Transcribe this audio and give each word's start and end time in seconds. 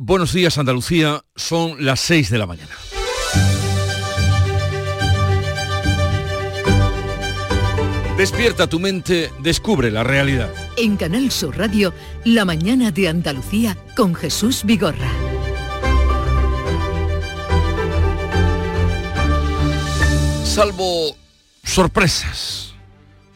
Buenos 0.00 0.32
días 0.32 0.56
Andalucía, 0.58 1.24
son 1.34 1.84
las 1.84 1.98
6 1.98 2.30
de 2.30 2.38
la 2.38 2.46
mañana. 2.46 2.70
Despierta 8.16 8.68
tu 8.68 8.78
mente, 8.78 9.32
descubre 9.42 9.90
la 9.90 10.04
realidad. 10.04 10.54
En 10.76 10.96
Canal 10.96 11.32
Sur 11.32 11.58
Radio, 11.58 11.92
La 12.24 12.44
mañana 12.44 12.92
de 12.92 13.08
Andalucía 13.08 13.76
con 13.96 14.14
Jesús 14.14 14.62
Vigorra. 14.62 15.10
Salvo 20.44 21.16
sorpresas 21.64 22.72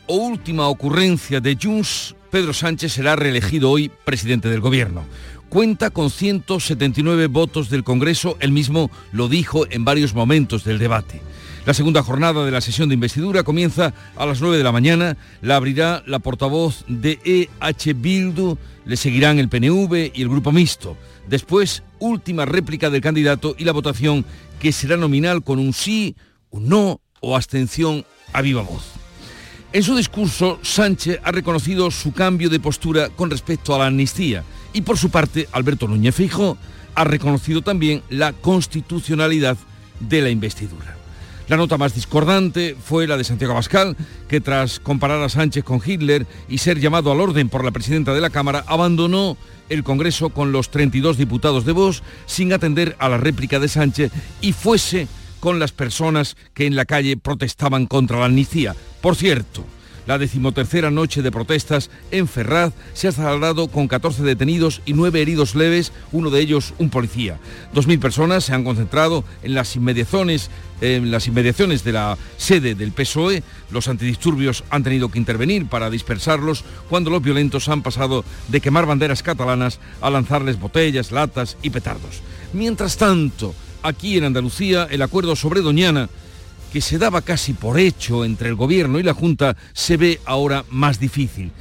o 0.06 0.14
última 0.14 0.68
ocurrencia 0.68 1.40
de 1.40 1.58
Junts, 1.60 2.14
Pedro 2.30 2.52
Sánchez 2.52 2.92
será 2.92 3.16
reelegido 3.16 3.68
hoy 3.68 3.90
presidente 4.04 4.48
del 4.48 4.60
gobierno. 4.60 5.04
Cuenta 5.52 5.90
con 5.90 6.08
179 6.08 7.26
votos 7.26 7.68
del 7.68 7.84
Congreso, 7.84 8.38
él 8.40 8.52
mismo 8.52 8.90
lo 9.12 9.28
dijo 9.28 9.66
en 9.68 9.84
varios 9.84 10.14
momentos 10.14 10.64
del 10.64 10.78
debate. 10.78 11.20
La 11.66 11.74
segunda 11.74 12.02
jornada 12.02 12.46
de 12.46 12.50
la 12.50 12.62
sesión 12.62 12.88
de 12.88 12.94
investidura 12.94 13.42
comienza 13.42 13.92
a 14.16 14.24
las 14.24 14.40
9 14.40 14.56
de 14.56 14.64
la 14.64 14.72
mañana, 14.72 15.18
la 15.42 15.56
abrirá 15.56 16.02
la 16.06 16.20
portavoz 16.20 16.86
de 16.88 17.18
EH 17.22 17.92
Bildu, 17.92 18.56
le 18.86 18.96
seguirán 18.96 19.38
el 19.38 19.50
PNV 19.50 20.12
y 20.14 20.22
el 20.22 20.30
Grupo 20.30 20.52
Mixto. 20.52 20.96
Después, 21.28 21.82
última 21.98 22.46
réplica 22.46 22.88
del 22.88 23.02
candidato 23.02 23.54
y 23.58 23.64
la 23.64 23.72
votación 23.72 24.24
que 24.58 24.72
será 24.72 24.96
nominal 24.96 25.44
con 25.44 25.58
un 25.58 25.74
sí, 25.74 26.16
un 26.48 26.70
no 26.70 27.02
o 27.20 27.36
abstención 27.36 28.06
a 28.32 28.40
viva 28.40 28.62
voz. 28.62 28.84
En 29.74 29.82
su 29.82 29.94
discurso, 29.96 30.60
Sánchez 30.62 31.20
ha 31.22 31.30
reconocido 31.30 31.90
su 31.90 32.12
cambio 32.12 32.48
de 32.48 32.58
postura 32.58 33.10
con 33.10 33.28
respecto 33.28 33.74
a 33.74 33.78
la 33.80 33.86
amnistía 33.88 34.44
y 34.72 34.82
por 34.82 34.98
su 34.98 35.10
parte, 35.10 35.48
Alberto 35.52 35.88
Núñez 35.88 36.14
Fijo 36.14 36.56
ha 36.94 37.04
reconocido 37.04 37.62
también 37.62 38.02
la 38.10 38.32
constitucionalidad 38.32 39.56
de 40.00 40.22
la 40.22 40.30
investidura. 40.30 40.96
La 41.48 41.56
nota 41.56 41.76
más 41.76 41.94
discordante 41.94 42.76
fue 42.82 43.06
la 43.06 43.16
de 43.16 43.24
Santiago 43.24 43.52
Abascal, 43.52 43.96
que 44.28 44.40
tras 44.40 44.80
comparar 44.80 45.22
a 45.22 45.28
Sánchez 45.28 45.64
con 45.64 45.82
Hitler 45.84 46.26
y 46.48 46.58
ser 46.58 46.78
llamado 46.78 47.12
al 47.12 47.20
orden 47.20 47.48
por 47.48 47.64
la 47.64 47.72
presidenta 47.72 48.14
de 48.14 48.20
la 48.20 48.30
Cámara, 48.30 48.64
abandonó 48.66 49.36
el 49.68 49.84
Congreso 49.84 50.30
con 50.30 50.52
los 50.52 50.70
32 50.70 51.18
diputados 51.18 51.64
de 51.64 51.72
Vox 51.72 52.02
sin 52.26 52.52
atender 52.52 52.96
a 52.98 53.08
la 53.08 53.18
réplica 53.18 53.58
de 53.58 53.68
Sánchez 53.68 54.12
y 54.40 54.52
fuese 54.52 55.08
con 55.40 55.58
las 55.58 55.72
personas 55.72 56.36
que 56.54 56.66
en 56.66 56.76
la 56.76 56.84
calle 56.84 57.16
protestaban 57.16 57.86
contra 57.86 58.20
la 58.20 58.26
amnistía. 58.26 58.76
Por 59.00 59.16
cierto, 59.16 59.64
la 60.12 60.18
decimotercera 60.18 60.90
noche 60.90 61.22
de 61.22 61.32
protestas 61.32 61.88
en 62.10 62.28
Ferraz 62.28 62.74
se 62.92 63.08
ha 63.08 63.12
celebrado 63.12 63.68
con 63.68 63.88
14 63.88 64.22
detenidos 64.22 64.82
y 64.84 64.92
9 64.92 65.22
heridos 65.22 65.54
leves, 65.54 65.90
uno 66.12 66.28
de 66.28 66.38
ellos 66.40 66.74
un 66.76 66.90
policía. 66.90 67.38
2.000 67.74 67.98
personas 67.98 68.44
se 68.44 68.52
han 68.52 68.62
concentrado 68.62 69.24
en 69.42 69.54
las 69.54 69.74
inmediaciones 69.74 70.50
en 70.82 71.10
las 71.10 71.28
inmediaciones 71.28 71.82
de 71.82 71.92
la 71.92 72.18
sede 72.36 72.74
del 72.74 72.92
PSOE, 72.92 73.42
los 73.70 73.88
antidisturbios 73.88 74.64
han 74.68 74.82
tenido 74.82 75.10
que 75.10 75.18
intervenir 75.18 75.66
para 75.66 75.88
dispersarlos 75.88 76.62
cuando 76.90 77.08
los 77.08 77.22
violentos 77.22 77.70
han 77.70 77.82
pasado 77.82 78.22
de 78.48 78.60
quemar 78.60 78.84
banderas 78.84 79.22
catalanas 79.22 79.78
a 80.02 80.10
lanzarles 80.10 80.60
botellas, 80.60 81.10
latas 81.10 81.56
y 81.62 81.70
petardos. 81.70 82.20
Mientras 82.52 82.98
tanto, 82.98 83.54
aquí 83.82 84.18
en 84.18 84.24
Andalucía, 84.24 84.86
el 84.90 85.00
acuerdo 85.00 85.36
sobre 85.36 85.62
Doñana 85.62 86.10
que 86.72 86.80
se 86.80 86.98
daba 86.98 87.20
casi 87.20 87.52
por 87.52 87.78
hecho 87.78 88.24
entre 88.24 88.48
el 88.48 88.54
gobierno 88.54 88.98
y 88.98 89.02
la 89.02 89.12
Junta 89.12 89.56
se 89.74 89.98
ve 89.98 90.20
ahora 90.24 90.64
más 90.70 90.98
difícil. 90.98 91.52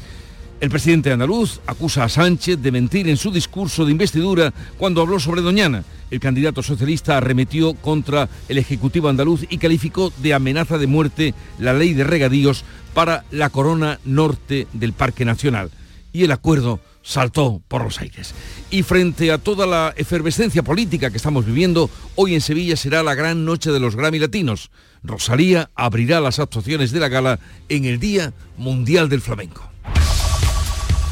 El 0.62 0.70
presidente 0.70 1.12
andaluz 1.12 1.60
acusa 1.68 2.06
a 2.06 2.10
Sánchez 2.10 2.60
de 2.62 2.72
mentir 2.72 3.10
en 3.10 3.18
su 3.18 3.30
discurso 3.30 3.84
de 3.84 3.92
investidura 3.92 4.54
cuando 4.78 5.02
habló 5.02 5.20
sobre 5.20 5.42
Doñana. 5.42 5.84
El 6.12 6.22
candidato 6.22 6.64
socialista 6.64 7.18
arremetió 7.18 7.74
contra 7.74 8.30
el 8.48 8.58
Ejecutivo 8.58 9.10
andaluz 9.10 9.46
y 9.50 9.58
calificó 9.58 10.14
de 10.22 10.34
amenaza 10.34 10.78
de 10.78 10.88
muerte 10.88 11.34
la 11.60 11.74
ley 11.74 11.94
de 11.94 12.06
regadíos 12.06 12.64
para 12.94 13.26
la 13.32 13.50
corona 13.50 14.00
norte 14.06 14.68
del 14.72 14.94
Parque 14.94 15.26
Nacional. 15.26 15.72
Y 16.14 16.24
el 16.24 16.32
acuerdo 16.32 16.80
saltó 17.04 17.62
por 17.68 17.84
los 17.84 18.00
aires. 18.00 18.34
Y 18.70 18.84
frente 18.84 19.32
a 19.32 19.38
toda 19.38 19.66
la 19.66 19.94
efervescencia 19.98 20.64
política 20.64 21.10
que 21.10 21.18
estamos 21.18 21.46
viviendo, 21.46 21.90
hoy 22.16 22.36
en 22.36 22.42
Sevilla 22.42 22.76
será 22.76 23.04
la 23.04 23.16
gran 23.16 23.46
noche 23.46 23.72
de 23.72 23.80
los 23.80 23.96
Grammy 23.96 24.20
Latinos. 24.20 24.72
Rosalía 25.04 25.72
abrirá 25.76 26.20
las 26.20 26.40
actuaciones 26.40 26.92
de 26.92 27.00
la 27.00 27.10
gala 27.10 27.40
en 27.70 27.86
el 27.86 28.00
Día 28.00 28.34
Mundial 28.58 29.10
del 29.10 29.22
Flamenco. 29.22 29.70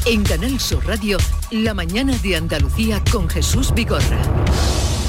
En 0.06 0.22
Canal 0.22 0.58
Sur 0.58 0.86
Radio, 0.86 1.18
La 1.50 1.74
mañana 1.74 2.16
de 2.18 2.36
Andalucía 2.36 3.02
con 3.12 3.28
Jesús 3.28 3.74
Vigorra. 3.74 4.22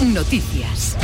Noticias. 0.01 0.97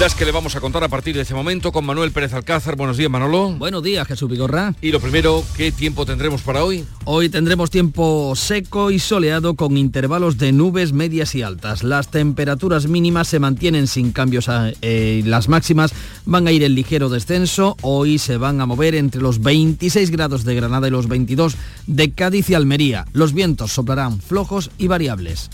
Las 0.00 0.14
que 0.14 0.24
le 0.24 0.32
vamos 0.32 0.56
a 0.56 0.60
contar 0.60 0.82
a 0.82 0.88
partir 0.88 1.14
de 1.14 1.20
este 1.20 1.34
momento 1.34 1.70
con 1.70 1.84
Manuel 1.84 2.12
Pérez 2.12 2.32
Alcázar. 2.32 2.76
Buenos 2.76 2.96
días, 2.96 3.10
Manolo. 3.10 3.50
Buenos 3.50 3.82
días, 3.82 4.06
Jesús 4.08 4.30
Vigorra. 4.30 4.74
Y 4.80 4.90
lo 4.90 5.00
primero, 5.00 5.44
¿qué 5.54 5.70
tiempo 5.70 6.06
tendremos 6.06 6.40
para 6.40 6.64
hoy? 6.64 6.84
Hoy 7.04 7.28
tendremos 7.28 7.70
tiempo 7.70 8.32
seco 8.34 8.90
y 8.90 9.00
soleado 9.00 9.54
con 9.54 9.76
intervalos 9.76 10.38
de 10.38 10.52
nubes 10.52 10.94
medias 10.94 11.34
y 11.34 11.42
altas. 11.42 11.82
Las 11.82 12.08
temperaturas 12.08 12.86
mínimas 12.86 13.28
se 13.28 13.38
mantienen 13.38 13.86
sin 13.86 14.12
cambios 14.12 14.48
eh, 14.80 15.22
las 15.26 15.48
máximas 15.48 15.92
van 16.24 16.46
a 16.46 16.52
ir 16.52 16.62
en 16.62 16.74
ligero 16.74 17.10
descenso. 17.10 17.76
Hoy 17.82 18.18
se 18.18 18.38
van 18.38 18.62
a 18.62 18.66
mover 18.66 18.94
entre 18.94 19.20
los 19.20 19.42
26 19.42 20.10
grados 20.10 20.44
de 20.44 20.54
Granada 20.54 20.88
y 20.88 20.90
los 20.90 21.06
22 21.06 21.56
de 21.86 22.12
Cádiz 22.12 22.48
y 22.48 22.54
Almería. 22.54 23.04
Los 23.12 23.34
vientos 23.34 23.72
soplarán 23.72 24.20
flojos 24.20 24.70
y 24.78 24.86
variables. 24.86 25.50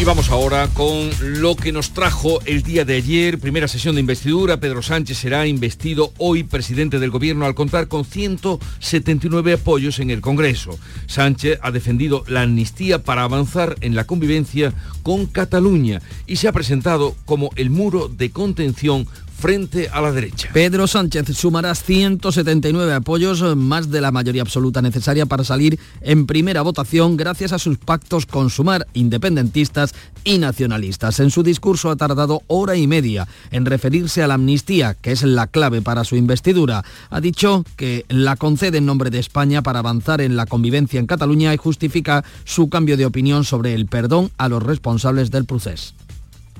Y 0.00 0.04
vamos 0.04 0.30
ahora 0.30 0.66
con 0.68 1.10
lo 1.20 1.54
que 1.56 1.72
nos 1.72 1.90
trajo 1.90 2.40
el 2.46 2.62
día 2.62 2.86
de 2.86 2.96
ayer, 2.96 3.38
primera 3.38 3.68
sesión 3.68 3.96
de 3.96 4.00
investidura. 4.00 4.58
Pedro 4.58 4.80
Sánchez 4.80 5.18
será 5.18 5.46
investido 5.46 6.14
hoy 6.16 6.42
presidente 6.42 6.98
del 6.98 7.10
gobierno 7.10 7.44
al 7.44 7.54
contar 7.54 7.86
con 7.86 8.06
179 8.06 9.52
apoyos 9.52 9.98
en 9.98 10.08
el 10.08 10.22
Congreso. 10.22 10.78
Sánchez 11.06 11.58
ha 11.60 11.70
defendido 11.70 12.24
la 12.28 12.40
amnistía 12.40 13.02
para 13.02 13.24
avanzar 13.24 13.76
en 13.82 13.94
la 13.94 14.04
convivencia 14.06 14.72
con 15.02 15.26
Cataluña 15.26 16.00
y 16.26 16.36
se 16.36 16.48
ha 16.48 16.52
presentado 16.52 17.14
como 17.26 17.50
el 17.56 17.68
muro 17.68 18.08
de 18.08 18.30
contención 18.30 19.06
frente 19.40 19.88
a 19.88 20.02
la 20.02 20.12
derecha. 20.12 20.50
Pedro 20.52 20.86
Sánchez 20.86 21.34
sumará 21.36 21.74
179 21.74 22.92
apoyos, 22.92 23.42
más 23.56 23.90
de 23.90 24.02
la 24.02 24.12
mayoría 24.12 24.42
absoluta 24.42 24.82
necesaria 24.82 25.24
para 25.24 25.44
salir 25.44 25.78
en 26.02 26.26
primera 26.26 26.60
votación 26.60 27.16
gracias 27.16 27.52
a 27.52 27.58
sus 27.58 27.78
pactos 27.78 28.26
con 28.26 28.50
Sumar, 28.50 28.86
independentistas 28.92 29.94
y 30.24 30.38
nacionalistas. 30.38 31.20
En 31.20 31.30
su 31.30 31.42
discurso 31.42 31.90
ha 31.90 31.96
tardado 31.96 32.42
hora 32.48 32.76
y 32.76 32.86
media 32.86 33.26
en 33.50 33.64
referirse 33.64 34.22
a 34.22 34.28
la 34.28 34.34
amnistía, 34.34 34.94
que 34.94 35.12
es 35.12 35.22
la 35.22 35.46
clave 35.46 35.80
para 35.80 36.04
su 36.04 36.16
investidura. 36.16 36.84
Ha 37.08 37.20
dicho 37.22 37.64
que 37.76 38.04
la 38.08 38.36
concede 38.36 38.78
en 38.78 38.86
nombre 38.86 39.08
de 39.08 39.18
España 39.18 39.62
para 39.62 39.78
avanzar 39.78 40.20
en 40.20 40.36
la 40.36 40.44
convivencia 40.44 41.00
en 41.00 41.06
Cataluña 41.06 41.54
y 41.54 41.56
justifica 41.56 42.24
su 42.44 42.68
cambio 42.68 42.98
de 42.98 43.06
opinión 43.06 43.44
sobre 43.44 43.72
el 43.72 43.86
perdón 43.86 44.30
a 44.36 44.50
los 44.50 44.62
responsables 44.62 45.30
del 45.30 45.46
proceso. 45.46 45.94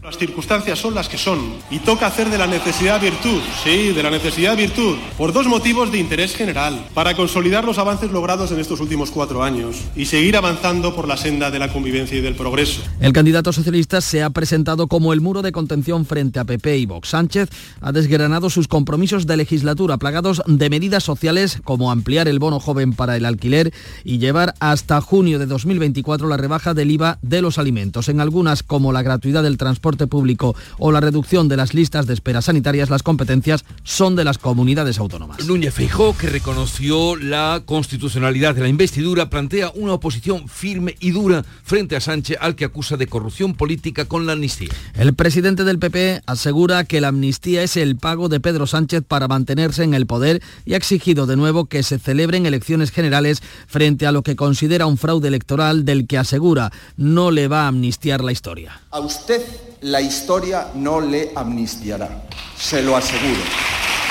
Las 0.02 0.16
circunstancias 0.16 0.78
son 0.78 0.94
las 0.94 1.10
que 1.10 1.18
son 1.18 1.38
y 1.70 1.78
toca 1.80 2.06
hacer 2.06 2.30
de 2.30 2.38
la 2.38 2.46
necesidad 2.46 2.98
virtud, 2.98 3.42
sí, 3.62 3.92
de 3.92 4.02
la 4.02 4.10
necesidad 4.10 4.56
virtud, 4.56 4.96
por 5.18 5.34
dos 5.34 5.46
motivos 5.46 5.92
de 5.92 5.98
interés 5.98 6.34
general, 6.34 6.86
para 6.94 7.14
consolidar 7.14 7.64
los 7.64 7.76
avances 7.76 8.10
logrados 8.10 8.50
en 8.50 8.60
estos 8.60 8.80
últimos 8.80 9.10
cuatro 9.10 9.42
años 9.42 9.76
y 9.94 10.06
seguir 10.06 10.38
avanzando 10.38 10.96
por 10.96 11.06
la 11.06 11.18
senda 11.18 11.50
de 11.50 11.58
la 11.58 11.70
convivencia 11.70 12.16
y 12.16 12.22
del 12.22 12.34
progreso. 12.34 12.80
El 12.98 13.12
candidato 13.12 13.52
socialista 13.52 14.00
se 14.00 14.22
ha 14.22 14.30
presentado 14.30 14.86
como 14.86 15.12
el 15.12 15.20
muro 15.20 15.42
de 15.42 15.52
contención 15.52 16.06
frente 16.06 16.40
a 16.40 16.46
PP 16.46 16.78
y 16.78 16.86
Vox. 16.86 17.10
Sánchez 17.10 17.50
ha 17.82 17.92
desgranado 17.92 18.48
sus 18.48 18.68
compromisos 18.68 19.26
de 19.26 19.36
legislatura 19.36 19.98
plagados 19.98 20.42
de 20.46 20.70
medidas 20.70 21.04
sociales 21.04 21.58
como 21.62 21.90
ampliar 21.90 22.26
el 22.26 22.38
bono 22.38 22.58
joven 22.58 22.94
para 22.94 23.18
el 23.18 23.26
alquiler 23.26 23.74
y 24.02 24.16
llevar 24.16 24.54
hasta 24.60 24.98
junio 25.02 25.38
de 25.38 25.44
2024 25.44 26.26
la 26.26 26.38
rebaja 26.38 26.72
del 26.72 26.90
IVA 26.90 27.18
de 27.20 27.42
los 27.42 27.58
alimentos. 27.58 28.08
En 28.08 28.20
algunas 28.20 28.62
como 28.62 28.94
la 28.94 29.02
gratuidad 29.02 29.42
del 29.42 29.58
transporte 29.58 29.89
público 29.96 30.54
o 30.78 30.92
la 30.92 31.00
reducción 31.00 31.48
de 31.48 31.56
las 31.56 31.74
listas 31.74 32.06
de 32.06 32.14
espera 32.14 32.42
sanitarias, 32.42 32.90
las 32.90 33.02
competencias 33.02 33.64
son 33.82 34.16
de 34.16 34.24
las 34.24 34.38
comunidades 34.38 34.98
autónomas. 34.98 35.44
Núñez 35.46 35.74
Feijó, 35.74 36.16
que 36.16 36.28
reconoció 36.28 37.16
la 37.16 37.62
constitucionalidad 37.64 38.54
de 38.54 38.62
la 38.62 38.68
investidura, 38.68 39.30
plantea 39.30 39.72
una 39.74 39.94
oposición 39.94 40.48
firme 40.48 40.96
y 41.00 41.10
dura 41.10 41.44
frente 41.62 41.96
a 41.96 42.00
Sánchez, 42.00 42.38
al 42.40 42.54
que 42.54 42.64
acusa 42.64 42.96
de 42.96 43.06
corrupción 43.06 43.54
política 43.54 44.04
con 44.04 44.26
la 44.26 44.32
amnistía. 44.32 44.70
El 44.94 45.14
presidente 45.14 45.64
del 45.64 45.78
PP 45.78 46.22
asegura 46.26 46.84
que 46.84 47.00
la 47.00 47.08
amnistía 47.08 47.62
es 47.62 47.76
el 47.76 47.96
pago 47.96 48.28
de 48.28 48.40
Pedro 48.40 48.66
Sánchez 48.66 49.02
para 49.06 49.28
mantenerse 49.28 49.82
en 49.82 49.94
el 49.94 50.06
poder 50.06 50.42
y 50.64 50.74
ha 50.74 50.76
exigido 50.76 51.26
de 51.26 51.36
nuevo 51.36 51.66
que 51.66 51.82
se 51.82 51.98
celebren 51.98 52.46
elecciones 52.46 52.90
generales 52.90 53.42
frente 53.66 54.06
a 54.06 54.12
lo 54.12 54.22
que 54.22 54.36
considera 54.36 54.86
un 54.86 54.98
fraude 54.98 55.28
electoral 55.28 55.84
del 55.84 56.06
que 56.06 56.18
asegura 56.18 56.70
no 56.96 57.30
le 57.30 57.48
va 57.48 57.64
a 57.64 57.68
amnistiar 57.68 58.22
la 58.22 58.32
historia. 58.32 58.80
A 58.90 59.00
usted 59.00 59.42
la 59.80 60.00
historia 60.00 60.68
no 60.74 61.00
le 61.00 61.32
amnistiará, 61.34 62.26
se 62.56 62.82
lo 62.82 62.96
aseguro. 62.96 63.40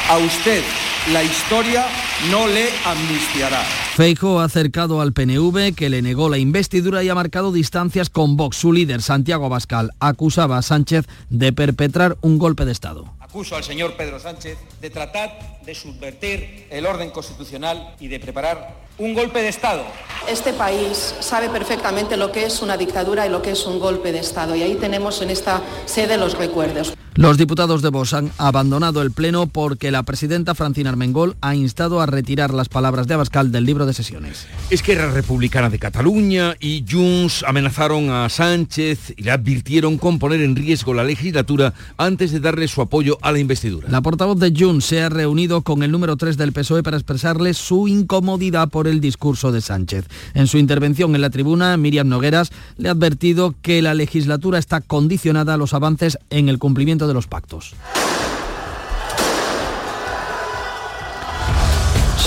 A 0.10 0.18
usted 0.18 0.64
la 1.14 1.24
historia 1.24 1.86
no 2.32 2.48
le 2.48 2.70
amnistiará. 2.86 3.62
Feijo 3.96 4.40
ha 4.40 4.46
acercado 4.46 5.02
al 5.02 5.14
PNV 5.14 5.76
que 5.76 5.90
le 5.90 6.02
negó 6.02 6.30
la 6.30 6.38
investidura 6.38 7.04
y 7.04 7.10
ha 7.10 7.16
marcado 7.16 7.52
distancias 7.52 8.10
con 8.10 8.36
Vox. 8.36 8.58
Su 8.58 8.74
líder, 8.74 9.02
Santiago 9.02 9.46
Abascal, 9.46 9.92
acusaba 10.00 10.58
a 10.58 10.62
Sánchez 10.62 11.06
de 11.30 11.54
perpetrar 11.54 12.18
un 12.22 12.40
golpe 12.40 12.66
de 12.66 12.72
Estado. 12.72 13.14
Acuso 13.20 13.56
al 13.56 13.64
señor 13.64 13.96
Pedro 13.96 14.20
Sánchez 14.20 14.58
de 14.82 14.90
tratar 14.90 15.60
de 15.64 15.76
subvertir 15.76 16.68
el 16.72 16.88
orden 16.88 17.12
constitucional 17.12 17.96
y 18.00 18.08
de 18.08 18.20
preparar 18.20 18.89
un 19.00 19.14
golpe 19.14 19.42
de 19.42 19.48
Estado. 19.48 19.84
Este 20.30 20.54
país 20.54 21.16
sabe 21.22 21.50
perfectamente 21.50 22.18
lo 22.18 22.32
que 22.32 22.46
es 22.46 22.62
una 22.62 22.78
dictadura 22.78 23.26
y 23.26 23.30
lo 23.30 23.42
que 23.42 23.52
es 23.52 23.66
un 23.66 23.80
golpe 23.80 24.12
de 24.12 24.20
Estado 24.20 24.56
y 24.56 24.62
ahí 24.62 24.76
tenemos 24.76 25.22
en 25.22 25.30
esta 25.30 25.62
sede 25.86 26.18
los 26.18 26.38
recuerdos. 26.38 26.94
Los 27.20 27.38
diputados 27.38 27.82
de 27.82 27.90
Vox 27.90 28.14
han 28.14 28.32
abandonado 28.38 29.02
el 29.02 29.12
Pleno 29.12 29.48
porque 29.48 29.92
la 29.92 30.04
presidenta 30.04 30.56
Francina 30.56 30.90
Armengol 30.90 31.36
ha 31.42 31.54
instado 31.54 32.00
a 32.00 32.06
retirar 32.06 32.54
las 32.54 32.70
palabras 32.70 33.08
de 33.08 33.16
Abascal 33.16 33.52
del 33.52 33.66
libro 33.66 33.86
de 33.86 33.94
sesiones. 33.94 34.48
Esquerra 34.70 35.12
Republicana 35.12 35.70
de 35.70 35.80
Cataluña 35.80 36.56
y 36.62 36.86
Junts 36.90 37.44
amenazaron 37.46 38.10
a 38.10 38.30
Sánchez 38.30 39.16
y 39.18 39.24
le 39.24 39.32
advirtieron 39.32 39.98
con 39.98 40.18
poner 40.18 40.40
en 40.40 40.56
riesgo 40.56 40.94
la 40.94 41.04
legislatura 41.04 41.74
antes 41.98 42.32
de 42.32 42.40
darle 42.40 42.70
su 42.70 42.82
apoyo 42.82 43.18
a 43.22 43.34
la 43.34 43.40
investidura. 43.40 43.90
La 43.90 44.02
portavoz 44.02 44.40
de 44.40 44.54
Junts 44.58 44.86
se 44.86 45.02
ha 45.02 45.10
reunido 45.10 45.62
con 45.62 45.84
el 45.84 45.92
número 45.92 46.16
3 46.16 46.38
del 46.38 46.54
PSOE 46.54 46.84
para 46.84 46.96
expresarle 46.96 47.54
su 47.54 47.90
incomodidad 47.90 48.70
por 48.70 48.88
el 48.90 49.02
discurso 49.02 49.52
de 49.52 49.62
Sánchez. 49.62 50.06
En 50.34 50.48
su 50.48 50.58
intervención 50.58 51.16
en 51.16 51.22
la 51.22 51.30
tribuna, 51.30 51.78
Miriam 51.78 52.08
Nogueras 52.08 52.52
le 52.78 52.90
ha 52.90 52.92
advertido 52.92 53.56
que 53.62 53.82
la 53.82 53.94
legislatura 53.94 54.60
está 54.60 54.82
condicionada 54.82 55.54
a 55.54 55.58
los 55.58 55.74
avances 55.74 56.18
en 56.30 56.50
el 56.50 56.60
cumplimiento 56.60 57.08
de 57.08 57.14
los 57.14 57.28
pactos. 57.28 57.76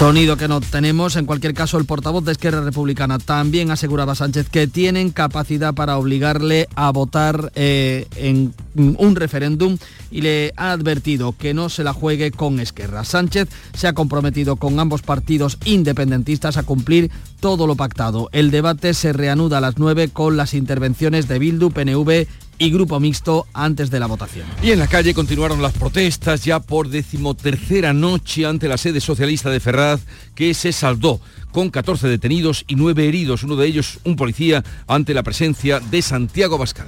Sonido 0.02 0.36
que 0.36 0.48
no 0.48 0.60
tenemos. 0.60 1.14
En 1.14 1.26
cualquier 1.26 1.54
caso, 1.54 1.78
el 1.78 1.84
portavoz 1.84 2.24
de 2.24 2.32
Esquerra 2.32 2.60
Republicana 2.60 3.20
también 3.20 3.70
aseguraba 3.70 4.14
a 4.14 4.16
Sánchez 4.16 4.48
que 4.48 4.66
tienen 4.66 5.10
capacidad 5.10 5.74
para 5.74 5.96
obligarle 5.96 6.68
a 6.74 6.90
votar 6.90 7.52
eh, 7.54 8.08
en 8.16 8.52
un 8.74 9.14
referéndum 9.14 9.78
y 10.10 10.22
le 10.22 10.54
ha 10.56 10.72
advertido 10.72 11.36
que 11.38 11.54
no 11.54 11.68
se 11.68 11.84
la 11.84 11.92
juegue 11.92 12.32
con 12.32 12.58
Esquerra. 12.58 13.04
Sánchez 13.04 13.48
se 13.74 13.86
ha 13.86 13.92
comprometido 13.92 14.56
con 14.56 14.80
ambos 14.80 15.02
partidos 15.02 15.56
independentistas 15.64 16.56
a 16.56 16.64
cumplir 16.64 17.12
todo 17.38 17.68
lo 17.68 17.76
pactado. 17.76 18.28
El 18.32 18.50
debate 18.50 18.94
se 18.94 19.12
reanuda 19.12 19.58
a 19.58 19.60
las 19.60 19.78
9 19.78 20.08
con 20.08 20.36
las 20.36 20.54
intervenciones 20.54 21.28
de 21.28 21.38
Bildu, 21.38 21.70
PNV 21.70 22.26
y 22.62 22.70
grupo 22.70 23.00
mixto 23.00 23.48
antes 23.52 23.90
de 23.90 23.98
la 23.98 24.06
votación. 24.06 24.46
Y 24.62 24.70
en 24.70 24.78
la 24.78 24.86
calle 24.86 25.14
continuaron 25.14 25.60
las 25.60 25.72
protestas 25.72 26.44
ya 26.44 26.60
por 26.60 26.88
decimotercera 26.88 27.92
noche 27.92 28.46
ante 28.46 28.68
la 28.68 28.78
sede 28.78 29.00
socialista 29.00 29.50
de 29.50 29.58
Ferraz, 29.58 30.02
que 30.36 30.54
se 30.54 30.70
saldó 30.70 31.20
con 31.50 31.70
14 31.70 32.06
detenidos 32.06 32.64
y 32.68 32.76
9 32.76 33.08
heridos, 33.08 33.42
uno 33.42 33.56
de 33.56 33.66
ellos 33.66 33.98
un 34.04 34.14
policía, 34.14 34.62
ante 34.86 35.12
la 35.12 35.24
presencia 35.24 35.80
de 35.80 36.02
Santiago 36.02 36.56
Bascal. 36.56 36.86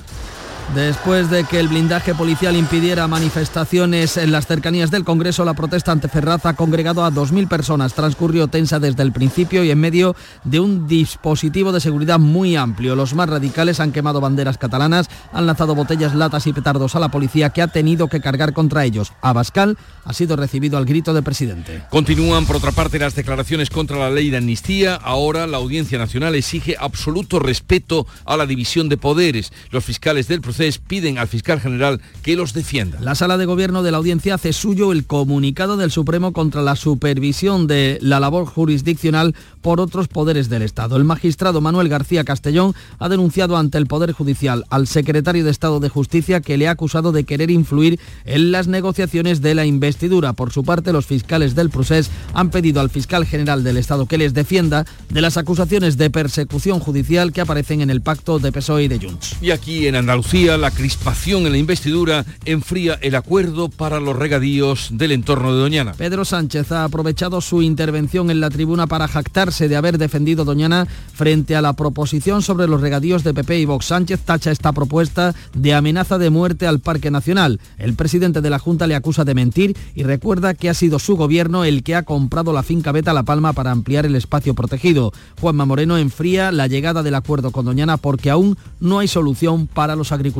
Después 0.72 1.30
de 1.30 1.44
que 1.44 1.60
el 1.60 1.68
blindaje 1.68 2.16
policial 2.16 2.56
impidiera 2.56 3.06
manifestaciones 3.06 4.16
en 4.16 4.32
las 4.32 4.46
cercanías 4.46 4.90
del 4.90 5.04
Congreso, 5.04 5.44
la 5.44 5.54
protesta 5.54 5.92
ante 5.92 6.08
Ferraz 6.08 6.46
ha 6.46 6.54
congregado 6.54 7.04
a 7.04 7.12
2.000 7.12 7.46
personas. 7.46 7.94
Transcurrió 7.94 8.48
tensa 8.48 8.80
desde 8.80 9.04
el 9.04 9.12
principio 9.12 9.62
y 9.62 9.70
en 9.70 9.78
medio 9.78 10.16
de 10.42 10.58
un 10.58 10.88
dispositivo 10.88 11.70
de 11.70 11.80
seguridad 11.80 12.18
muy 12.18 12.56
amplio. 12.56 12.96
Los 12.96 13.14
más 13.14 13.28
radicales 13.28 13.78
han 13.78 13.92
quemado 13.92 14.20
banderas 14.20 14.58
catalanas, 14.58 15.08
han 15.32 15.46
lanzado 15.46 15.76
botellas, 15.76 16.14
latas 16.14 16.46
y 16.48 16.52
petardos 16.52 16.96
a 16.96 17.00
la 17.00 17.10
policía 17.10 17.50
que 17.50 17.62
ha 17.62 17.68
tenido 17.68 18.08
que 18.08 18.20
cargar 18.20 18.52
contra 18.52 18.84
ellos. 18.84 19.12
Abascal 19.20 19.78
ha 20.04 20.12
sido 20.12 20.34
recibido 20.34 20.76
al 20.76 20.86
grito 20.86 21.14
de 21.14 21.22
presidente. 21.22 21.82
Continúan, 21.90 22.46
por 22.46 22.56
otra 22.56 22.72
parte, 22.72 22.98
las 22.98 23.14
declaraciones 23.14 23.70
contra 23.70 23.98
la 23.98 24.10
ley 24.10 24.30
de 24.30 24.38
amnistía. 24.38 24.96
Ahora 24.96 25.46
la 25.46 25.58
Audiencia 25.58 25.98
Nacional 25.98 26.34
exige 26.34 26.74
absoluto 26.80 27.38
respeto 27.38 28.08
a 28.24 28.36
la 28.36 28.46
división 28.46 28.88
de 28.88 28.96
poderes. 28.96 29.52
Los 29.70 29.84
fiscales 29.84 30.26
del 30.26 30.40
proceso 30.40 30.53
piden 30.86 31.18
al 31.18 31.28
fiscal 31.28 31.60
general 31.60 32.00
que 32.22 32.36
los 32.36 32.52
defienda. 32.52 33.00
La 33.00 33.14
sala 33.14 33.36
de 33.36 33.46
gobierno 33.46 33.82
de 33.82 33.90
la 33.90 33.98
audiencia 33.98 34.34
hace 34.34 34.52
suyo 34.52 34.92
el 34.92 35.06
comunicado 35.06 35.76
del 35.76 35.90
Supremo 35.90 36.32
contra 36.32 36.62
la 36.62 36.76
supervisión 36.76 37.66
de 37.66 37.98
la 38.00 38.20
labor 38.20 38.46
jurisdiccional 38.46 39.34
por 39.62 39.80
otros 39.80 40.08
poderes 40.08 40.48
del 40.48 40.62
Estado. 40.62 40.96
El 40.96 41.04
magistrado 41.04 41.60
Manuel 41.60 41.88
García 41.88 42.24
Castellón 42.24 42.74
ha 42.98 43.08
denunciado 43.08 43.56
ante 43.56 43.78
el 43.78 43.86
Poder 43.86 44.12
Judicial 44.12 44.64
al 44.70 44.86
secretario 44.86 45.44
de 45.44 45.50
Estado 45.50 45.80
de 45.80 45.88
Justicia 45.88 46.40
que 46.40 46.58
le 46.58 46.68
ha 46.68 46.72
acusado 46.72 47.12
de 47.12 47.24
querer 47.24 47.50
influir 47.50 47.98
en 48.24 48.52
las 48.52 48.68
negociaciones 48.68 49.40
de 49.40 49.54
la 49.54 49.64
investidura. 49.64 50.34
Por 50.34 50.52
su 50.52 50.64
parte, 50.64 50.92
los 50.92 51.06
fiscales 51.06 51.54
del 51.54 51.70
procés 51.70 52.10
han 52.34 52.50
pedido 52.50 52.80
al 52.80 52.90
fiscal 52.90 53.24
general 53.24 53.64
del 53.64 53.76
Estado 53.76 54.06
que 54.06 54.18
les 54.18 54.34
defienda 54.34 54.84
de 55.08 55.20
las 55.20 55.36
acusaciones 55.36 55.96
de 55.96 56.10
persecución 56.10 56.78
judicial 56.78 57.32
que 57.32 57.40
aparecen 57.40 57.80
en 57.80 57.90
el 57.90 58.02
pacto 58.02 58.38
de 58.38 58.52
PSOE 58.52 58.84
y 58.84 58.88
de 58.88 58.98
Junts. 58.98 59.36
Y 59.40 59.50
aquí 59.50 59.86
en 59.86 59.96
Andalucía, 59.96 60.43
la 60.44 60.70
crispación 60.70 61.46
en 61.46 61.52
la 61.52 61.58
investidura 61.58 62.26
enfría 62.44 62.98
el 63.00 63.14
acuerdo 63.14 63.70
para 63.70 63.98
los 63.98 64.14
regadíos 64.14 64.90
del 64.92 65.12
entorno 65.12 65.54
de 65.54 65.60
Doñana. 65.60 65.94
Pedro 65.94 66.26
Sánchez 66.26 66.70
ha 66.70 66.84
aprovechado 66.84 67.40
su 67.40 67.62
intervención 67.62 68.30
en 68.30 68.40
la 68.40 68.50
tribuna 68.50 68.86
para 68.86 69.08
jactarse 69.08 69.68
de 69.68 69.76
haber 69.76 69.96
defendido 69.96 70.44
Doñana 70.44 70.86
frente 71.14 71.56
a 71.56 71.62
la 71.62 71.72
proposición 71.72 72.42
sobre 72.42 72.68
los 72.68 72.82
regadíos 72.82 73.24
de 73.24 73.32
PP 73.32 73.58
y 73.58 73.64
Vox. 73.64 73.86
Sánchez 73.86 74.20
tacha 74.20 74.50
esta 74.50 74.72
propuesta 74.72 75.34
de 75.54 75.72
amenaza 75.72 76.18
de 76.18 76.28
muerte 76.28 76.66
al 76.66 76.80
Parque 76.80 77.10
Nacional. 77.10 77.58
El 77.78 77.94
presidente 77.94 78.42
de 78.42 78.50
la 78.50 78.58
Junta 78.58 78.86
le 78.86 78.96
acusa 78.96 79.24
de 79.24 79.34
mentir 79.34 79.74
y 79.94 80.02
recuerda 80.02 80.52
que 80.52 80.68
ha 80.68 80.74
sido 80.74 80.98
su 80.98 81.16
gobierno 81.16 81.64
el 81.64 81.82
que 81.82 81.94
ha 81.94 82.02
comprado 82.02 82.52
la 82.52 82.62
finca 82.62 82.92
Beta 82.92 83.14
La 83.14 83.22
Palma 83.22 83.54
para 83.54 83.70
ampliar 83.70 84.04
el 84.04 84.14
espacio 84.14 84.52
protegido. 84.52 85.14
Juanma 85.40 85.64
Moreno 85.64 85.96
enfría 85.96 86.52
la 86.52 86.66
llegada 86.66 87.02
del 87.02 87.14
acuerdo 87.14 87.50
con 87.50 87.64
Doñana 87.64 87.96
porque 87.96 88.28
aún 88.28 88.58
no 88.78 88.98
hay 88.98 89.08
solución 89.08 89.66
para 89.66 89.96
los 89.96 90.12
agricultores. 90.12 90.33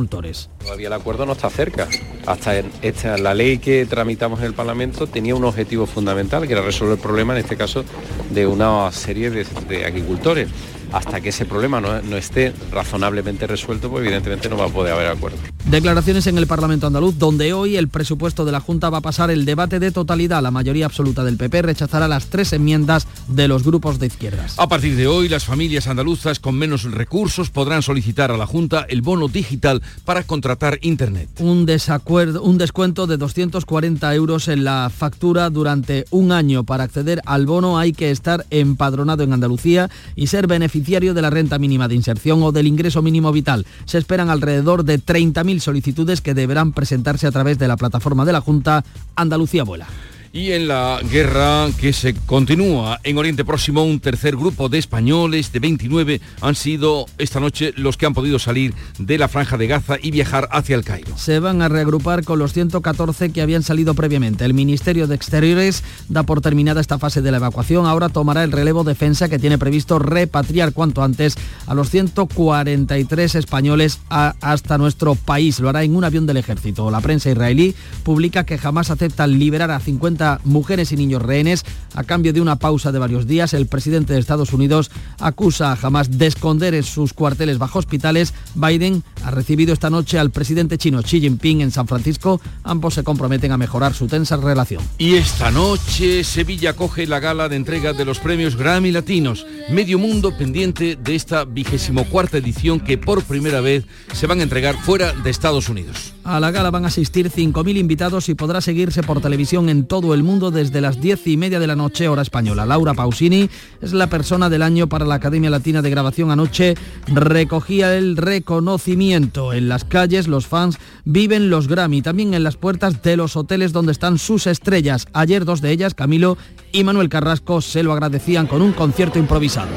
Todavía 0.59 0.87
el 0.87 0.93
acuerdo 0.93 1.25
no 1.25 1.33
está 1.33 1.49
cerca. 1.49 1.87
Hasta 2.25 2.59
esta, 2.81 3.17
la 3.17 3.33
ley 3.33 3.59
que 3.59 3.85
tramitamos 3.85 4.39
en 4.39 4.45
el 4.45 4.53
Parlamento 4.53 5.07
tenía 5.07 5.35
un 5.35 5.45
objetivo 5.45 5.85
fundamental, 5.85 6.47
que 6.47 6.53
era 6.53 6.61
resolver 6.61 6.95
el 6.95 7.01
problema, 7.01 7.33
en 7.33 7.39
este 7.39 7.55
caso, 7.55 7.83
de 8.31 8.47
una 8.47 8.91
serie 8.91 9.29
de 9.29 9.85
agricultores 9.85 10.49
hasta 10.91 11.21
que 11.21 11.29
ese 11.29 11.45
problema 11.45 11.81
no, 11.81 12.17
esté 12.17 12.53
razonablemente 12.71 13.47
resuelto, 13.47 13.89
pues 13.89 14.03
evidentemente 14.03 14.49
no 14.49 14.57
va 14.57 14.65
a 14.65 14.69
poder 14.69 14.93
haber 14.93 15.07
acuerdo. 15.07 15.37
Declaraciones 15.65 16.27
en 16.27 16.37
el 16.37 16.45
Parlamento 16.45 16.87
andaluz, 16.87 17.17
donde 17.17 17.53
hoy 17.53 17.75
el 17.75 17.87
presupuesto 17.87 18.45
de 18.45 18.51
la 18.51 18.59
Junta 18.59 18.89
va 18.89 18.99
a 18.99 19.01
pasar 19.01 19.31
el 19.31 19.45
debate 19.45 19.79
de 19.79 19.91
totalidad. 19.91 20.43
La 20.43 20.51
mayoría 20.51 20.85
absoluta 20.85 21.23
del 21.23 21.37
PP 21.37 21.63
rechazará 21.63 22.07
las 22.07 22.27
tres 22.27 22.53
enmiendas 22.53 23.07
de 23.27 23.47
los 23.47 23.63
grupos 23.63 23.97
de 23.99 24.07
izquierdas. 24.07 24.59
A 24.59 24.67
partir 24.67 24.95
de 24.95 25.07
hoy, 25.07 25.27
las 25.27 25.45
familias 25.45 25.87
andaluzas 25.87 26.39
con 26.39 26.55
menos 26.55 26.83
recursos 26.83 27.49
podrán 27.49 27.81
solicitar 27.81 28.31
a 28.31 28.37
la 28.37 28.45
Junta 28.45 28.85
el 28.87 29.01
bono 29.01 29.27
digital 29.27 29.81
para 30.05 30.23
contratar 30.23 30.77
Internet. 30.81 31.29
Un, 31.39 31.65
desacuerdo, 31.65 32.43
un 32.43 32.59
descuento 32.59 33.07
de 33.07 33.17
240 33.17 34.13
euros 34.13 34.47
en 34.47 34.63
la 34.63 34.91
factura 34.95 35.49
durante 35.49 36.05
un 36.11 36.31
año. 36.31 36.63
Para 36.63 36.83
acceder 36.83 37.21
al 37.25 37.47
bono 37.47 37.79
hay 37.79 37.91
que 37.91 38.11
estar 38.11 38.45
empadronado 38.51 39.23
en 39.23 39.33
Andalucía 39.33 39.89
y 40.15 40.27
ser 40.27 40.45
beneficiario 40.45 40.74
de 41.13 41.21
la 41.21 41.29
renta 41.29 41.57
mínima 41.57 41.87
de 41.87 41.95
inserción 41.95 42.43
o 42.43 42.51
del 42.51 42.67
ingreso 42.67 43.01
mínimo 43.01 43.31
vital. 43.31 43.65
Se 43.85 43.97
esperan 43.97 44.29
alrededor 44.29 44.83
de 44.83 44.99
30.000 44.99 45.59
solicitudes 45.59 46.21
que 46.21 46.33
deberán 46.33 46.73
presentarse 46.73 47.27
a 47.27 47.31
través 47.31 47.57
de 47.57 47.67
la 47.67 47.77
plataforma 47.77 48.25
de 48.25 48.33
la 48.33 48.41
Junta 48.41 48.83
Andalucía 49.15 49.63
Vuela. 49.63 49.87
Y 50.35 50.51
en 50.51 50.67
la 50.67 50.99
guerra 51.09 51.69
que 51.79 51.93
se 51.93 52.13
continúa 52.13 52.99
en 53.03 53.17
Oriente 53.17 53.45
Próximo, 53.45 53.85
un 53.85 54.01
tercer 54.01 54.35
grupo 54.35 54.67
de 54.67 54.77
españoles 54.77 55.53
de 55.53 55.59
29 55.59 56.19
han 56.41 56.55
sido 56.55 57.05
esta 57.17 57.39
noche 57.39 57.71
los 57.77 57.95
que 57.95 58.05
han 58.05 58.13
podido 58.13 58.37
salir 58.37 58.73
de 58.99 59.17
la 59.17 59.29
franja 59.29 59.55
de 59.55 59.67
Gaza 59.67 59.95
y 60.01 60.11
viajar 60.11 60.49
hacia 60.51 60.75
el 60.75 60.83
Cairo. 60.83 61.17
Se 61.17 61.39
van 61.39 61.61
a 61.61 61.69
reagrupar 61.69 62.25
con 62.25 62.37
los 62.37 62.51
114 62.51 63.31
que 63.31 63.41
habían 63.41 63.63
salido 63.63 63.93
previamente. 63.93 64.43
El 64.43 64.53
Ministerio 64.53 65.07
de 65.07 65.15
Exteriores 65.15 65.85
da 66.09 66.23
por 66.23 66.41
terminada 66.41 66.81
esta 66.81 66.99
fase 66.99 67.21
de 67.21 67.31
la 67.31 67.37
evacuación. 67.37 67.85
Ahora 67.85 68.09
tomará 68.09 68.43
el 68.43 68.51
relevo 68.51 68.83
defensa 68.83 69.29
que 69.29 69.39
tiene 69.39 69.57
previsto 69.57 69.99
repatriar 69.99 70.73
cuanto 70.73 71.01
antes 71.01 71.37
a 71.65 71.73
los 71.73 71.89
143 71.91 73.35
españoles 73.35 74.01
hasta 74.09 74.77
nuestro 74.77 75.15
país. 75.15 75.61
Lo 75.61 75.69
hará 75.69 75.83
en 75.83 75.95
un 75.95 76.03
avión 76.03 76.25
del 76.25 76.35
ejército. 76.35 76.91
La 76.91 76.99
prensa 76.99 77.31
israelí 77.31 77.73
publica 78.03 78.43
que 78.43 78.57
jamás 78.57 78.91
acepta 78.91 79.27
liberar 79.27 79.71
a 79.71 79.79
50 79.79 80.24
mujeres 80.43 80.91
y 80.91 80.97
niños 80.97 81.21
rehenes 81.21 81.63
a 81.93 82.03
cambio 82.03 82.33
de 82.33 82.41
una 82.41 82.57
pausa 82.57 82.91
de 82.91 82.99
varios 82.99 83.27
días. 83.27 83.53
El 83.53 83.67
presidente 83.67 84.13
de 84.13 84.19
Estados 84.19 84.53
Unidos 84.53 84.91
acusa 85.19 85.71
a 85.71 85.77
Hamas 85.81 86.17
de 86.17 86.27
esconder 86.27 86.73
en 86.73 86.83
sus 86.83 87.13
cuarteles 87.13 87.57
bajo 87.57 87.79
hospitales. 87.79 88.33
Biden 88.55 89.03
ha 89.23 89.31
recibido 89.31 89.73
esta 89.73 89.89
noche 89.89 90.19
al 90.19 90.31
presidente 90.31 90.77
chino 90.77 91.01
Xi 91.01 91.21
Jinping 91.21 91.61
en 91.61 91.71
San 91.71 91.87
Francisco. 91.87 92.41
Ambos 92.63 92.95
se 92.95 93.03
comprometen 93.03 93.51
a 93.51 93.57
mejorar 93.57 93.93
su 93.93 94.07
tensa 94.07 94.37
relación. 94.37 94.83
Y 94.97 95.15
esta 95.15 95.51
noche 95.51 96.23
Sevilla 96.23 96.73
coge 96.73 97.07
la 97.07 97.19
gala 97.19 97.49
de 97.49 97.55
entrega 97.55 97.93
de 97.93 98.05
los 98.05 98.19
premios 98.19 98.55
Grammy 98.55 98.91
Latinos. 98.91 99.45
Medio 99.69 99.99
mundo 99.99 100.35
pendiente 100.37 100.95
de 100.95 101.15
esta 101.15 101.45
vigésimo 101.45 102.05
cuarta 102.05 102.37
edición 102.37 102.79
que 102.79 102.97
por 102.97 103.23
primera 103.23 103.61
vez 103.61 103.85
se 104.13 104.27
van 104.27 104.39
a 104.39 104.43
entregar 104.43 104.75
fuera 104.75 105.13
de 105.13 105.29
Estados 105.29 105.69
Unidos. 105.69 106.14
A 106.25 106.39
la 106.39 106.49
gala 106.49 106.71
van 106.71 106.85
a 106.85 106.87
asistir 106.87 107.29
5.000 107.29 107.77
invitados 107.77 108.29
y 108.29 108.33
podrá 108.33 108.59
seguirse 108.59 109.03
por 109.03 109.21
televisión 109.21 109.69
en 109.69 109.85
todo 109.85 110.15
el 110.15 110.23
mundo 110.23 110.49
desde 110.49 110.81
las 110.81 110.99
diez 110.99 111.27
y 111.27 111.37
media 111.37 111.59
de 111.59 111.67
la 111.67 111.75
noche, 111.75 112.07
hora 112.07 112.23
española. 112.23 112.65
Laura 112.65 112.95
Pausini 112.95 113.47
es 113.79 113.93
la 113.93 114.07
persona 114.07 114.49
del 114.49 114.63
año 114.63 114.89
para 114.89 115.05
la 115.05 115.15
Academia 115.15 115.51
Latina 115.51 115.83
de 115.83 115.91
Grabación. 115.91 116.31
Anoche 116.31 116.73
recogía 117.05 117.95
el 117.95 118.17
reconocimiento. 118.17 119.53
En 119.53 119.69
las 119.69 119.83
calles 119.85 120.27
los 120.27 120.47
fans 120.47 120.79
viven 121.03 121.51
los 121.51 121.67
Grammy, 121.67 122.01
también 122.01 122.33
en 122.33 122.43
las 122.43 122.57
puertas 122.57 123.03
de 123.03 123.17
los 123.17 123.35
hoteles 123.35 123.71
donde 123.71 123.91
están 123.91 124.17
sus 124.17 124.47
estrellas. 124.47 125.05
Ayer 125.13 125.45
dos 125.45 125.61
de 125.61 125.69
ellas, 125.69 125.93
Camilo 125.93 126.39
y 126.71 126.83
Manuel 126.83 127.07
Carrasco, 127.07 127.61
se 127.61 127.83
lo 127.83 127.93
agradecían 127.93 128.47
con 128.47 128.63
un 128.63 128.73
concierto 128.73 129.19
improvisado. 129.19 129.69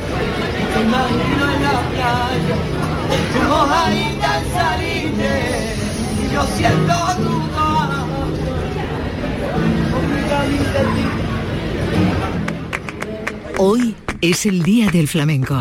Hoy 13.59 13.97
es 14.21 14.47
el 14.47 14.62
Día 14.62 14.88
del 14.90 15.09
Flamenco. 15.09 15.59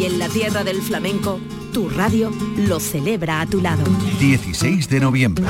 Y 0.00 0.04
en 0.04 0.18
la 0.18 0.28
tierra 0.28 0.64
del 0.64 0.82
flamenco, 0.82 1.40
tu 1.72 1.88
radio 1.88 2.32
lo 2.56 2.80
celebra 2.80 3.40
a 3.40 3.46
tu 3.46 3.60
lado. 3.60 3.84
16 4.18 4.88
de 4.88 5.00
noviembre. 5.00 5.44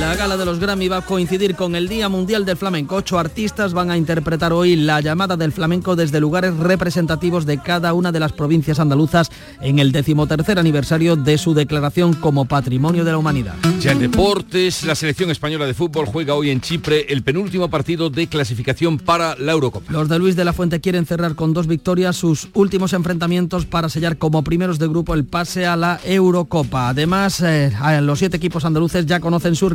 La 0.00 0.16
gala 0.16 0.36
de 0.36 0.44
los 0.44 0.58
Grammy 0.58 0.88
va 0.88 0.98
a 0.98 1.02
coincidir 1.02 1.54
con 1.54 1.76
el 1.76 1.88
Día 1.88 2.08
Mundial 2.08 2.44
del 2.44 2.56
Flamenco. 2.56 2.96
Ocho 2.96 3.18
artistas 3.18 3.72
van 3.72 3.90
a 3.90 3.96
interpretar 3.96 4.52
hoy 4.52 4.74
la 4.76 5.00
llamada 5.00 5.36
del 5.36 5.52
flamenco 5.52 5.94
desde 5.94 6.20
lugares 6.20 6.56
representativos 6.56 7.46
de 7.46 7.58
cada 7.58 7.94
una 7.94 8.10
de 8.10 8.20
las 8.20 8.32
provincias 8.32 8.80
andaluzas 8.80 9.30
en 9.60 9.78
el 9.78 9.92
decimotercer 9.92 10.58
aniversario 10.58 11.16
de 11.16 11.38
su 11.38 11.54
declaración 11.54 12.14
como 12.14 12.44
Patrimonio 12.44 13.04
de 13.04 13.12
la 13.12 13.18
Humanidad. 13.18 13.54
Ya 13.80 13.92
en 13.92 14.00
deportes, 14.00 14.84
la 14.84 14.94
selección 14.94 15.30
española 15.30 15.66
de 15.66 15.74
fútbol 15.74 16.06
juega 16.06 16.34
hoy 16.34 16.50
en 16.50 16.60
Chipre 16.60 17.06
el 17.12 17.22
penúltimo 17.22 17.68
partido 17.70 18.10
de 18.10 18.26
clasificación 18.26 18.98
para 18.98 19.36
la 19.36 19.52
Eurocopa. 19.52 19.92
Los 19.92 20.08
de 20.08 20.18
Luis 20.18 20.34
de 20.34 20.44
la 20.44 20.52
Fuente 20.52 20.80
quieren 20.80 21.06
cerrar 21.06 21.34
con 21.34 21.54
dos 21.54 21.66
victorias 21.66 22.16
sus 22.16 22.48
últimos 22.54 22.94
enfrentamientos 22.94 23.64
para 23.64 23.88
sellar 23.88 24.18
como 24.18 24.42
primeros 24.42 24.78
de 24.78 24.88
grupo 24.88 25.14
el 25.14 25.24
pase 25.24 25.66
a 25.66 25.76
la 25.76 26.00
Eurocopa. 26.04 26.88
Además, 26.88 27.40
eh, 27.42 27.72
los 28.02 28.18
siete 28.18 28.38
equipos 28.38 28.64
andaluces 28.64 29.06
ya 29.06 29.20
conocen 29.20 29.54
sus 29.54 29.70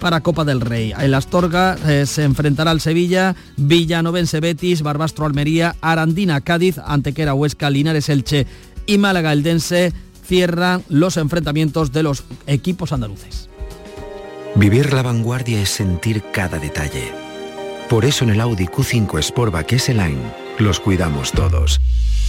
para 0.00 0.20
Copa 0.20 0.44
del 0.44 0.60
Rey. 0.60 0.92
El 0.98 1.14
Astorga 1.14 1.76
eh, 1.86 2.06
se 2.06 2.24
enfrentará 2.24 2.70
al 2.70 2.80
Sevilla, 2.80 3.34
Villanovense 3.56 4.40
Betis, 4.40 4.82
Barbastro 4.82 5.26
Almería, 5.26 5.74
Arandina 5.80 6.40
Cádiz, 6.40 6.78
Antequera 6.78 7.34
Huesca, 7.34 7.70
Linares 7.70 8.08
Elche 8.08 8.46
y 8.86 8.98
Málaga 8.98 9.32
Eldense 9.32 9.92
cierran 10.24 10.82
los 10.88 11.16
enfrentamientos 11.16 11.92
de 11.92 12.02
los 12.02 12.24
equipos 12.46 12.92
andaluces. 12.92 13.48
Vivir 14.54 14.92
la 14.92 15.02
vanguardia 15.02 15.60
es 15.60 15.70
sentir 15.70 16.22
cada 16.32 16.58
detalle. 16.58 17.12
Por 17.88 18.04
eso 18.04 18.24
en 18.24 18.30
el 18.30 18.40
Audi 18.40 18.66
Q5 18.66 19.22
Sportback 19.22 19.72
S-Line 19.72 20.41
los 20.58 20.80
cuidamos 20.80 21.32
todos. 21.32 21.80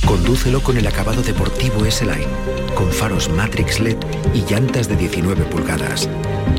Condúcelo 0.06 0.62
con 0.62 0.78
el 0.78 0.86
acabado 0.88 1.22
deportivo 1.22 1.86
S-Line, 1.86 2.28
con 2.76 2.92
faros 2.92 3.30
Matrix 3.30 3.80
LED 3.80 3.98
y 4.34 4.42
llantas 4.42 4.90
de 4.90 4.98
19 4.98 5.46
pulgadas. 5.46 6.10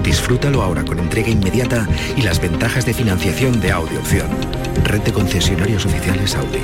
Disfrútalo 0.02 0.62
ahora 0.62 0.84
con 0.84 0.98
entrega 0.98 1.28
inmediata 1.28 1.86
y 2.16 2.22
las 2.22 2.40
ventajas 2.40 2.86
de 2.86 2.94
financiación 2.94 3.60
de 3.60 3.72
Audi 3.72 3.96
Opción. 3.96 4.28
Red 4.84 5.02
de 5.02 5.12
concesionarios 5.12 5.84
oficiales 5.84 6.34
Audi. 6.34 6.58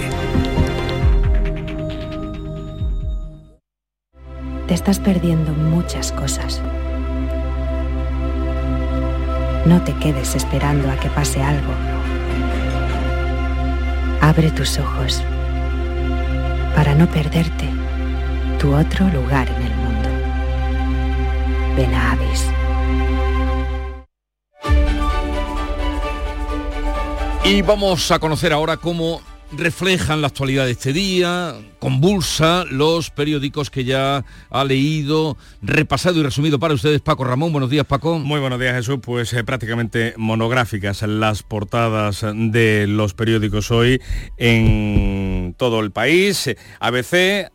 Te 4.67 4.75
estás 4.75 4.99
perdiendo 5.01 5.53
muchas 5.53 6.13
cosas. 6.13 6.63
No 9.67 9.83
te 9.85 9.95
quedes 9.97 10.35
esperando 10.35 10.91
a 10.91 10.97
que 10.97 11.11
pase 11.11 11.43
algo. 11.43 12.00
Abre 14.21 14.51
tus 14.51 14.79
ojos 14.79 15.23
para 16.75 16.95
no 16.95 17.07
perderte 17.11 17.69
tu 18.59 18.75
otro 18.75 19.09
lugar 19.09 19.49
en 19.49 19.63
el 19.63 19.75
mundo. 19.75 20.09
Ven 21.77 21.95
a 21.95 22.13
Avis. 22.13 22.45
Y 27.45 27.63
vamos 27.63 28.11
a 28.11 28.19
conocer 28.19 28.53
ahora 28.53 28.77
cómo 28.77 29.23
reflejan 29.53 30.21
la 30.21 30.29
actualidad 30.29 30.65
de 30.65 30.73
este 30.73 30.93
día, 30.93 31.55
convulsa 31.79 32.65
los 32.71 33.11
periódicos 33.11 33.71
que 33.71 33.85
ya 33.85 34.25
ha 34.51 34.65
leído, 34.65 35.37
repasado 35.63 36.21
y 36.21 36.23
resumido 36.23 36.59
para 36.59 36.75
ustedes 36.75 37.01
Paco 37.01 37.25
Ramón. 37.25 37.53
Buenos 37.53 37.71
días 37.71 37.87
Paco. 37.87 38.19
Muy 38.19 38.41
buenos 38.41 38.61
días 38.61 38.75
Jesús, 38.75 38.99
pues 39.03 39.33
eh, 39.33 39.45
prácticamente 39.45 40.15
monográficas 40.17 41.03
las 41.03 41.43
portadas 41.43 42.25
de 42.35 42.87
los 42.87 43.15
periódicos 43.15 43.71
hoy 43.71 44.01
en 44.37 45.55
todo 45.59 45.81
el 45.81 45.91
país. 45.91 46.51
ABC 46.79 47.51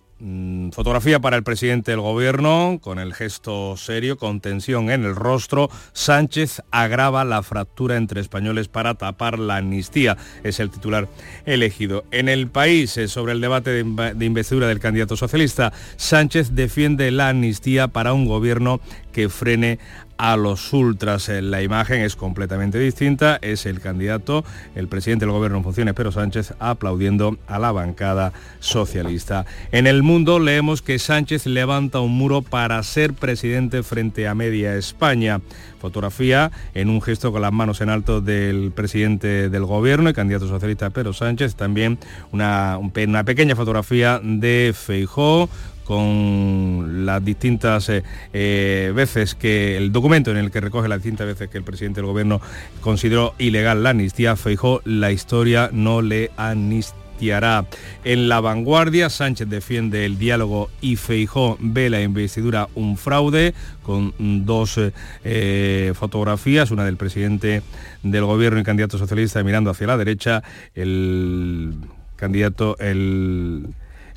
fotografía 0.72 1.20
para 1.20 1.36
el 1.36 1.44
presidente 1.44 1.92
del 1.92 2.00
gobierno, 2.00 2.80
con 2.82 3.00
el 3.00 3.14
gesto 3.14 3.76
serio, 3.76 4.18
con 4.18 4.40
tensión 4.40 4.90
en 4.90 5.04
el 5.04 5.16
rostro. 5.16 5.70
Sánchez 5.92 6.62
agrava 6.72 7.26
la 7.26 7.44
fractura 7.44 7.98
entre 7.98 8.22
españoles 8.22 8.70
para 8.70 8.94
tapar 8.94 9.38
la 9.40 9.58
amnistía. 9.58 10.18
Es 10.44 10.60
el 10.60 10.70
titular 10.70 11.10
elegido. 11.46 12.06
En 12.12 12.30
el 12.30 12.48
país, 12.48 12.96
eh, 12.98 13.08
sobre 13.08 13.34
el 13.34 13.42
debate 13.42 13.84
de 13.84 14.26
investidura 14.26 14.68
del 14.68 14.80
candidato 14.80 15.18
socialista, 15.18 15.74
Sánchez 15.98 16.56
defiende 16.56 17.12
la 17.12 17.30
amnistía 17.30 17.90
para 17.90 18.14
un 18.14 18.26
gobierno 18.26 18.80
que 19.12 19.30
frene 19.30 19.80
a 20.18 20.38
los 20.38 20.74
ultras. 20.74 21.30
Eh, 21.30 21.42
la 21.42 21.62
imagen 21.62 22.02
es 22.02 22.16
completamente 22.16 22.80
distinta. 22.80 23.38
Es 23.42 23.66
el 23.66 23.80
candidato, 23.80 24.44
el 24.76 24.88
presidente 24.88 25.26
del 25.26 25.34
gobierno 25.34 25.58
en 25.58 25.64
funciones, 25.64 25.94
Pedro 25.94 26.12
Sánchez, 26.12 26.54
aplaudiendo 26.60 27.38
a 27.48 27.60
la 27.60 27.72
bancada 27.72 28.34
socialista. 28.60 29.46
En 29.72 29.88
el 29.88 30.04
mundo 30.04 30.40
leemos 30.40 30.82
que 30.82 31.00
Sánchez 31.00 31.46
levanta 31.46 32.00
un 32.00 32.12
muro 32.12 32.42
para 32.42 32.82
ser 32.84 33.14
presidente 33.14 33.84
frente 33.84 34.28
a 34.28 34.36
media 34.36 34.76
España. 34.76 35.42
Fotografía 35.80 36.52
en 36.74 36.90
un 36.90 37.02
gesto 37.02 37.32
con 37.32 37.42
las 37.42 37.52
manos 37.52 37.80
en 37.82 37.90
alto 37.90 38.22
del 38.22 38.72
presidente 38.72 39.50
del 39.50 39.66
gobierno 39.66 40.10
y 40.10 40.14
candidato 40.14 40.48
socialista 40.48 40.90
Pedro 40.90 41.14
Sánchez. 41.14 41.56
También 41.56 42.00
una, 42.32 42.80
una 42.80 43.24
pequeña 43.24 43.56
fotografía 43.56 44.20
de 44.24 44.74
Feijó 44.76 45.50
con 45.86 47.06
las 47.06 47.24
distintas 47.24 47.88
eh, 47.90 48.04
eh, 48.34 48.92
veces 48.94 49.36
que 49.36 49.78
el 49.78 49.92
documento 49.92 50.32
en 50.32 50.38
el 50.38 50.52
que 50.52 50.60
recoge 50.60 50.90
las 50.90 51.02
distintas 51.02 51.28
veces 51.28 51.48
que 51.50 51.58
el 51.58 51.64
presidente 51.64 52.02
del 52.02 52.08
gobierno 52.08 52.42
consideró 52.82 53.36
ilegal 53.38 53.84
la 53.84 53.92
amnistía, 53.92 54.36
Feijó, 54.36 54.82
la 54.84 55.12
historia 55.12 55.70
no 55.72 56.02
le 56.02 56.32
amnistiará. 56.36 57.66
En 58.04 58.28
la 58.28 58.42
vanguardia, 58.42 59.10
Sánchez 59.10 59.48
defiende 59.48 60.06
el 60.06 60.18
diálogo 60.18 60.70
y 60.82 60.96
Feijó 60.96 61.58
ve 61.62 61.90
la 61.90 62.02
investidura 62.02 62.68
un 62.76 62.98
fraude 62.98 63.54
con 63.84 64.14
dos 64.46 64.80
eh, 65.24 65.94
fotografías, 65.96 66.72
una 66.72 66.84
del 66.84 66.98
presidente 66.98 67.62
del 68.04 68.26
gobierno 68.26 68.60
y 68.60 68.64
candidato 68.64 68.98
socialista 68.98 69.44
mirando 69.44 69.70
hacia 69.70 69.88
la 69.88 69.98
derecha, 69.98 70.44
el 70.74 71.76
candidato, 72.18 72.76
el 72.80 73.68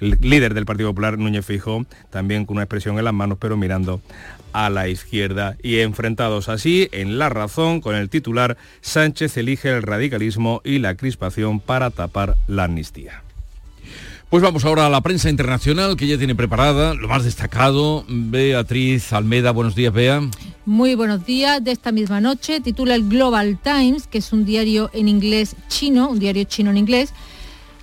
el 0.00 0.18
líder 0.20 0.54
del 0.54 0.66
Partido 0.66 0.90
Popular, 0.90 1.18
Núñez 1.18 1.44
Fijo, 1.44 1.86
también 2.10 2.44
con 2.44 2.56
una 2.56 2.64
expresión 2.64 2.98
en 2.98 3.04
las 3.04 3.14
manos, 3.14 3.38
pero 3.40 3.56
mirando 3.56 4.00
a 4.52 4.70
la 4.70 4.88
izquierda. 4.88 5.56
Y 5.62 5.78
enfrentados 5.78 6.48
así, 6.48 6.88
en 6.92 7.18
La 7.18 7.28
Razón, 7.28 7.80
con 7.80 7.94
el 7.94 8.08
titular, 8.08 8.56
Sánchez 8.80 9.36
elige 9.36 9.70
el 9.70 9.82
radicalismo 9.82 10.60
y 10.64 10.78
la 10.78 10.94
crispación 10.94 11.60
para 11.60 11.90
tapar 11.90 12.36
la 12.46 12.64
amnistía. 12.64 13.22
Pues 14.30 14.42
vamos 14.42 14.66
ahora 14.66 14.84
a 14.84 14.90
la 14.90 15.00
prensa 15.00 15.30
internacional 15.30 15.96
que 15.96 16.06
ya 16.06 16.18
tiene 16.18 16.34
preparada 16.34 16.92
lo 16.92 17.08
más 17.08 17.24
destacado. 17.24 18.04
Beatriz 18.08 19.14
Almeda, 19.14 19.52
buenos 19.52 19.74
días, 19.74 19.90
Bea. 19.90 20.20
Muy 20.66 20.94
buenos 20.96 21.24
días. 21.24 21.64
De 21.64 21.70
esta 21.70 21.92
misma 21.92 22.20
noche 22.20 22.60
titula 22.60 22.94
el 22.94 23.08
Global 23.08 23.58
Times, 23.58 24.06
que 24.06 24.18
es 24.18 24.34
un 24.34 24.44
diario 24.44 24.90
en 24.92 25.08
inglés 25.08 25.56
chino, 25.68 26.10
un 26.10 26.18
diario 26.18 26.44
chino 26.44 26.70
en 26.70 26.76
inglés, 26.76 27.14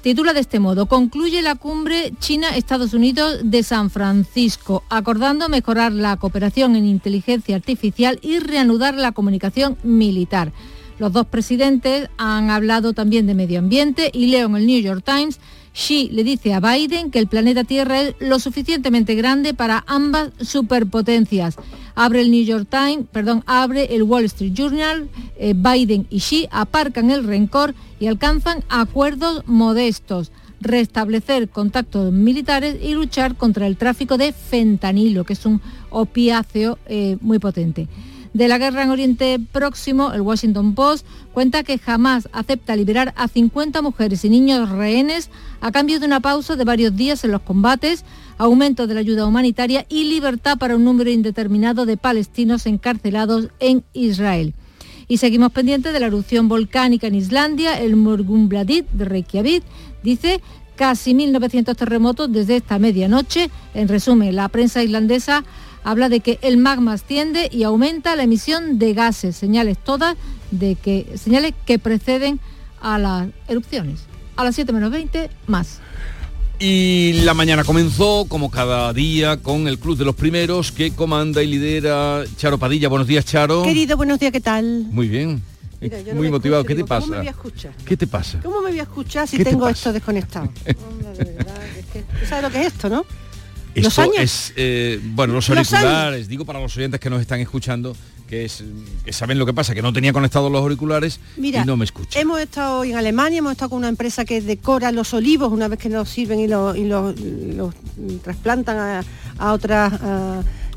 Titula 0.05 0.33
de 0.35 0.41
este 0.41 0.59
modo, 0.59 0.85
concluye 0.85 1.41
la 1.41 1.55
cumbre 1.55 2.13
China-Estados 2.19 2.93
Unidos 2.93 3.39
de 3.43 3.63
San 3.63 3.89
Francisco, 3.89 4.83
acordando 4.87 5.49
mejorar 5.49 5.91
la 5.93 6.15
cooperación 6.17 6.75
en 6.75 6.85
inteligencia 6.85 7.55
artificial 7.55 8.19
y 8.21 8.37
reanudar 8.37 8.93
la 8.93 9.13
comunicación 9.13 9.79
militar. 9.81 10.53
Los 10.99 11.11
dos 11.11 11.25
presidentes 11.25 12.07
han 12.17 12.51
hablado 12.51 12.93
también 12.93 13.25
de 13.25 13.33
medio 13.33 13.57
ambiente 13.57 14.11
y 14.13 14.27
leo 14.27 14.45
en 14.45 14.57
el 14.57 14.67
New 14.67 14.79
York 14.79 15.03
Times 15.03 15.39
Xi 15.75 16.09
le 16.11 16.23
dice 16.23 16.53
a 16.53 16.61
Biden 16.61 17.11
que 17.11 17.19
el 17.19 17.27
planeta 17.27 17.65
Tierra 17.65 18.01
es 18.01 18.15
lo 18.19 18.39
suficientemente 18.39 19.13
grande 19.13 19.53
para 19.53 19.83
ambas 19.87 20.31
superpotencias. 20.39 21.57
Abre 21.95 22.21
el 22.21 22.31
New 22.31 22.45
York 22.45 22.67
Times, 22.69 23.05
perdón, 23.11 23.43
abre 23.45 23.93
el 23.93 24.03
Wall 24.03 24.23
Street 24.25 24.53
Journal, 24.53 25.09
eh, 25.37 25.53
Biden 25.53 26.07
y 26.09 26.19
Xi 26.19 26.47
aparcan 26.49 27.11
el 27.11 27.25
rencor 27.25 27.75
y 27.99 28.07
alcanzan 28.07 28.63
acuerdos 28.69 29.43
modestos 29.45 30.31
restablecer 30.61 31.49
contactos 31.49 32.11
militares 32.11 32.77
y 32.81 32.93
luchar 32.93 33.35
contra 33.35 33.67
el 33.67 33.75
tráfico 33.75 34.17
de 34.17 34.31
fentanilo, 34.31 35.25
que 35.25 35.33
es 35.33 35.45
un 35.45 35.61
opiáceo 35.89 36.79
eh, 36.87 37.17
muy 37.19 37.39
potente. 37.39 37.87
De 38.35 38.49
la 38.49 38.57
guerra 38.57 38.83
en 38.83 38.89
Oriente 38.89 39.39
Próximo, 39.53 40.11
el 40.11 40.19
Washington 40.19 40.75
Post, 40.75 41.07
cuenta 41.33 41.63
que 41.63 41.77
jamás 41.77 42.27
acepta 42.33 42.75
liberar 42.75 43.13
a 43.15 43.29
50 43.29 43.81
mujeres 43.81 44.25
y 44.25 44.29
niños 44.29 44.69
rehenes 44.71 45.29
a 45.61 45.71
cambio 45.71 46.01
de 46.01 46.05
una 46.05 46.19
pausa 46.19 46.57
de 46.57 46.65
varios 46.65 46.93
días 46.97 47.23
en 47.23 47.31
los 47.31 47.41
combates, 47.43 48.03
aumento 48.37 48.87
de 48.87 48.93
la 48.93 48.99
ayuda 48.99 49.25
humanitaria 49.25 49.85
y 49.87 50.03
libertad 50.03 50.57
para 50.57 50.75
un 50.75 50.83
número 50.83 51.09
indeterminado 51.11 51.85
de 51.85 51.95
palestinos 51.95 52.65
encarcelados 52.65 53.47
en 53.61 53.85
Israel. 53.93 54.53
Y 55.07 55.15
seguimos 55.19 55.53
pendientes 55.53 55.93
de 55.93 56.01
la 56.01 56.07
erupción 56.07 56.49
volcánica 56.49 57.07
en 57.07 57.15
Islandia, 57.15 57.79
el 57.79 57.95
Morgumbladit 57.95 58.85
de 58.91 59.05
Reykjavik, 59.05 59.63
dice 60.03 60.41
casi 60.75 61.13
1.900 61.13 61.73
terremotos 61.73 62.29
desde 62.29 62.57
esta 62.57 62.79
medianoche. 62.79 63.49
En 63.73 63.87
resumen, 63.87 64.35
la 64.35 64.49
prensa 64.49 64.83
islandesa 64.83 65.45
habla 65.85 66.09
de 66.09 66.19
que 66.19 66.39
el 66.41 66.57
magma 66.57 66.93
asciende 66.93 67.47
y 67.51 67.63
aumenta 67.63 68.15
la 68.15 68.23
emisión 68.23 68.79
de 68.79 68.93
gases, 68.93 69.35
señales 69.37 69.77
todas 69.77 70.17
de 70.49 70.75
que 70.75 71.15
señales 71.15 71.53
que 71.65 71.79
preceden 71.79 72.39
a 72.81 72.97
las 72.97 73.27
erupciones. 73.47 74.01
A 74.35 74.43
las 74.43 74.55
7 74.55 74.73
menos 74.73 74.91
20 74.91 75.29
más. 75.47 75.79
Y 76.59 77.21
la 77.23 77.33
mañana 77.33 77.63
comenzó, 77.63 78.25
como 78.27 78.49
cada 78.49 78.93
día, 78.93 79.37
con 79.37 79.67
el 79.67 79.77
Club 79.77 79.97
de 79.97 80.05
los 80.05 80.15
Primeros 80.15 80.71
que 80.71 80.91
comanda 80.91 81.43
y 81.43 81.47
lidera 81.47 82.23
Charo 82.35 82.57
Padilla. 82.57 82.89
Buenos 82.89 83.07
días, 83.07 83.23
Charo. 83.23 83.61
Querido, 83.61 83.95
buenos 83.95 84.19
días, 84.19 84.31
¿qué 84.31 84.41
tal? 84.41 84.87
Muy 84.89 85.07
bien. 85.07 85.41
Muy 86.15 86.31
motivado. 86.31 86.63
¿Qué 86.63 86.73
te 86.73 86.83
pasa? 86.83 87.05
¿Cómo 87.05 87.11
me 87.11 87.17
voy 87.19 87.27
a 87.27 87.31
escuchar? 87.31 87.73
¿Qué 87.85 87.95
te 87.95 88.07
pasa? 88.07 88.39
¿Cómo 88.41 88.61
me 88.61 88.69
voy 88.71 88.79
a 88.79 88.83
escuchar 88.83 89.27
si 89.27 89.43
tengo 89.43 89.69
esto 89.69 89.93
desconectado? 89.93 90.49
¿Tú 90.65 92.25
sabes 92.27 92.43
lo 92.43 92.49
que 92.49 92.61
es 92.61 92.67
esto, 92.67 92.89
no? 92.89 93.05
Esto 93.75 94.11
es, 94.17 94.53
eh, 94.55 94.99
bueno, 95.03 95.33
los 95.33 95.49
auriculares, 95.49 96.29
digo 96.29 96.45
para 96.45 96.59
los 96.59 96.75
oyentes 96.77 96.99
que 96.99 97.09
nos 97.09 97.19
están 97.19 97.41
escuchando, 97.41 97.95
que, 98.27 98.45
es, 98.45 98.63
que 99.03 99.11
saben 99.11 99.37
lo 99.37 99.45
que 99.45 99.53
pasa, 99.53 99.75
que 99.75 99.81
no 99.81 99.91
tenía 99.91 100.13
conectados 100.13 100.49
los 100.51 100.61
auriculares 100.61 101.19
y 101.37 101.51
no 101.65 101.75
me 101.75 101.83
escuchan. 101.83 102.21
Hemos 102.21 102.39
estado 102.39 102.85
en 102.85 102.95
Alemania, 102.95 103.39
hemos 103.39 103.51
estado 103.51 103.71
con 103.71 103.79
una 103.79 103.89
empresa 103.89 104.23
que 104.23 104.41
decora 104.41 104.91
los 104.91 105.13
olivos 105.13 105.51
una 105.51 105.67
vez 105.67 105.77
que 105.77 105.89
nos 105.89 106.09
sirven 106.09 106.39
y 106.39 106.47
los, 106.47 106.75
trasplantan 108.23 109.03
a, 109.37 109.53
otras... 109.53 109.93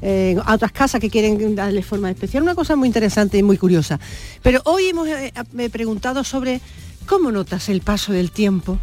Eh, 0.01 0.37
a, 0.45 0.55
otras 0.55 0.71
casas 0.71 1.01
que 1.01 1.11
quieren 1.11 1.57
darle 1.57 1.83
forma 1.83 2.09
especial. 2.09 2.45
Una 2.45 2.55
cosa 2.55 2.77
muy 2.77 2.87
interesante 2.87 3.37
y 3.37 3.43
muy 3.43 3.59
curiosa. 3.59 3.99
Pero 4.45 4.63
hoy 4.65 4.91
hemos 4.91 5.09
eh, 5.09 5.33
preguntado 5.73 6.23
sobre 6.23 6.61
cómo 7.05 7.33
notas 7.33 7.69
el 7.69 7.81
paso 7.81 8.13
del 8.13 8.31
tiempo. 8.31 8.79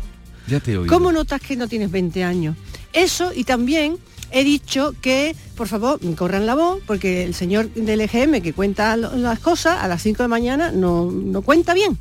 Ya 0.48 0.60
te 0.60 0.76
¿Cómo 0.88 1.14
notas 1.14 1.40
que 1.40 1.56
no 1.56 1.70
tienes 1.70 1.90
20 1.90 2.24
años? 2.26 2.58
Eso 2.96 3.32
y 3.36 3.44
también 3.44 3.98
he 4.32 4.44
dicho 4.44 4.96
que, 5.02 5.36
por 5.56 5.68
favor, 5.68 6.00
corran 6.16 6.46
la 6.46 6.56
voz, 6.56 6.82
porque 6.88 7.24
el 7.24 7.34
señor 7.36 7.70
del 7.74 8.02
EGM 8.02 8.42
que 8.42 8.54
cuenta 8.54 8.96
las 8.98 9.40
cosas 9.40 9.84
a 9.84 9.88
las 9.88 10.02
5 10.02 10.24
de 10.24 10.30
mañana 10.30 10.72
no, 10.72 11.12
no 11.12 11.42
cuenta 11.42 11.74
bien. 11.74 11.98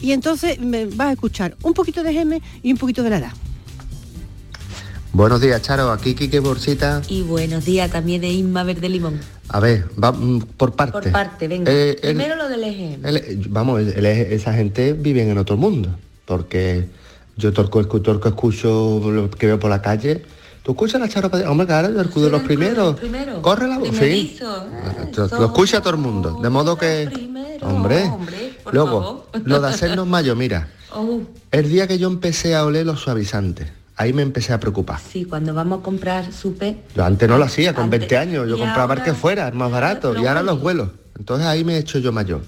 Y 0.00 0.12
entonces 0.12 0.60
me 0.60 0.86
vas 0.86 1.08
a 1.08 1.12
escuchar 1.12 1.56
un 1.62 1.74
poquito 1.74 2.02
de 2.02 2.10
EGM 2.10 2.40
y 2.62 2.72
un 2.72 2.78
poquito 2.78 3.02
de 3.02 3.10
la 3.10 3.18
edad. 3.18 3.32
Buenos 5.12 5.40
días, 5.40 5.62
Charo. 5.62 5.90
Aquí 5.90 6.14
Quique 6.14 6.40
Borsita. 6.40 7.02
Y 7.08 7.22
buenos 7.22 7.64
días 7.64 7.90
también 7.90 8.20
de 8.20 8.28
Inma 8.28 8.64
Verde 8.64 8.88
Limón. 8.88 9.18
A 9.48 9.60
ver, 9.60 9.86
va 10.02 10.12
mm, 10.12 10.40
por 10.56 10.76
parte. 10.76 10.92
Por 10.92 11.10
parte, 11.10 11.48
venga. 11.48 11.72
Eh, 11.72 11.96
Primero 12.02 12.36
lo 12.36 12.48
del 12.48 12.62
EGM. 12.62 13.46
vamos, 13.48 13.80
esa 13.80 14.52
gente 14.52 14.92
vive 14.92 15.22
en 15.22 15.38
otro 15.38 15.56
mundo, 15.56 15.96
porque 16.24 16.86
yo 17.36 17.52
torco, 17.52 17.84
torco 17.86 18.28
escucho 18.28 19.00
lo 19.04 19.30
que 19.30 19.46
veo 19.46 19.58
por 19.58 19.70
la 19.70 19.82
calle 19.82 20.24
¿Tú 20.66 20.72
escuchas 20.72 21.00
la 21.00 21.08
charla? 21.08 21.48
Hombre, 21.48 21.64
claro, 21.64 21.92
yo 21.92 22.00
escudo 22.00 22.28
los 22.28 22.42
primeros. 22.42 22.96
Corre 23.40 23.68
la 23.68 23.78
voz, 23.78 23.90
sí. 23.96 24.36
lo 25.16 25.44
escucha 25.44 25.80
todo 25.80 25.94
el 25.94 26.00
mundo. 26.00 26.40
De 26.42 26.50
modo 26.50 26.76
que. 26.76 27.08
hombre. 27.62 28.10
Luego, 28.72 29.26
lo 29.44 29.60
de 29.60 29.68
hacernos 29.68 30.08
mayo, 30.08 30.34
mira. 30.34 30.70
Oh. 30.98 31.20
El 31.50 31.68
día 31.68 31.86
que 31.86 31.98
yo 31.98 32.08
empecé 32.08 32.54
a 32.54 32.64
oler 32.64 32.86
los 32.86 33.00
suavizantes, 33.00 33.68
ahí 33.96 34.14
me 34.14 34.22
empecé 34.22 34.54
a 34.54 34.60
preocupar. 34.60 34.98
Sí, 34.98 35.26
cuando 35.26 35.52
vamos 35.52 35.80
a 35.80 35.82
comprar 35.82 36.32
supe. 36.32 36.78
Yo 36.94 37.04
antes 37.04 37.28
no 37.28 37.36
lo 37.36 37.44
hacía, 37.44 37.74
con 37.74 37.90
20 37.90 38.16
años. 38.16 38.48
Yo 38.48 38.56
compraba 38.56 39.02
que 39.02 39.12
fuera, 39.12 39.50
más 39.50 39.70
barato. 39.70 40.18
Y 40.18 40.26
ahora 40.26 40.42
los 40.42 40.58
vuelos. 40.58 40.90
Entonces 41.18 41.46
ahí 41.46 41.64
me 41.64 41.74
he 41.74 41.78
hecho 41.78 41.98
yo 41.98 42.12
mayor. 42.12 42.40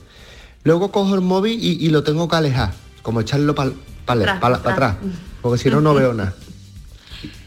Luego 0.64 0.90
cojo 0.92 1.14
el 1.14 1.20
móvil 1.20 1.58
y, 1.62 1.88
lo 1.90 2.04
tengo 2.04 2.26
que 2.26 2.36
alejar, 2.36 2.72
como 3.02 3.20
echarlo 3.20 3.54
para 3.54 3.72
atrás, 4.08 4.96
porque 5.40 5.58
si 5.58 5.70
no, 5.70 5.80
no 5.80 5.94
veo 5.94 6.14
nada. 6.14 6.34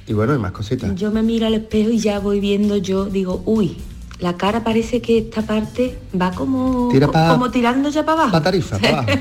Y 0.08 0.14
bueno, 0.14 0.34
hay 0.34 0.40
más 0.40 0.52
cositas. 0.52 0.94
Yo 0.96 1.12
me 1.12 1.24
miro 1.24 1.48
al 1.48 1.54
espejo 1.54 1.90
y 1.90 2.00
ya 2.00 2.20
voy 2.20 2.40
viendo, 2.40 2.78
yo 2.78 3.06
digo, 3.06 3.42
uy, 3.46 3.78
la 4.20 4.38
cara 4.38 4.64
parece 4.64 5.02
que 5.02 5.20
esta 5.20 5.42
parte 5.42 5.98
va 6.20 6.32
como, 6.32 6.90
como 7.14 7.52
tirando 7.52 7.90
ya 7.90 8.04
para 8.06 8.24
abajo. 8.24 8.32
Para 8.32 8.44
tarifa, 8.44 8.78
para 8.78 9.00
abajo. 9.00 9.12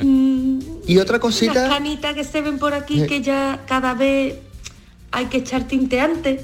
Mm, 0.00 0.60
y 0.86 0.98
otra 0.98 1.18
cosita... 1.18 1.54
Las 1.54 1.70
canitas 1.70 2.14
que 2.14 2.22
se 2.22 2.40
ven 2.40 2.60
por 2.60 2.72
aquí 2.72 3.04
que 3.06 3.20
ya 3.20 3.64
cada 3.66 3.94
vez 3.94 4.36
hay 5.10 5.26
que 5.26 5.38
echar 5.38 5.64
tinteante. 5.64 6.40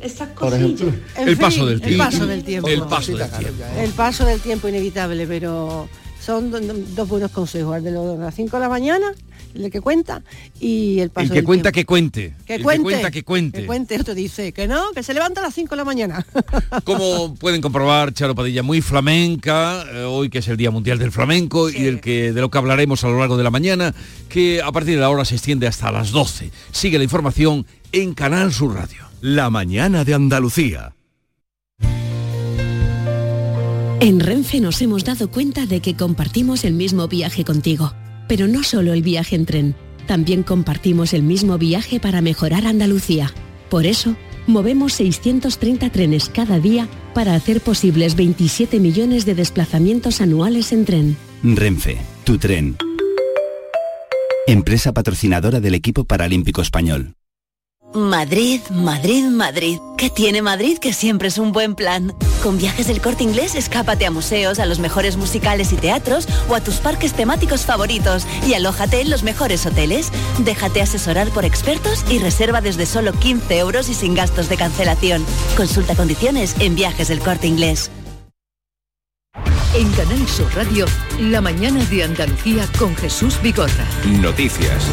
Esas 0.00 0.28
cosillas. 0.30 0.92
el, 1.16 1.38
paso 1.38 1.64
del 1.64 1.80
tiempo. 1.80 2.02
el 2.02 2.06
paso 2.06 2.26
del 2.26 2.44
tiempo. 2.44 2.68
El 2.68 2.82
paso 2.82 3.16
del 3.16 3.30
tiempo. 3.30 3.64
El 3.78 3.90
paso 3.92 4.24
del 4.26 4.40
tiempo 4.40 4.68
inevitable, 4.68 5.26
pero 5.26 5.88
son 6.20 6.50
dos 6.94 7.08
buenos 7.08 7.30
consejos. 7.30 7.76
El 7.76 7.84
de 7.84 7.92
las 7.92 8.34
5 8.34 8.56
de 8.56 8.60
la 8.60 8.68
mañana 8.68 9.14
el 9.54 9.70
que 9.70 9.80
cuenta 9.80 10.22
y 10.60 11.00
el 11.00 11.10
paso 11.10 11.32
El 11.32 11.40
que 11.40 11.44
cuenta 11.44 11.72
que 11.72 11.84
cuente. 11.84 12.34
Que 12.46 12.56
el 12.56 12.62
cuente. 12.62 12.82
Que 12.82 12.90
cuenta 12.90 13.10
que 13.10 13.22
cuente. 13.22 13.60
Que 13.60 13.66
cuente, 13.66 13.94
esto 13.94 14.14
dice 14.14 14.52
que 14.52 14.66
no, 14.66 14.92
que 14.92 15.02
se 15.02 15.14
levanta 15.14 15.40
a 15.40 15.44
las 15.44 15.54
5 15.54 15.70
de 15.70 15.76
la 15.76 15.84
mañana. 15.84 16.26
Como 16.84 17.34
pueden 17.34 17.60
comprobar, 17.60 18.12
Charo 18.12 18.34
Padilla, 18.34 18.62
muy 18.62 18.80
flamenca, 18.80 19.84
eh, 19.92 20.02
hoy 20.02 20.30
que 20.30 20.38
es 20.38 20.48
el 20.48 20.56
Día 20.56 20.70
Mundial 20.70 20.98
del 20.98 21.12
Flamenco 21.12 21.70
y 21.70 21.82
del 21.82 22.00
que, 22.00 22.32
de 22.32 22.40
lo 22.40 22.50
que 22.50 22.58
hablaremos 22.58 23.04
a 23.04 23.08
lo 23.08 23.18
largo 23.18 23.36
de 23.36 23.44
la 23.44 23.50
mañana, 23.50 23.94
que 24.28 24.62
a 24.62 24.72
partir 24.72 24.94
de 24.94 25.00
la 25.00 25.10
hora 25.10 25.24
se 25.24 25.34
extiende 25.34 25.66
hasta 25.66 25.90
las 25.90 26.10
12. 26.10 26.50
Sigue 26.72 26.98
la 26.98 27.04
información 27.04 27.66
en 27.92 28.14
Canal 28.14 28.52
Sur 28.52 28.74
Radio. 28.74 29.08
La 29.20 29.50
mañana 29.50 30.04
de 30.04 30.14
Andalucía. 30.14 30.94
En 34.00 34.20
Renfe 34.20 34.60
nos 34.60 34.80
hemos 34.80 35.04
dado 35.04 35.28
cuenta 35.28 35.66
de 35.66 35.80
que 35.80 35.96
compartimos 35.96 36.64
el 36.64 36.74
mismo 36.74 37.08
viaje 37.08 37.44
contigo 37.44 37.92
pero 38.28 38.46
no 38.46 38.62
solo 38.62 38.92
el 38.92 39.02
viaje 39.02 39.34
en 39.34 39.46
tren, 39.46 39.74
también 40.06 40.42
compartimos 40.42 41.12
el 41.12 41.22
mismo 41.22 41.58
viaje 41.58 41.98
para 42.00 42.20
mejorar 42.20 42.66
Andalucía. 42.66 43.32
Por 43.68 43.86
eso, 43.86 44.16
movemos 44.46 44.92
630 44.94 45.90
trenes 45.90 46.28
cada 46.28 46.58
día 46.60 46.88
para 47.14 47.34
hacer 47.34 47.60
posibles 47.60 48.14
27 48.14 48.80
millones 48.80 49.26
de 49.26 49.34
desplazamientos 49.34 50.20
anuales 50.20 50.72
en 50.72 50.84
tren. 50.84 51.16
Renfe, 51.42 51.98
tu 52.24 52.38
tren. 52.38 52.76
Empresa 54.46 54.92
patrocinadora 54.92 55.60
del 55.60 55.74
equipo 55.74 56.04
paralímpico 56.04 56.62
español. 56.62 57.14
Madrid, 57.94 58.60
Madrid, 58.70 59.24
Madrid. 59.24 59.78
¿Qué 59.96 60.10
tiene 60.10 60.42
Madrid 60.42 60.78
que 60.78 60.92
siempre 60.92 61.28
es 61.28 61.38
un 61.38 61.52
buen 61.52 61.74
plan? 61.74 62.14
Con 62.42 62.58
viajes 62.58 62.86
del 62.86 63.00
corte 63.00 63.24
inglés, 63.24 63.54
escápate 63.54 64.04
a 64.04 64.10
museos, 64.10 64.58
a 64.58 64.66
los 64.66 64.78
mejores 64.78 65.16
musicales 65.16 65.72
y 65.72 65.76
teatros 65.76 66.28
o 66.48 66.54
a 66.54 66.60
tus 66.60 66.76
parques 66.76 67.14
temáticos 67.14 67.64
favoritos 67.64 68.26
y 68.46 68.54
alójate 68.54 69.00
en 69.00 69.10
los 69.10 69.22
mejores 69.22 69.64
hoteles. 69.64 70.12
Déjate 70.38 70.82
asesorar 70.82 71.30
por 71.30 71.44
expertos 71.44 72.04
y 72.10 72.18
reserva 72.18 72.60
desde 72.60 72.84
solo 72.84 73.12
15 73.12 73.58
euros 73.58 73.88
y 73.88 73.94
sin 73.94 74.14
gastos 74.14 74.48
de 74.48 74.56
cancelación. 74.56 75.24
Consulta 75.56 75.94
condiciones 75.94 76.54
en 76.60 76.74
viajes 76.74 77.08
del 77.08 77.20
corte 77.20 77.46
inglés. 77.46 77.90
En 79.74 79.90
Canal 79.92 80.26
Sur 80.28 80.54
Radio, 80.54 80.86
la 81.20 81.40
mañana 81.40 81.84
de 81.84 82.02
Andalucía 82.02 82.66
con 82.78 82.94
Jesús 82.96 83.40
Vigorra. 83.42 83.86
Noticias. 84.06 84.84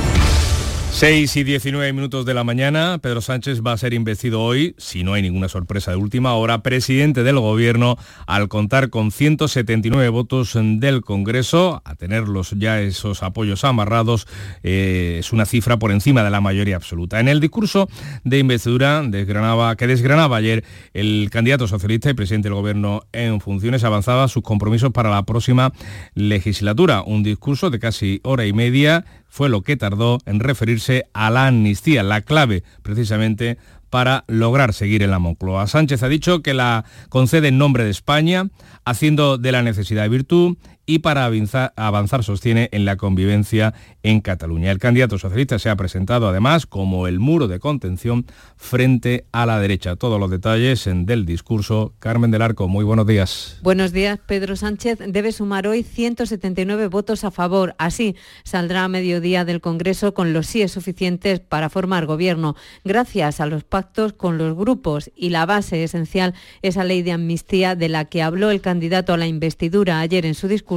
6 0.95 1.35
y 1.35 1.43
19 1.43 1.91
minutos 1.91 2.25
de 2.25 2.33
la 2.33 2.45
mañana, 2.45 2.99
Pedro 3.01 3.19
Sánchez 3.19 3.59
va 3.61 3.73
a 3.73 3.77
ser 3.77 3.93
investido 3.93 4.41
hoy, 4.41 4.75
si 4.77 5.03
no 5.03 5.11
hay 5.11 5.21
ninguna 5.21 5.49
sorpresa 5.49 5.91
de 5.91 5.97
última 5.97 6.35
hora, 6.35 6.63
presidente 6.63 7.23
del 7.23 7.37
gobierno 7.37 7.97
al 8.27 8.47
contar 8.47 8.89
con 8.89 9.11
179 9.11 10.07
votos 10.07 10.53
del 10.57 11.01
Congreso, 11.01 11.81
a 11.83 11.95
tenerlos 11.95 12.51
ya 12.57 12.79
esos 12.79 13.23
apoyos 13.23 13.65
amarrados, 13.65 14.25
eh, 14.63 15.17
es 15.19 15.33
una 15.33 15.45
cifra 15.45 15.77
por 15.77 15.91
encima 15.91 16.23
de 16.23 16.29
la 16.29 16.39
mayoría 16.39 16.77
absoluta. 16.77 17.19
En 17.19 17.27
el 17.27 17.41
discurso 17.41 17.89
de 18.23 18.39
investidura 18.39 19.03
desgranaba, 19.03 19.75
que 19.75 19.87
desgranaba 19.87 20.37
ayer 20.37 20.63
el 20.93 21.29
candidato 21.29 21.67
socialista 21.67 22.09
y 22.09 22.13
presidente 22.13 22.47
del 22.47 22.55
gobierno 22.55 23.01
en 23.11 23.41
funciones 23.41 23.83
avanzaba 23.83 24.29
sus 24.29 24.43
compromisos 24.43 24.93
para 24.93 25.09
la 25.09 25.25
próxima 25.25 25.73
legislatura. 26.13 27.03
Un 27.05 27.21
discurso 27.21 27.69
de 27.69 27.79
casi 27.79 28.21
hora 28.23 28.45
y 28.45 28.53
media 28.53 29.03
fue 29.29 29.49
lo 29.49 29.61
que 29.61 29.77
tardó 29.77 30.19
en 30.25 30.39
referirse 30.39 31.05
a 31.13 31.29
la 31.29 31.47
amnistía, 31.47 32.03
la 32.03 32.21
clave 32.21 32.63
precisamente 32.81 33.57
para 33.89 34.25
lograr 34.27 34.73
seguir 34.73 35.03
en 35.03 35.11
la 35.11 35.19
Moncloa. 35.19 35.67
Sánchez 35.67 36.03
ha 36.03 36.09
dicho 36.09 36.41
que 36.41 36.53
la 36.53 36.85
concede 37.09 37.47
en 37.47 37.57
nombre 37.57 37.83
de 37.83 37.91
España, 37.91 38.49
haciendo 38.83 39.37
de 39.37 39.51
la 39.51 39.61
necesidad 39.61 40.09
virtud 40.09 40.57
y 40.85 40.99
para 40.99 41.25
avanzar, 41.25 42.23
sostiene, 42.23 42.69
en 42.71 42.85
la 42.85 42.97
convivencia 42.97 43.73
en 44.03 44.21
Cataluña. 44.21 44.71
El 44.71 44.77
candidato 44.77 45.17
socialista 45.17 45.57
se 45.57 45.69
ha 45.69 45.75
presentado 45.75 46.27
además 46.27 46.65
como 46.65 47.07
el 47.07 47.19
muro 47.19 47.47
de 47.47 47.59
contención 47.59 48.25
frente 48.55 49.25
a 49.31 49.45
la 49.45 49.59
derecha. 49.59 49.95
Todos 49.95 50.19
los 50.19 50.29
detalles 50.29 50.85
en 50.87 51.05
del 51.05 51.25
discurso. 51.25 51.93
Carmen 51.99 52.31
del 52.31 52.43
Arco, 52.43 52.67
muy 52.67 52.85
buenos 52.85 53.07
días. 53.07 53.59
Buenos 53.63 53.91
días. 53.91 54.19
Pedro 54.25 54.55
Sánchez 54.55 54.99
debe 55.07 55.31
sumar 55.31 55.67
hoy 55.67 55.83
179 55.83 56.87
votos 56.87 57.23
a 57.23 57.31
favor. 57.31 57.75
Así 57.77 58.15
saldrá 58.43 58.83
a 58.83 58.87
mediodía 58.87 59.45
del 59.45 59.61
Congreso 59.61 60.13
con 60.13 60.33
los 60.33 60.47
síes 60.47 60.71
suficientes 60.71 61.39
para 61.39 61.69
formar 61.69 62.05
gobierno, 62.05 62.55
gracias 62.83 63.39
a 63.39 63.45
los 63.47 63.63
pactos 63.63 64.13
con 64.13 64.37
los 64.37 64.55
grupos 64.55 65.11
y 65.15 65.29
la 65.29 65.45
base 65.45 65.83
esencial, 65.83 66.35
esa 66.61 66.83
ley 66.83 67.01
de 67.01 67.11
amnistía 67.11 67.75
de 67.75 67.89
la 67.89 68.05
que 68.05 68.21
habló 68.21 68.51
el 68.51 68.61
candidato 68.61 69.13
a 69.13 69.17
la 69.17 69.27
investidura 69.27 69.99
ayer 69.99 70.25
en 70.25 70.35
su 70.35 70.47
discurso 70.47 70.74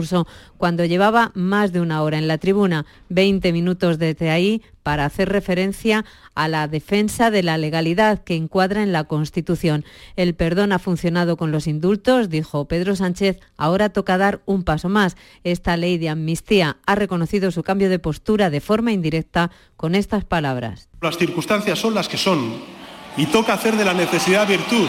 cuando 0.57 0.85
llevaba 0.85 1.33
más 1.35 1.73
de 1.73 1.81
una 1.81 2.03
hora 2.03 2.19
en 2.19 2.29
la 2.29 2.39
tribuna. 2.39 2.87
20 3.09 3.53
minutos 3.53 3.99
desde 3.99 4.31
ahí 4.31 4.63
para 4.83 5.05
hacer 5.05 5.29
referencia 5.29 6.05
a 6.35 6.49
la 6.49 6.69
defensa 6.69 7.31
de 7.31 7.43
la 7.43 7.59
legalidad 7.59 8.23
que 8.25 8.37
encuadra 8.37 8.83
en 8.83 8.93
la 8.93 9.05
Constitución. 9.05 9.85
El 10.17 10.35
perdón 10.35 10.73
ha 10.73 10.79
funcionado 10.79 11.37
con 11.37 11.53
los 11.53 11.67
indultos, 11.67 12.31
dijo 12.31 12.67
Pedro 12.69 12.97
Sánchez, 12.97 13.39
ahora 13.57 13.91
toca 13.91 14.17
dar 14.17 14.41
un 14.47 14.65
paso 14.65 14.89
más. 14.89 15.17
Esta 15.45 15.77
ley 15.77 15.99
de 15.99 16.09
amnistía 16.09 16.79
ha 16.87 16.95
reconocido 16.95 17.51
su 17.51 17.63
cambio 17.63 17.91
de 17.91 17.99
postura 17.99 18.51
de 18.51 18.61
forma 18.61 18.93
indirecta 18.93 19.51
con 19.77 19.95
estas 19.95 20.25
palabras. 20.25 20.89
Las 21.01 21.19
circunstancias 21.19 21.79
son 21.79 21.95
las 21.95 22.09
que 22.09 22.17
son 22.17 22.79
y 23.17 23.27
toca 23.27 23.53
hacer 23.53 23.77
de 23.77 23.85
la 23.85 23.95
necesidad 23.95 24.47
virtud. 24.47 24.89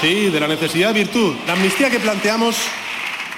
Sí, 0.00 0.30
de 0.30 0.40
la 0.40 0.48
necesidad 0.48 0.94
virtud. 0.94 1.34
La 1.46 1.52
amnistía 1.52 1.90
que 1.90 2.00
planteamos 2.00 2.56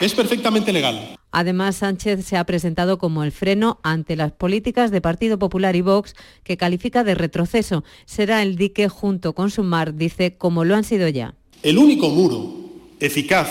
es 0.00 0.14
perfectamente 0.14 0.72
legal. 0.72 1.16
Además, 1.30 1.76
Sánchez 1.76 2.24
se 2.24 2.36
ha 2.36 2.44
presentado 2.44 2.98
como 2.98 3.24
el 3.24 3.32
freno 3.32 3.78
ante 3.82 4.16
las 4.16 4.32
políticas 4.32 4.90
de 4.90 5.00
Partido 5.00 5.38
Popular 5.38 5.76
y 5.76 5.82
Vox, 5.82 6.14
que 6.44 6.56
califica 6.56 7.04
de 7.04 7.14
retroceso. 7.14 7.84
Será 8.04 8.42
el 8.42 8.56
dique 8.56 8.88
junto 8.88 9.34
con 9.34 9.50
Sumar, 9.50 9.94
dice, 9.94 10.36
como 10.36 10.64
lo 10.64 10.76
han 10.76 10.84
sido 10.84 11.08
ya. 11.08 11.34
El 11.62 11.78
único 11.78 12.08
muro 12.10 12.54
eficaz 13.00 13.48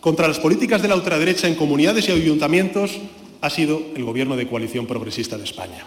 contra 0.00 0.26
las 0.26 0.40
políticas 0.40 0.82
de 0.82 0.88
la 0.88 0.96
ultraderecha 0.96 1.46
en 1.46 1.54
comunidades 1.54 2.08
y 2.08 2.12
ayuntamientos 2.12 2.98
ha 3.40 3.50
sido 3.50 3.80
el 3.94 4.04
Gobierno 4.04 4.36
de 4.36 4.48
coalición 4.48 4.86
progresista 4.86 5.36
de 5.36 5.44
España 5.44 5.84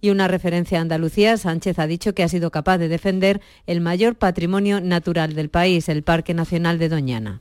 y 0.00 0.10
una 0.10 0.28
referencia 0.28 0.78
a 0.78 0.82
Andalucía, 0.82 1.36
Sánchez 1.36 1.78
ha 1.78 1.86
dicho 1.86 2.14
que 2.14 2.22
ha 2.22 2.28
sido 2.28 2.50
capaz 2.50 2.78
de 2.78 2.88
defender 2.88 3.40
el 3.66 3.80
mayor 3.80 4.16
patrimonio 4.16 4.80
natural 4.80 5.34
del 5.34 5.48
país, 5.48 5.88
el 5.88 6.02
Parque 6.02 6.34
Nacional 6.34 6.78
de 6.78 6.88
Doñana. 6.88 7.40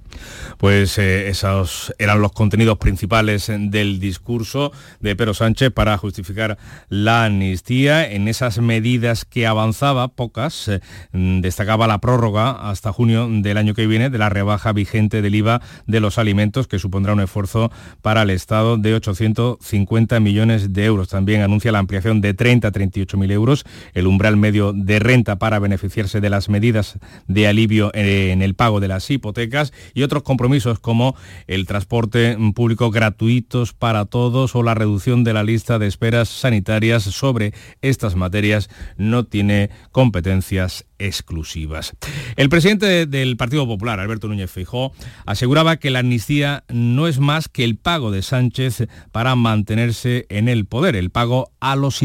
Pues 0.57 0.97
eh, 0.97 1.29
esos 1.29 1.93
eran 1.99 2.21
los 2.21 2.31
contenidos 2.31 2.77
principales 2.77 3.47
del 3.47 3.99
discurso 3.99 4.71
de 4.99 5.15
Pedro 5.15 5.33
Sánchez 5.33 5.71
para 5.71 5.97
justificar 5.97 6.57
la 6.89 7.25
amnistía. 7.25 8.09
En 8.09 8.27
esas 8.27 8.57
medidas 8.59 9.25
que 9.25 9.45
avanzaba, 9.45 10.07
pocas, 10.07 10.67
eh, 10.67 10.79
destacaba 11.13 11.87
la 11.87 11.99
prórroga 11.99 12.51
hasta 12.69 12.91
junio 12.91 13.27
del 13.29 13.57
año 13.57 13.73
que 13.73 13.87
viene 13.87 14.09
de 14.09 14.17
la 14.17 14.29
rebaja 14.29 14.73
vigente 14.73 15.21
del 15.21 15.35
IVA 15.35 15.61
de 15.85 15.99
los 15.99 16.17
alimentos, 16.17 16.67
que 16.67 16.79
supondrá 16.79 17.13
un 17.13 17.21
esfuerzo 17.21 17.71
para 18.01 18.23
el 18.23 18.31
Estado 18.31 18.77
de 18.77 18.95
850 18.95 20.19
millones 20.19 20.73
de 20.73 20.85
euros. 20.85 21.09
También 21.09 21.41
anuncia 21.41 21.71
la 21.71 21.79
ampliación 21.79 22.21
de 22.21 22.33
30 22.47 22.65
a 22.65 22.71
38 22.71 23.17
mil 23.17 23.29
euros, 23.31 23.65
el 23.93 24.07
umbral 24.07 24.37
medio 24.37 24.71
de 24.71 24.99
renta 24.99 25.37
para 25.37 25.59
beneficiarse 25.59 26.21
de 26.21 26.29
las 26.29 26.47
medidas 26.47 26.97
de 27.27 27.45
alivio 27.45 27.91
en 27.93 28.41
el 28.41 28.55
pago 28.55 28.79
de 28.79 28.87
las 28.87 29.11
hipotecas 29.11 29.73
y 29.93 30.03
otros 30.03 30.23
compromisos 30.23 30.79
como 30.79 31.17
el 31.47 31.67
transporte 31.67 32.37
público 32.55 32.89
gratuitos 32.89 33.73
para 33.73 34.05
todos 34.05 34.55
o 34.55 34.63
la 34.63 34.75
reducción 34.75 35.25
de 35.25 35.33
la 35.33 35.43
lista 35.43 35.77
de 35.77 35.87
esperas 35.87 36.29
sanitarias 36.29 37.03
sobre 37.03 37.53
estas 37.81 38.15
materias 38.15 38.69
no 38.95 39.25
tiene 39.25 39.69
competencias 39.91 40.85
exclusivas. 40.99 41.95
El 42.35 42.49
presidente 42.49 43.05
del 43.05 43.37
Partido 43.37 43.67
Popular, 43.67 43.99
Alberto 43.99 44.27
Núñez 44.27 44.49
Feijó, 44.49 44.93
aseguraba 45.25 45.77
que 45.77 45.89
la 45.89 45.99
amnistía 45.99 46.63
no 46.69 47.07
es 47.07 47.19
más 47.19 47.49
que 47.49 47.63
el 47.63 47.75
pago 47.77 48.11
de 48.11 48.21
Sánchez 48.21 48.87
para 49.11 49.35
mantenerse 49.35 50.25
en 50.29 50.47
el 50.47 50.65
poder, 50.65 50.95
el 50.95 51.09
pago 51.09 51.51
a 51.59 51.75
los 51.75 52.01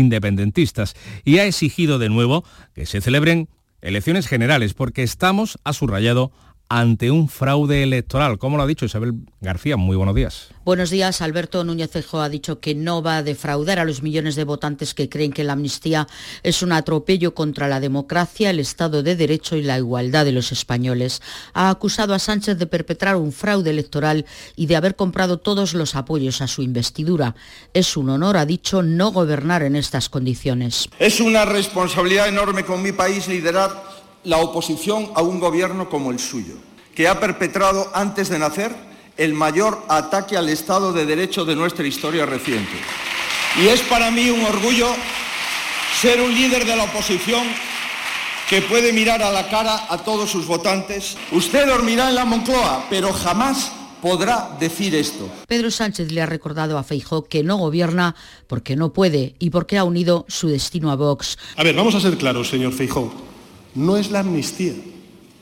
y 1.24 1.38
ha 1.38 1.44
exigido 1.44 1.98
de 1.98 2.08
nuevo 2.08 2.44
que 2.74 2.86
se 2.86 3.00
celebren 3.00 3.48
elecciones 3.80 4.26
generales, 4.28 4.74
porque 4.74 5.02
estamos, 5.02 5.58
ha 5.64 5.72
subrayado, 5.72 6.32
ante 6.72 7.10
un 7.10 7.28
fraude 7.28 7.82
electoral. 7.82 8.38
Como 8.38 8.56
lo 8.56 8.62
ha 8.62 8.66
dicho 8.66 8.86
Isabel 8.86 9.12
García, 9.42 9.76
muy 9.76 9.94
buenos 9.94 10.14
días. 10.14 10.48
Buenos 10.64 10.88
días. 10.88 11.20
Alberto 11.20 11.64
Núñez 11.64 11.90
Feijó 11.90 12.22
ha 12.22 12.30
dicho 12.30 12.60
que 12.60 12.74
no 12.74 13.02
va 13.02 13.18
a 13.18 13.22
defraudar 13.22 13.78
a 13.78 13.84
los 13.84 14.02
millones 14.02 14.36
de 14.36 14.44
votantes 14.44 14.94
que 14.94 15.10
creen 15.10 15.34
que 15.34 15.44
la 15.44 15.52
amnistía 15.52 16.06
es 16.42 16.62
un 16.62 16.72
atropello 16.72 17.34
contra 17.34 17.68
la 17.68 17.78
democracia, 17.78 18.48
el 18.48 18.58
Estado 18.58 19.02
de 19.02 19.16
Derecho 19.16 19.56
y 19.56 19.62
la 19.62 19.76
igualdad 19.76 20.24
de 20.24 20.32
los 20.32 20.50
españoles. 20.50 21.20
Ha 21.52 21.68
acusado 21.68 22.14
a 22.14 22.18
Sánchez 22.18 22.56
de 22.56 22.66
perpetrar 22.66 23.16
un 23.16 23.32
fraude 23.32 23.68
electoral 23.68 24.24
y 24.56 24.64
de 24.64 24.76
haber 24.76 24.96
comprado 24.96 25.38
todos 25.38 25.74
los 25.74 25.94
apoyos 25.94 26.40
a 26.40 26.46
su 26.46 26.62
investidura. 26.62 27.34
Es 27.74 27.98
un 27.98 28.08
honor, 28.08 28.38
ha 28.38 28.46
dicho, 28.46 28.82
no 28.82 29.12
gobernar 29.12 29.62
en 29.62 29.76
estas 29.76 30.08
condiciones. 30.08 30.88
Es 30.98 31.20
una 31.20 31.44
responsabilidad 31.44 32.28
enorme 32.28 32.64
con 32.64 32.82
mi 32.82 32.92
país 32.92 33.28
liderar 33.28 34.01
la 34.24 34.38
oposición 34.38 35.10
a 35.14 35.22
un 35.22 35.40
gobierno 35.40 35.88
como 35.88 36.10
el 36.10 36.18
suyo, 36.18 36.54
que 36.94 37.08
ha 37.08 37.18
perpetrado 37.18 37.90
antes 37.94 38.28
de 38.28 38.38
nacer 38.38 38.74
el 39.16 39.34
mayor 39.34 39.84
ataque 39.88 40.36
al 40.36 40.48
Estado 40.48 40.92
de 40.92 41.06
Derecho 41.06 41.44
de 41.44 41.56
nuestra 41.56 41.86
historia 41.86 42.26
reciente. 42.26 42.72
Y 43.60 43.68
es 43.68 43.82
para 43.82 44.10
mí 44.10 44.30
un 44.30 44.44
orgullo 44.44 44.88
ser 46.00 46.20
un 46.20 46.34
líder 46.34 46.64
de 46.64 46.76
la 46.76 46.84
oposición 46.84 47.42
que 48.48 48.62
puede 48.62 48.92
mirar 48.92 49.22
a 49.22 49.30
la 49.30 49.48
cara 49.48 49.86
a 49.88 49.98
todos 49.98 50.30
sus 50.30 50.46
votantes. 50.46 51.16
Usted 51.30 51.66
dormirá 51.66 52.08
en 52.08 52.14
la 52.14 52.24
Moncloa, 52.24 52.86
pero 52.88 53.12
jamás 53.12 53.72
podrá 54.00 54.56
decir 54.58 54.94
esto. 54.94 55.28
Pedro 55.46 55.70
Sánchez 55.70 56.10
le 56.10 56.22
ha 56.22 56.26
recordado 56.26 56.76
a 56.76 56.82
Feijó 56.82 57.24
que 57.24 57.44
no 57.44 57.56
gobierna 57.56 58.16
porque 58.48 58.74
no 58.74 58.92
puede 58.92 59.36
y 59.38 59.50
porque 59.50 59.78
ha 59.78 59.84
unido 59.84 60.24
su 60.28 60.48
destino 60.48 60.90
a 60.90 60.96
Vox. 60.96 61.38
A 61.56 61.62
ver, 61.62 61.74
vamos 61.74 61.94
a 61.94 62.00
ser 62.00 62.16
claros, 62.16 62.48
señor 62.48 62.72
Feijó 62.72 63.31
no 63.74 63.96
es 63.96 64.10
la 64.10 64.20
amnistía, 64.20 64.74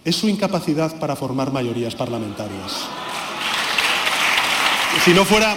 es 0.04 0.16
su 0.16 0.28
incapacidad 0.28 0.98
para 0.98 1.16
formar 1.16 1.52
mayorías 1.52 1.94
parlamentarias. 1.94 2.88
Si 5.04 5.12
no 5.12 5.24
fuera, 5.24 5.56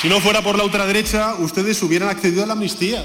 si 0.00 0.08
no 0.08 0.20
fuera 0.20 0.42
por 0.42 0.56
la 0.56 0.64
ultraderecha, 0.64 1.34
ustedes 1.38 1.82
hubieran 1.82 2.08
accedido 2.08 2.42
a 2.42 2.46
la 2.46 2.52
amnistía. 2.52 3.04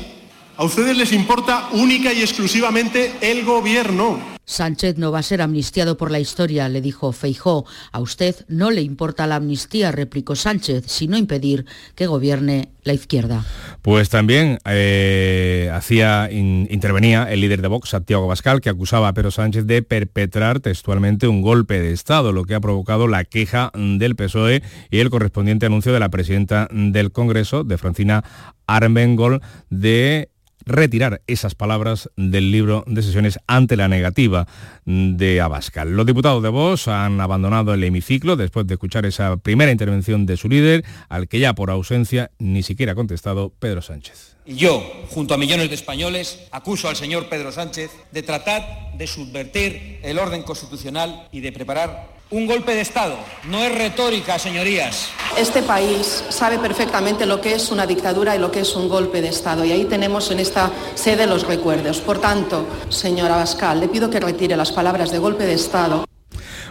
A 0.58 0.64
ustedes 0.64 0.98
les 0.98 1.12
importa 1.14 1.70
única 1.72 2.12
y 2.12 2.22
exclusivamente 2.22 3.16
el 3.22 3.46
gobierno. 3.46 4.37
Sánchez 4.48 4.98
no 4.98 5.12
va 5.12 5.20
a 5.20 5.24
ser 5.24 5.42
amnistiado 5.42 5.98
por 5.98 6.10
la 6.10 6.22
historia, 6.22 6.70
le 6.70 6.80
dijo 6.80 7.12
Feijó. 7.12 7.66
A 7.92 8.00
usted 8.00 8.34
no 8.48 8.72
le 8.72 8.82
importa 8.82 9.28
la 9.28 9.36
amnistía, 9.36 9.92
replicó 9.92 10.38
Sánchez, 10.38 10.86
sino 10.88 11.18
impedir 11.18 11.66
que 11.96 12.08
gobierne 12.08 12.70
la 12.84 12.94
izquierda. 12.94 13.46
Pues 13.82 14.08
también 14.08 14.60
eh, 14.64 15.70
hacía, 15.74 16.30
intervenía 16.32 17.30
el 17.30 17.42
líder 17.42 17.62
de 17.62 17.68
Vox, 17.68 17.90
Santiago 17.90 18.26
Bascal, 18.26 18.62
que 18.62 18.70
acusaba 18.70 19.10
a 19.10 19.14
Pedro 19.14 19.32
Sánchez 19.32 19.66
de 19.66 19.84
perpetrar 19.84 20.62
textualmente 20.62 21.28
un 21.28 21.42
golpe 21.42 21.82
de 21.82 21.92
Estado, 21.92 22.32
lo 22.32 22.46
que 22.46 22.56
ha 22.56 22.62
provocado 22.62 23.10
la 23.10 23.26
queja 23.26 23.72
del 23.76 24.16
PSOE 24.16 24.64
y 24.90 25.00
el 25.00 25.10
correspondiente 25.10 25.66
anuncio 25.66 25.92
de 25.92 26.00
la 26.00 26.10
presidenta 26.10 26.70
del 26.72 27.12
Congreso, 27.12 27.66
de 27.66 27.78
Francina 27.78 28.24
Armengol, 28.66 29.42
de 29.70 30.30
retirar 30.68 31.22
esas 31.28 31.56
palabras 31.56 32.10
del 32.18 32.52
libro 32.52 32.84
de 32.88 33.02
sesiones 33.02 33.40
ante 33.48 33.78
la 33.78 33.88
negativa 33.88 34.48
de 34.86 35.42
Abascal. 35.42 35.96
Los 35.96 36.06
diputados 36.06 36.44
de 36.44 36.50
Vox 36.50 36.88
han 36.88 37.20
abandonado 37.22 37.74
el 37.74 37.84
hemiciclo 37.84 38.36
después 38.36 38.68
de 38.68 38.76
escuchar 38.76 39.06
esa 39.06 39.38
primera 39.38 39.72
intervención 39.72 40.26
de 40.26 40.38
su 40.38 40.50
líder, 40.50 40.84
al 41.10 41.28
que 41.28 41.40
ya 41.40 41.56
por 41.56 41.72
ausencia 41.72 42.32
ni 42.38 42.64
siquiera 42.64 42.92
ha 42.92 42.96
contestado 42.96 43.54
Pedro 43.58 43.82
Sánchez. 43.82 44.36
Yo, 44.46 44.82
junto 45.10 45.34
a 45.34 45.38
millones 45.38 45.70
de 45.70 45.76
españoles, 45.76 46.48
acuso 46.52 46.88
al 46.88 46.96
señor 46.96 47.28
Pedro 47.28 47.52
Sánchez 47.52 47.92
de 48.12 48.24
tratar 48.24 48.94
de 48.98 49.08
subvertir 49.08 50.00
el 50.04 50.20
orden 50.20 50.44
constitucional 50.44 51.28
y 51.32 51.42
de 51.42 51.52
preparar 51.52 52.17
un 52.30 52.46
golpe 52.46 52.76
de 52.76 52.82
Estado. 52.82 53.16
No 53.50 53.64
es 53.64 53.74
retórica, 53.76 54.38
señorías. 54.38 55.10
Este 55.38 55.62
país 55.62 56.24
sabe 56.30 56.58
perfectamente 56.58 57.26
lo 57.26 57.40
que 57.40 57.54
es 57.54 57.72
una 57.72 57.86
dictadura 57.86 58.36
y 58.36 58.40
lo 58.40 58.52
que 58.52 58.62
es 58.62 58.76
un 58.76 58.90
golpe 58.90 59.22
de 59.22 59.30
Estado. 59.30 59.64
Y 59.64 59.72
ahí 59.72 59.86
tenemos 59.86 60.30
en 60.32 60.40
esta 60.40 60.72
sede 60.96 61.28
los 61.28 61.48
recuerdos. 61.48 62.00
Por 62.00 62.20
tanto, 62.20 62.66
señora 62.90 63.36
Bascal, 63.36 63.80
le 63.80 63.88
pido 63.88 64.10
que 64.10 64.20
retire 64.20 64.58
las 64.58 64.72
palabras 64.72 65.12
de 65.12 65.20
golpe 65.20 65.46
de 65.46 65.54
Estado 65.54 66.07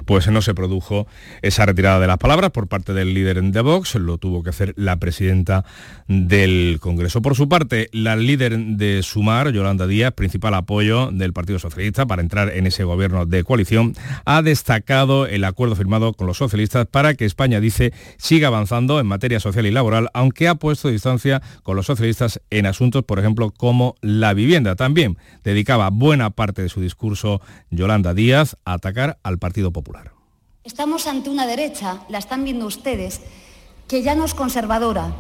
pues 0.07 0.29
no 0.29 0.41
se 0.41 0.55
produjo 0.55 1.07
esa 1.43 1.67
retirada 1.67 2.01
de 2.01 2.07
las 2.07 2.19
palabras 2.19 2.51
por 2.53 2.69
parte 2.69 2.95
del 2.95 3.13
líder 3.13 3.43
de 3.43 3.61
Vox, 3.61 3.97
lo 3.97 4.19
tuvo 4.19 4.43
que 4.43 4.51
hacer 4.51 4.73
la 4.77 4.97
presidenta 4.97 5.65
del 6.09 6.79
Congreso. 6.81 7.21
Por 7.21 7.35
su 7.35 7.49
parte, 7.49 7.91
la 7.93 8.17
líder 8.17 8.57
de 8.57 9.03
Sumar, 9.03 9.51
Yolanda 9.51 9.87
Díaz, 9.87 10.13
principal 10.13 10.55
apoyo 10.55 11.11
del 11.11 11.33
Partido 11.33 11.59
Socialista 11.59 12.07
para 12.07 12.23
entrar 12.23 12.51
en 12.51 12.67
ese 12.67 12.85
gobierno 12.85 13.27
de 13.27 13.45
coalición, 13.45 13.95
ha 14.25 14.43
destacado 14.43 15.27
el 15.27 15.45
acuerdo 15.45 15.77
firmado 15.77 16.15
con 16.15 16.27
los 16.27 16.39
socialistas 16.39 16.87
para 16.87 17.15
que 17.15 17.25
España, 17.25 17.61
dice, 17.61 17.93
siga 18.17 18.49
avanzando 18.49 19.01
en 19.01 19.07
materia 19.07 19.41
social 19.41 19.67
y 19.67 19.73
laboral, 19.73 20.09
aunque 20.15 20.49
ha 20.49 20.55
puesto 20.55 20.89
distancia 20.89 21.43
con 21.63 21.77
los 21.77 21.87
socialistas 21.87 22.41
en 22.51 22.67
asuntos, 22.67 23.05
por 23.05 23.19
ejemplo, 23.19 23.51
como 23.51 23.97
la 24.01 24.35
vivienda. 24.35 24.77
También 24.77 25.19
dedicaba 25.43 25.91
buena 25.91 26.31
parte 26.31 26.63
de 26.63 26.69
su 26.69 26.81
discurso 26.81 27.41
Yolanda 27.71 28.15
Díaz 28.15 28.57
a 28.65 28.75
atacar 28.75 29.19
al 29.23 29.39
Partido 29.39 29.73
Popular. 29.73 29.96
Estamos 30.67 31.07
ante 31.07 31.31
una 31.31 31.47
derecha, 31.47 31.99
la 32.09 32.19
están 32.19 32.43
viendo 32.43 32.67
ustedes, 32.67 33.21
que 33.87 34.03
ya 34.03 34.17
no 34.17 34.25
es 34.25 34.35
conservadora, 34.35 35.15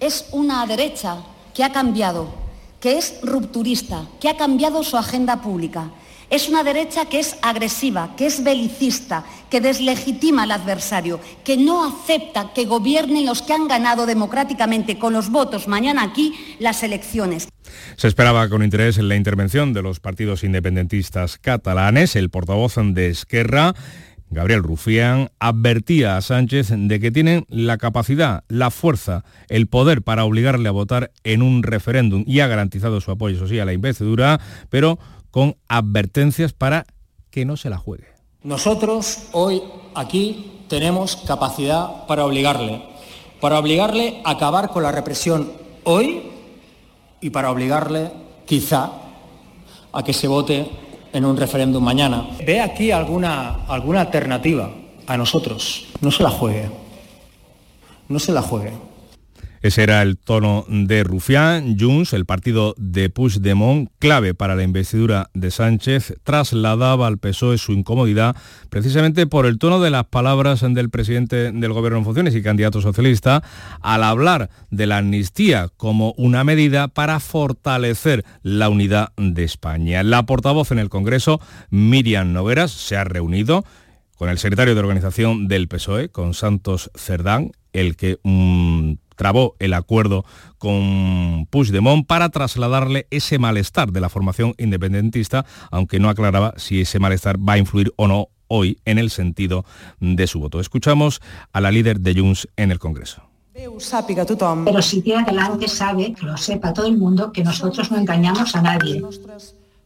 es 0.00 0.26
una 0.32 0.66
derecha 0.66 1.18
que 1.54 1.62
ha 1.62 1.70
cambiado, 1.70 2.34
que 2.80 2.98
es 2.98 3.20
rupturista, 3.22 4.08
que 4.20 4.28
ha 4.28 4.36
cambiado 4.36 4.82
su 4.82 4.96
agenda 4.96 5.40
pública. 5.40 5.92
Es 6.30 6.48
una 6.48 6.64
derecha 6.64 7.06
que 7.06 7.20
es 7.20 7.36
agresiva, 7.42 8.16
que 8.16 8.26
es 8.26 8.42
belicista, 8.42 9.24
que 9.48 9.60
deslegitima 9.60 10.42
al 10.42 10.50
adversario, 10.50 11.20
que 11.44 11.56
no 11.56 11.84
acepta 11.84 12.52
que 12.52 12.66
gobiernen 12.66 13.24
los 13.24 13.40
que 13.42 13.52
han 13.52 13.68
ganado 13.68 14.04
democráticamente 14.04 14.98
con 14.98 15.12
los 15.12 15.30
votos 15.30 15.68
mañana 15.68 16.02
aquí 16.02 16.34
las 16.58 16.82
elecciones. 16.82 17.46
Se 17.96 18.08
esperaba 18.08 18.48
con 18.48 18.64
interés 18.64 18.98
la 18.98 19.14
intervención 19.14 19.72
de 19.72 19.82
los 19.82 20.00
partidos 20.00 20.42
independentistas 20.42 21.38
catalanes. 21.38 22.16
El 22.16 22.30
portavoz 22.30 22.74
de 22.76 23.08
Esquerra 23.10 23.74
Gabriel 24.30 24.62
Rufián 24.62 25.30
advertía 25.38 26.16
a 26.16 26.22
Sánchez 26.22 26.68
de 26.70 27.00
que 27.00 27.10
tienen 27.10 27.46
la 27.48 27.78
capacidad, 27.78 28.44
la 28.48 28.70
fuerza, 28.70 29.24
el 29.48 29.66
poder 29.66 30.02
para 30.02 30.24
obligarle 30.24 30.68
a 30.68 30.72
votar 30.72 31.10
en 31.24 31.42
un 31.42 31.62
referéndum 31.62 32.24
y 32.26 32.40
ha 32.40 32.46
garantizado 32.46 33.00
su 33.00 33.10
apoyo, 33.10 33.36
eso 33.36 33.48
sí, 33.48 33.58
a 33.58 33.64
la 33.64 33.72
investidura, 33.72 34.40
pero 34.68 34.98
con 35.30 35.56
advertencias 35.68 36.52
para 36.52 36.84
que 37.30 37.44
no 37.44 37.56
se 37.56 37.70
la 37.70 37.78
juegue. 37.78 38.06
Nosotros 38.42 39.28
hoy 39.32 39.62
aquí 39.94 40.64
tenemos 40.68 41.16
capacidad 41.16 42.06
para 42.06 42.24
obligarle, 42.24 42.82
para 43.40 43.58
obligarle 43.58 44.20
a 44.24 44.32
acabar 44.32 44.68
con 44.68 44.82
la 44.82 44.92
represión 44.92 45.52
hoy 45.84 46.22
y 47.20 47.30
para 47.30 47.50
obligarle 47.50 48.12
quizá 48.46 48.90
a 49.92 50.02
que 50.02 50.12
se 50.12 50.28
vote 50.28 50.70
en 51.18 51.24
un 51.24 51.36
referéndum 51.36 51.82
mañana. 51.82 52.26
¿Ve 52.46 52.60
aquí 52.60 52.90
alguna, 52.90 53.66
alguna 53.66 54.02
alternativa 54.02 54.70
a 55.06 55.16
nosotros? 55.16 55.86
No 56.00 56.10
se 56.10 56.22
la 56.22 56.30
juegue. 56.30 56.70
No 58.08 58.18
se 58.18 58.32
la 58.32 58.40
juegue. 58.40 58.72
Ese 59.62 59.82
era 59.82 60.02
el 60.02 60.18
tono 60.18 60.64
de 60.68 61.04
Rufián. 61.04 61.76
Junts, 61.78 62.12
el 62.12 62.26
partido 62.26 62.74
de 62.78 63.10
Puigdemont, 63.10 63.90
clave 63.98 64.34
para 64.34 64.54
la 64.54 64.62
investidura 64.62 65.30
de 65.34 65.50
Sánchez, 65.50 66.14
trasladaba 66.22 67.06
al 67.06 67.18
PSOE 67.18 67.58
su 67.58 67.72
incomodidad 67.72 68.36
precisamente 68.68 69.26
por 69.26 69.46
el 69.46 69.58
tono 69.58 69.80
de 69.80 69.90
las 69.90 70.04
palabras 70.04 70.60
del 70.60 70.90
presidente 70.90 71.52
del 71.52 71.72
Gobierno 71.72 71.98
en 71.98 72.04
funciones 72.04 72.34
y 72.34 72.42
candidato 72.42 72.80
socialista 72.80 73.42
al 73.80 74.02
hablar 74.02 74.50
de 74.70 74.86
la 74.86 74.98
amnistía 74.98 75.68
como 75.76 76.14
una 76.16 76.44
medida 76.44 76.88
para 76.88 77.20
fortalecer 77.20 78.24
la 78.42 78.68
unidad 78.68 79.12
de 79.16 79.44
España. 79.44 80.02
La 80.02 80.24
portavoz 80.24 80.70
en 80.70 80.78
el 80.78 80.88
Congreso, 80.88 81.40
Miriam 81.70 82.32
Nogueras, 82.32 82.70
se 82.70 82.96
ha 82.96 83.04
reunido 83.04 83.64
con 84.16 84.28
el 84.28 84.38
secretario 84.38 84.74
de 84.74 84.80
organización 84.80 85.46
del 85.46 85.68
PSOE, 85.68 86.08
con 86.08 86.34
Santos 86.34 86.90
Cerdán, 86.96 87.52
el 87.72 87.96
que 87.96 88.18
mm, 88.22 88.77
trabó 89.16 89.56
el 89.58 89.74
acuerdo 89.74 90.24
con 90.58 91.46
Puigdemont 91.50 92.06
para 92.06 92.30
trasladarle 92.30 93.06
ese 93.10 93.38
malestar 93.38 93.92
de 93.92 94.00
la 94.00 94.08
formación 94.08 94.54
independentista, 94.58 95.44
aunque 95.70 95.98
no 95.98 96.08
aclaraba 96.08 96.54
si 96.56 96.80
ese 96.80 96.98
malestar 96.98 97.36
va 97.36 97.54
a 97.54 97.58
influir 97.58 97.92
o 97.96 98.06
no 98.08 98.28
hoy 98.46 98.78
en 98.84 98.98
el 98.98 99.10
sentido 99.10 99.64
de 100.00 100.26
su 100.26 100.40
voto. 100.40 100.60
Escuchamos 100.60 101.20
a 101.52 101.60
la 101.60 101.70
líder 101.70 102.00
de 102.00 102.14
Junts 102.18 102.48
en 102.56 102.70
el 102.70 102.78
Congreso. 102.78 103.22
Pero 104.64 104.82
si 104.82 105.02
tiene 105.02 105.22
adelante 105.22 105.66
sabe, 105.68 106.14
que 106.14 106.24
lo 106.24 106.36
sepa 106.36 106.72
todo 106.72 106.86
el 106.86 106.96
mundo, 106.96 107.32
que 107.32 107.42
nosotros 107.42 107.90
no 107.90 107.98
engañamos 107.98 108.54
a 108.54 108.62
nadie, 108.62 109.02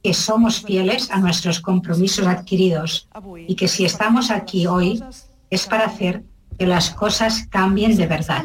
que 0.03 0.13
somos 0.13 0.61
fieles 0.61 1.11
a 1.11 1.19
nuestros 1.19 1.61
compromisos 1.61 2.27
adquiridos 2.27 3.09
y 3.49 3.55
que 3.55 3.69
si 3.69 3.85
estamos 3.85 4.31
aquí 4.31 4.67
hoy 4.67 5.03
es 5.49 5.67
para 5.67 5.87
hacer 5.87 6.23
que 6.59 6.67
las 6.67 6.91
cosas 6.91 7.47
cambien 7.49 7.97
de 7.97 8.07
verdad. 8.07 8.45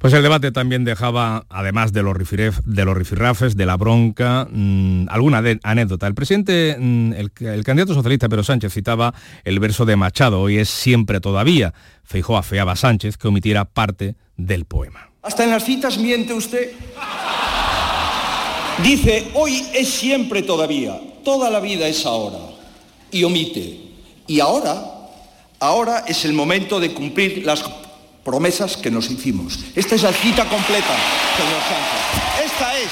Pues 0.00 0.14
el 0.14 0.22
debate 0.22 0.50
también 0.50 0.82
dejaba, 0.84 1.44
además 1.50 1.92
de 1.92 2.02
los, 2.02 2.16
de 2.16 2.84
los 2.86 2.96
rifirrafes, 2.96 3.54
de 3.54 3.66
la 3.66 3.76
bronca, 3.76 4.48
mm, 4.50 5.08
alguna 5.10 5.42
anécdota. 5.62 6.06
El 6.06 6.14
presidente, 6.14 6.74
mm, 6.80 7.12
el, 7.12 7.64
candidato 7.64 7.92
socialista 7.92 8.26
Pedro 8.30 8.42
Sánchez 8.42 8.72
citaba 8.72 9.12
el 9.44 9.60
verso 9.60 9.84
de 9.84 9.96
Machado, 9.96 10.40
hoy 10.40 10.56
es 10.56 10.70
siempre 10.70 11.20
todavía. 11.20 11.74
Feijó 12.02 12.38
afeaba 12.38 12.72
a 12.72 12.76
Sánchez 12.76 13.18
que 13.18 13.28
omitiera 13.28 13.66
parte 13.66 14.14
del 14.38 14.64
poema. 14.64 15.10
Hasta 15.20 15.44
en 15.44 15.50
las 15.50 15.66
citas 15.66 15.98
miente 15.98 16.32
usted. 16.32 16.70
Dice, 18.82 19.28
hoy 19.34 19.66
es 19.74 19.90
siempre 19.90 20.40
todavía, 20.40 20.98
toda 21.22 21.50
la 21.50 21.60
vida 21.60 21.86
es 21.86 22.06
ahora. 22.06 22.38
Y 23.12 23.22
omite. 23.24 23.80
Y 24.26 24.40
ahora, 24.40 24.82
ahora 25.58 26.04
es 26.08 26.24
el 26.24 26.32
momento 26.32 26.80
de 26.80 26.94
cumplir 26.94 27.44
las 27.44 27.62
promesas 28.24 28.76
que 28.76 28.90
nos 28.90 29.10
hicimos. 29.10 29.58
Esta 29.74 29.94
es 29.94 30.02
la 30.02 30.12
cita 30.12 30.44
completa, 30.48 30.96
señor 31.36 31.60
Sánchez. 31.68 32.44
Esta 32.44 32.78
es... 32.78 32.90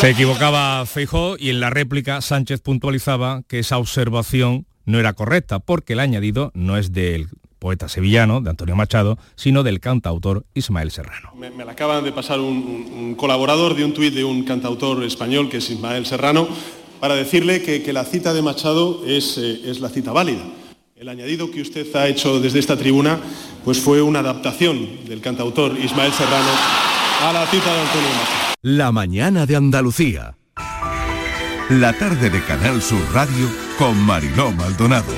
Se 0.00 0.10
equivocaba 0.10 0.84
Feijó 0.86 1.36
y 1.38 1.50
en 1.50 1.60
la 1.60 1.70
réplica 1.70 2.20
Sánchez 2.20 2.60
puntualizaba 2.60 3.42
que 3.46 3.60
esa 3.60 3.78
observación 3.78 4.66
no 4.86 4.98
era 4.98 5.12
correcta 5.12 5.60
porque 5.60 5.92
el 5.92 6.00
añadido 6.00 6.50
no 6.54 6.76
es 6.76 6.92
del 6.92 7.28
poeta 7.64 7.88
sevillano, 7.88 8.42
de 8.42 8.50
Antonio 8.50 8.76
Machado, 8.76 9.18
sino 9.36 9.62
del 9.62 9.80
cantautor 9.80 10.44
Ismael 10.52 10.90
Serrano. 10.90 11.32
Me, 11.34 11.64
la 11.64 11.72
acaban 11.72 12.04
de 12.04 12.12
pasar 12.12 12.40
un, 12.40 13.14
colaborador 13.16 13.74
de 13.74 13.84
un 13.84 13.94
tuit 13.94 14.12
de 14.12 14.24
un 14.24 14.44
cantautor 14.44 15.02
español 15.04 15.48
que 15.48 15.58
es 15.58 15.70
Ismael 15.70 16.04
Serrano 16.04 16.46
para 17.00 17.14
decirle 17.14 17.62
que, 17.62 17.92
la 17.92 18.04
cita 18.04 18.34
de 18.34 18.42
Machado 18.42 19.02
es, 19.06 19.38
eh, 19.38 19.62
es 19.64 19.80
la 19.80 19.88
cita 19.88 20.12
válida. 20.12 20.42
El 20.96 21.08
añadido 21.08 21.50
que 21.50 21.60
usted 21.60 21.92
ha 21.96 22.06
hecho 22.06 22.38
desde 22.38 22.60
esta 22.60 22.76
tribuna 22.76 23.18
pues 23.64 23.80
fue 23.80 24.00
una 24.00 24.20
adaptación 24.20 25.04
del 25.08 25.20
cantautor 25.20 25.76
Ismael 25.76 26.12
Serrano 26.12 26.50
a 27.20 27.32
la 27.32 27.46
cita 27.46 27.74
de 27.74 27.80
Antonio 27.80 28.08
Machado. 28.10 28.54
La 28.62 28.92
mañana 28.92 29.44
de 29.44 29.56
Andalucía. 29.56 30.36
La 31.68 31.94
tarde 31.94 32.30
de 32.30 32.40
Canal 32.44 32.80
Sur 32.80 33.00
Radio 33.12 33.50
con 33.76 33.98
Mariló 33.98 34.52
Maldonado. 34.52 35.12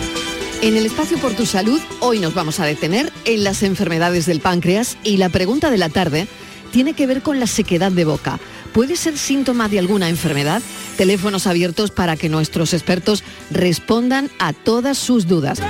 En 0.63 0.79
el 0.79 0.87
espacio 0.87 1.19
por 1.19 1.35
tu 1.35 1.45
salud, 1.45 1.81
hoy 2.01 2.21
nos 2.21 2.33
vamos 2.33 2.59
a 2.59 2.65
detener 2.65 3.13
en 3.27 3.45
las 3.45 3.63
enfermedades 3.63 4.25
del 4.25 4.41
páncreas 4.41 4.97
y 5.05 5.19
la 5.19 5.29
pregunta 5.29 5.71
de 5.71 5.77
la 5.77 5.91
tarde 5.91 6.27
tiene 6.73 6.95
que 6.95 7.07
ver 7.07 7.21
con 7.21 7.39
la 7.39 7.47
sequedad 7.47 7.93
de 7.93 8.07
boca. 8.07 8.41
¿Puede 8.77 8.97
ser 8.97 9.17
síntoma 9.17 9.71
de 9.71 9.79
alguna 9.79 10.11
enfermedad? 10.11 10.61
Teléfonos 10.99 11.47
abiertos 11.47 11.91
para 11.91 12.15
que 12.15 12.29
nuestros 12.29 12.75
expertos 12.75 13.25
respondan 13.51 14.31
a 14.39 14.53
todas 14.53 14.99
sus 14.99 15.27
dudas. 15.27 15.63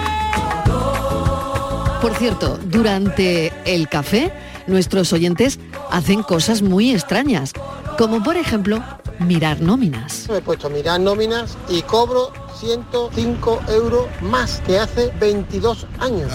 Por 2.02 2.16
cierto, 2.16 2.58
durante 2.64 3.52
el 3.64 3.88
café, 3.88 4.32
nuestros 4.66 5.12
oyentes 5.12 5.60
hacen 5.88 6.24
cosas 6.24 6.62
muy 6.62 6.90
extrañas, 6.90 7.52
como 7.96 8.24
por 8.24 8.36
ejemplo 8.36 8.82
mirar 9.20 9.60
nóminas. 9.60 10.26
Me 10.28 10.38
he 10.38 10.40
puesto 10.40 10.66
a 10.66 10.70
mirar 10.70 10.98
nóminas 10.98 11.56
y 11.68 11.82
cobro 11.82 12.32
105 12.58 13.62
euros 13.68 14.08
más 14.20 14.60
que 14.66 14.80
hace 14.80 15.12
22 15.20 15.86
años. 16.00 16.32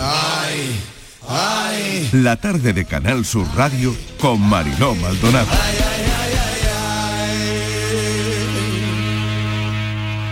La 2.14 2.38
tarde 2.38 2.72
de 2.72 2.86
Canal 2.86 3.26
Sur 3.26 3.46
Radio 3.58 3.94
con 4.22 4.40
Mariló 4.40 4.96
Maldonado. 4.96 5.50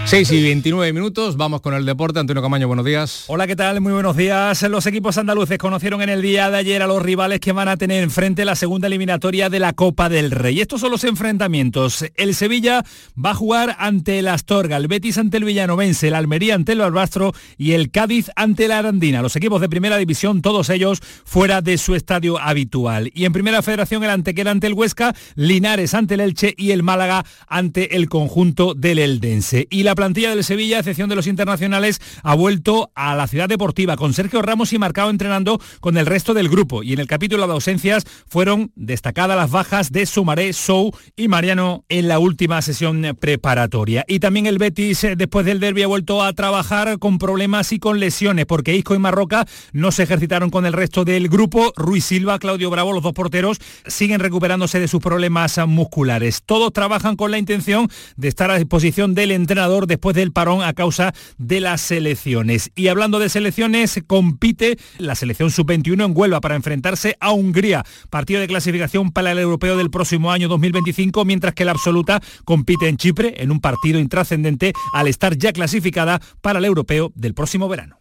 6 0.09 0.31
y 0.31 0.41
29 0.41 0.91
minutos, 0.91 1.37
vamos 1.37 1.61
con 1.61 1.75
el 1.75 1.85
deporte. 1.85 2.19
Antonio 2.19 2.41
Camaño, 2.41 2.67
buenos 2.67 2.83
días. 2.83 3.25
Hola, 3.27 3.45
¿qué 3.45 3.55
tal? 3.55 3.79
Muy 3.79 3.93
buenos 3.93 4.17
días. 4.17 4.63
Los 4.63 4.87
equipos 4.87 5.19
andaluces 5.19 5.59
conocieron 5.59 6.01
en 6.01 6.09
el 6.09 6.23
día 6.23 6.49
de 6.49 6.57
ayer 6.57 6.81
a 6.81 6.87
los 6.87 6.99
rivales 7.03 7.39
que 7.39 7.51
van 7.51 7.67
a 7.67 7.77
tener 7.77 8.01
enfrente 8.01 8.43
la 8.43 8.55
segunda 8.55 8.87
eliminatoria 8.87 9.51
de 9.51 9.59
la 9.59 9.73
Copa 9.73 10.09
del 10.09 10.31
Rey. 10.31 10.61
Estos 10.61 10.81
son 10.81 10.89
los 10.89 11.03
enfrentamientos. 11.03 12.05
El 12.15 12.33
Sevilla 12.33 12.83
va 13.23 13.29
a 13.29 13.35
jugar 13.35 13.75
ante 13.77 14.17
el 14.17 14.29
Astorga, 14.29 14.77
el 14.77 14.87
Betis 14.87 15.19
ante 15.19 15.37
el 15.37 15.43
Villanovense, 15.43 16.07
el 16.07 16.15
Almería 16.15 16.55
ante 16.55 16.71
el 16.71 16.81
Albastro 16.81 17.35
y 17.59 17.73
el 17.73 17.91
Cádiz 17.91 18.31
ante 18.35 18.67
la 18.67 18.79
Arandina. 18.79 19.21
Los 19.21 19.35
equipos 19.35 19.61
de 19.61 19.69
primera 19.69 19.97
división, 19.97 20.41
todos 20.41 20.71
ellos 20.71 21.01
fuera 21.23 21.61
de 21.61 21.77
su 21.77 21.93
estadio 21.93 22.39
habitual. 22.39 23.11
Y 23.13 23.25
en 23.25 23.31
primera 23.31 23.61
federación, 23.61 24.03
el 24.03 24.09
Antequera 24.09 24.49
ante 24.49 24.65
el 24.65 24.73
Huesca, 24.73 25.15
Linares 25.35 25.93
ante 25.93 26.15
el 26.15 26.21
Elche 26.21 26.55
y 26.57 26.71
el 26.71 26.81
Málaga 26.81 27.27
ante 27.47 27.95
el 27.95 28.09
conjunto 28.09 28.73
del 28.73 28.97
Eldense. 28.97 29.67
Y 29.69 29.83
la 29.83 29.98
plantilla 29.99 30.29
del 30.29 30.45
Sevilla, 30.45 30.77
a 30.77 30.79
excepción 30.79 31.09
de 31.09 31.17
los 31.17 31.27
internacionales, 31.27 31.99
ha 32.23 32.33
vuelto 32.33 32.89
a 32.95 33.15
la 33.15 33.27
ciudad 33.27 33.49
deportiva 33.49 33.97
con 33.97 34.13
Sergio 34.13 34.41
Ramos 34.41 34.71
y 34.71 34.79
Marcado 34.79 35.09
entrenando 35.09 35.59
con 35.81 35.97
el 35.97 36.05
resto 36.05 36.33
del 36.33 36.47
grupo. 36.47 36.83
Y 36.83 36.93
en 36.93 36.99
el 36.99 37.07
capítulo 37.07 37.45
de 37.45 37.51
ausencias 37.51 38.05
fueron 38.29 38.71
destacadas 38.77 39.35
las 39.35 39.51
bajas 39.51 39.91
de 39.91 40.05
Sumaré, 40.05 40.53
Sou 40.53 40.93
y 41.17 41.27
Mariano 41.27 41.83
en 41.89 42.07
la 42.07 42.17
última 42.17 42.61
sesión 42.61 43.17
preparatoria. 43.19 44.05
Y 44.07 44.19
también 44.19 44.45
el 44.45 44.57
Betis, 44.57 45.03
eh, 45.03 45.15
después 45.17 45.45
del 45.45 45.59
derby, 45.59 45.83
ha 45.83 45.87
vuelto 45.87 46.23
a 46.23 46.31
trabajar 46.31 46.97
con 46.97 47.17
problemas 47.17 47.73
y 47.73 47.79
con 47.79 47.99
lesiones, 47.99 48.45
porque 48.45 48.77
Isco 48.77 48.95
y 48.95 48.99
Marroca 48.99 49.47
no 49.73 49.91
se 49.91 50.03
ejercitaron 50.03 50.49
con 50.49 50.65
el 50.65 50.71
resto 50.71 51.03
del 51.03 51.27
grupo. 51.27 51.73
Ruiz 51.75 52.05
Silva, 52.05 52.39
Claudio 52.39 52.69
Bravo, 52.69 52.93
los 52.93 53.03
dos 53.03 53.11
porteros, 53.11 53.59
siguen 53.85 54.21
recuperándose 54.21 54.79
de 54.79 54.87
sus 54.87 55.01
problemas 55.01 55.59
musculares. 55.67 56.41
Todos 56.45 56.71
trabajan 56.71 57.17
con 57.17 57.31
la 57.31 57.37
intención 57.37 57.89
de 58.15 58.29
estar 58.29 58.49
a 58.49 58.57
disposición 58.57 59.13
del 59.13 59.31
entrenador 59.31 59.88
después 59.89 60.15
del 60.15 60.31
parón 60.31 60.63
a 60.63 60.73
causa 60.73 61.13
de 61.37 61.59
las 61.59 61.81
selecciones. 61.81 62.71
Y 62.75 62.87
hablando 62.87 63.19
de 63.19 63.27
selecciones, 63.27 64.01
compite 64.07 64.77
la 64.97 65.15
selección 65.15 65.51
sub-21 65.51 66.05
en 66.05 66.13
Huelva 66.15 66.39
para 66.39 66.55
enfrentarse 66.55 67.17
a 67.19 67.31
Hungría. 67.31 67.83
Partido 68.09 68.39
de 68.39 68.47
clasificación 68.47 69.11
para 69.11 69.31
el 69.31 69.39
europeo 69.39 69.75
del 69.75 69.89
próximo 69.89 70.31
año 70.31 70.47
2025, 70.47 71.25
mientras 71.25 71.53
que 71.53 71.65
la 71.65 71.71
absoluta 71.71 72.21
compite 72.45 72.87
en 72.87 72.95
Chipre 72.95 73.43
en 73.43 73.51
un 73.51 73.59
partido 73.59 73.99
intrascendente 73.99 74.71
al 74.93 75.07
estar 75.07 75.37
ya 75.37 75.51
clasificada 75.51 76.21
para 76.41 76.59
el 76.59 76.65
europeo 76.65 77.11
del 77.15 77.33
próximo 77.33 77.67
verano. 77.67 77.98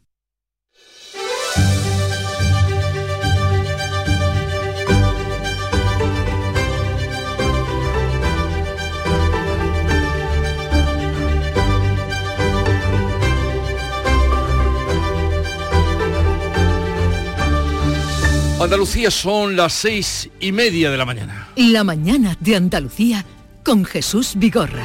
Andalucía 18.60 19.12
son 19.12 19.54
las 19.54 19.72
seis 19.72 20.28
y 20.40 20.50
media 20.50 20.90
de 20.90 20.96
la 20.96 21.04
mañana. 21.04 21.48
La 21.54 21.84
mañana 21.84 22.36
de 22.40 22.56
Andalucía 22.56 23.24
con 23.62 23.84
Jesús 23.84 24.32
Vigorra. 24.34 24.84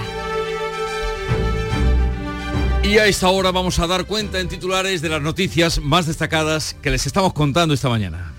Y 2.84 3.00
a 3.00 3.08
esta 3.08 3.30
hora 3.30 3.52
vamos 3.52 3.80
a 3.80 3.88
dar 3.88 4.06
cuenta 4.06 4.40
en 4.40 4.48
titulares 4.48 5.02
de 5.02 5.10
las 5.10 5.24
noticias 5.24 5.80
más 5.80 6.06
destacadas 6.06 6.76
que 6.84 6.92
les 6.92 7.08
estamos 7.08 7.34
contando 7.34 7.74
esta 7.74 7.90
mañana. 7.90 8.34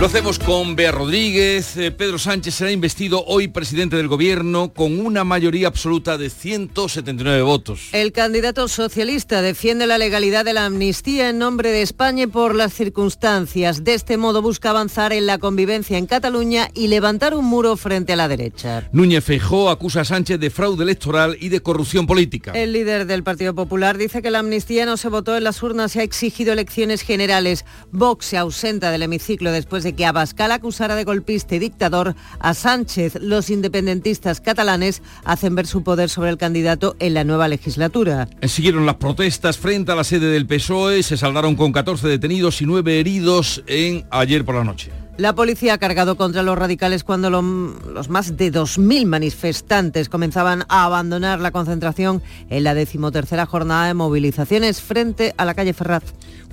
Lo 0.00 0.06
hacemos 0.06 0.38
con 0.38 0.76
Bea 0.76 0.92
Rodríguez. 0.92 1.76
Eh, 1.76 1.90
Pedro 1.90 2.20
Sánchez 2.20 2.54
será 2.54 2.70
investido 2.70 3.24
hoy 3.26 3.48
presidente 3.48 3.96
del 3.96 4.06
gobierno 4.06 4.72
con 4.72 5.04
una 5.04 5.24
mayoría 5.24 5.66
absoluta 5.66 6.16
de 6.16 6.30
179 6.30 7.42
votos. 7.42 7.88
El 7.90 8.12
candidato 8.12 8.68
socialista 8.68 9.42
defiende 9.42 9.88
la 9.88 9.98
legalidad 9.98 10.44
de 10.44 10.52
la 10.52 10.66
amnistía 10.66 11.30
en 11.30 11.38
nombre 11.38 11.72
de 11.72 11.82
España 11.82 12.22
y 12.22 12.26
por 12.28 12.54
las 12.54 12.74
circunstancias. 12.74 13.82
De 13.82 13.94
este 13.94 14.18
modo 14.18 14.40
busca 14.40 14.70
avanzar 14.70 15.12
en 15.12 15.26
la 15.26 15.38
convivencia 15.38 15.98
en 15.98 16.06
Cataluña 16.06 16.68
y 16.74 16.86
levantar 16.86 17.34
un 17.34 17.46
muro 17.46 17.76
frente 17.76 18.12
a 18.12 18.16
la 18.16 18.28
derecha. 18.28 18.88
Núñez 18.92 19.24
Feijó 19.24 19.68
acusa 19.68 20.02
a 20.02 20.04
Sánchez 20.04 20.38
de 20.38 20.50
fraude 20.50 20.84
electoral 20.84 21.36
y 21.40 21.48
de 21.48 21.60
corrupción 21.60 22.06
política. 22.06 22.52
El 22.52 22.72
líder 22.72 23.04
del 23.06 23.24
Partido 23.24 23.52
Popular 23.52 23.98
dice 23.98 24.22
que 24.22 24.30
la 24.30 24.38
amnistía 24.38 24.86
no 24.86 24.96
se 24.96 25.08
votó 25.08 25.36
en 25.36 25.42
las 25.42 25.60
urnas 25.60 25.96
y 25.96 25.98
ha 25.98 26.02
exigido 26.04 26.52
elecciones 26.52 27.02
generales. 27.02 27.64
Vox 27.90 28.26
se 28.26 28.38
ausenta 28.38 28.92
del 28.92 29.02
hemiciclo 29.02 29.50
después 29.50 29.82
de 29.82 29.87
que 29.94 30.06
Abascal 30.06 30.52
acusara 30.52 30.94
de 30.94 31.04
golpista 31.04 31.54
y 31.54 31.58
dictador 31.58 32.14
a 32.38 32.54
Sánchez. 32.54 33.18
Los 33.20 33.50
independentistas 33.50 34.40
catalanes 34.40 35.02
hacen 35.24 35.54
ver 35.54 35.66
su 35.66 35.82
poder 35.82 36.08
sobre 36.08 36.30
el 36.30 36.38
candidato 36.38 36.96
en 36.98 37.14
la 37.14 37.24
nueva 37.24 37.48
legislatura. 37.48 38.28
Siguieron 38.42 38.86
las 38.86 38.96
protestas 38.96 39.58
frente 39.58 39.92
a 39.92 39.96
la 39.96 40.04
sede 40.04 40.30
del 40.30 40.46
PSOE, 40.46 41.02
se 41.02 41.16
saldaron 41.16 41.56
con 41.56 41.72
14 41.72 42.06
detenidos 42.08 42.60
y 42.62 42.66
9 42.66 43.00
heridos 43.00 43.62
en 43.66 44.06
ayer 44.10 44.44
por 44.44 44.54
la 44.54 44.64
noche. 44.64 44.90
La 45.18 45.34
policía 45.34 45.74
ha 45.74 45.78
cargado 45.78 46.16
contra 46.16 46.44
los 46.44 46.56
radicales 46.56 47.02
cuando 47.02 47.28
los 47.28 48.08
más 48.08 48.36
de 48.36 48.52
2.000 48.52 49.04
manifestantes 49.04 50.08
comenzaban 50.08 50.64
a 50.68 50.84
abandonar 50.84 51.40
la 51.40 51.50
concentración 51.50 52.22
en 52.50 52.62
la 52.62 52.74
decimotercera 52.74 53.44
jornada 53.44 53.88
de 53.88 53.94
movilizaciones 53.94 54.80
frente 54.80 55.34
a 55.36 55.44
la 55.44 55.54
calle 55.54 55.74
Ferraz. 55.74 56.04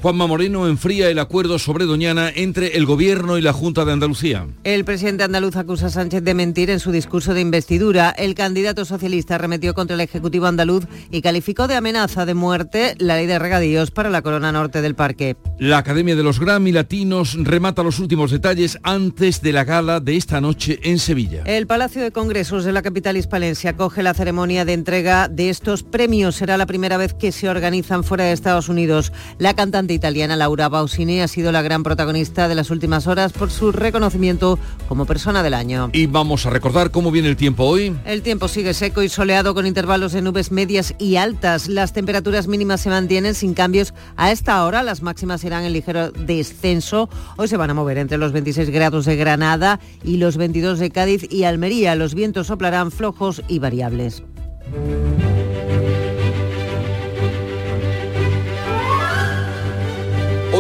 Juanma 0.05 0.27
Moreno 0.27 0.67
enfría 0.67 1.09
el 1.09 1.17
acuerdo 1.17 1.57
sobre 1.57 1.85
Doñana 1.85 2.29
entre 2.29 2.77
el 2.77 2.85
Gobierno 2.85 3.39
y 3.39 3.41
la 3.41 3.53
Junta 3.53 3.85
de 3.85 3.93
Andalucía. 3.93 4.45
El 4.63 4.85
presidente 4.85 5.23
andaluz 5.23 5.55
acusa 5.55 5.87
a 5.87 5.89
Sánchez 5.89 6.23
de 6.23 6.35
mentir 6.35 6.69
en 6.69 6.79
su 6.79 6.91
discurso 6.91 7.33
de 7.33 7.41
investidura. 7.41 8.11
El 8.11 8.35
candidato 8.35 8.85
socialista 8.85 9.33
arremetió 9.33 9.73
contra 9.73 9.95
el 9.95 10.01
Ejecutivo 10.01 10.45
andaluz 10.45 10.85
y 11.09 11.23
calificó 11.23 11.67
de 11.67 11.73
amenaza 11.73 12.27
de 12.27 12.35
muerte 12.35 12.93
la 12.99 13.15
ley 13.15 13.25
de 13.25 13.39
regadíos 13.39 13.89
para 13.89 14.11
la 14.11 14.21
corona 14.21 14.51
norte 14.51 14.83
del 14.83 14.93
parque. 14.93 15.37
La 15.57 15.79
Academia 15.79 16.15
de 16.15 16.21
los 16.21 16.39
Grammy 16.39 16.71
Latinos 16.71 17.35
remata 17.39 17.81
los 17.81 17.97
últimos 17.97 18.29
detalles 18.29 18.77
antes 18.83 19.41
de 19.41 19.53
la 19.53 19.63
gala 19.63 20.01
de 20.01 20.17
esta 20.17 20.39
noche 20.39 20.79
en 20.83 20.99
Sevilla. 20.99 21.41
El 21.45 21.65
Palacio 21.65 22.03
de 22.03 22.11
Congresos 22.11 22.63
de 22.63 22.73
la 22.73 22.83
capital 22.83 23.17
hispalense 23.17 23.69
acoge 23.69 24.03
la 24.03 24.13
ceremonia 24.13 24.65
de 24.65 24.73
entrega 24.73 25.29
de 25.29 25.49
estos 25.49 25.81
premios. 25.81 26.35
Será 26.35 26.57
la 26.57 26.67
primera 26.67 26.97
vez 26.97 27.15
que 27.15 27.31
se 27.31 27.49
organizan 27.49 28.03
fuera 28.03 28.25
de 28.25 28.33
Estados 28.33 28.69
Unidos. 28.69 29.11
La 29.39 29.55
cantante 29.55 29.94
italiana 29.95 30.35
Laura 30.35 30.69
Bausini 30.69 31.21
ha 31.21 31.27
sido 31.27 31.51
la 31.51 31.61
gran 31.61 31.83
protagonista 31.83 32.47
de 32.47 32.55
las 32.55 32.69
últimas 32.69 33.07
horas 33.07 33.33
por 33.33 33.49
su 33.49 33.71
reconocimiento 33.71 34.59
como 34.87 35.05
persona 35.05 35.41
del 35.41 35.53
año. 35.53 35.89
Y 35.93 36.05
vamos 36.05 36.45
a 36.45 36.49
recordar 36.49 36.91
cómo 36.91 37.11
viene 37.11 37.29
el 37.29 37.35
tiempo 37.35 37.63
hoy. 37.63 37.95
El 38.05 38.21
tiempo 38.21 38.47
sigue 38.47 38.73
seco 38.73 39.01
y 39.01 39.09
soleado 39.09 39.53
con 39.53 39.65
intervalos 39.65 40.11
de 40.11 40.21
nubes 40.21 40.51
medias 40.51 40.93
y 40.99 41.15
altas. 41.15 41.67
Las 41.67 41.93
temperaturas 41.93 42.47
mínimas 42.47 42.81
se 42.81 42.89
mantienen 42.89 43.33
sin 43.33 43.53
cambios 43.53 43.93
a 44.15 44.31
esta 44.31 44.63
hora. 44.63 44.83
Las 44.83 45.01
máximas 45.01 45.43
irán 45.43 45.63
en 45.63 45.73
ligero 45.73 46.11
descenso. 46.11 47.09
Hoy 47.37 47.47
se 47.47 47.57
van 47.57 47.69
a 47.69 47.73
mover 47.73 47.97
entre 47.97 48.17
los 48.17 48.31
26 48.31 48.69
grados 48.69 49.05
de 49.05 49.15
Granada 49.15 49.79
y 50.03 50.17
los 50.17 50.37
22 50.37 50.79
de 50.79 50.91
Cádiz 50.91 51.31
y 51.31 51.43
Almería. 51.43 51.95
Los 51.95 52.13
vientos 52.13 52.47
soplarán 52.47 52.91
flojos 52.91 53.41
y 53.47 53.59
variables. 53.59 54.23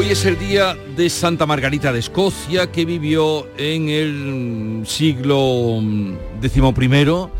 Hoy 0.05 0.11
es 0.11 0.25
el 0.25 0.37
día 0.37 0.77
de 0.95 1.09
Santa 1.09 1.47
Margarita 1.47 1.91
de 1.91 1.97
Escocia, 1.97 2.71
que 2.71 2.85
vivió 2.85 3.47
en 3.57 3.89
el 3.89 4.83
siglo 4.85 5.81
XI. 6.43 7.31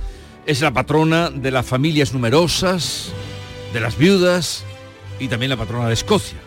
Es 0.48 0.62
la 0.62 0.74
patrona 0.74 1.30
de 1.30 1.52
las 1.52 1.64
familias 1.64 2.12
numerosas, 2.12 3.12
de 3.72 3.80
las 3.80 4.00
viudas 4.00 4.64
y 5.20 5.28
también 5.28 5.52
la 5.52 5.58
patrona 5.58 5.90
de 5.90 5.94
Escocia. 5.94 6.40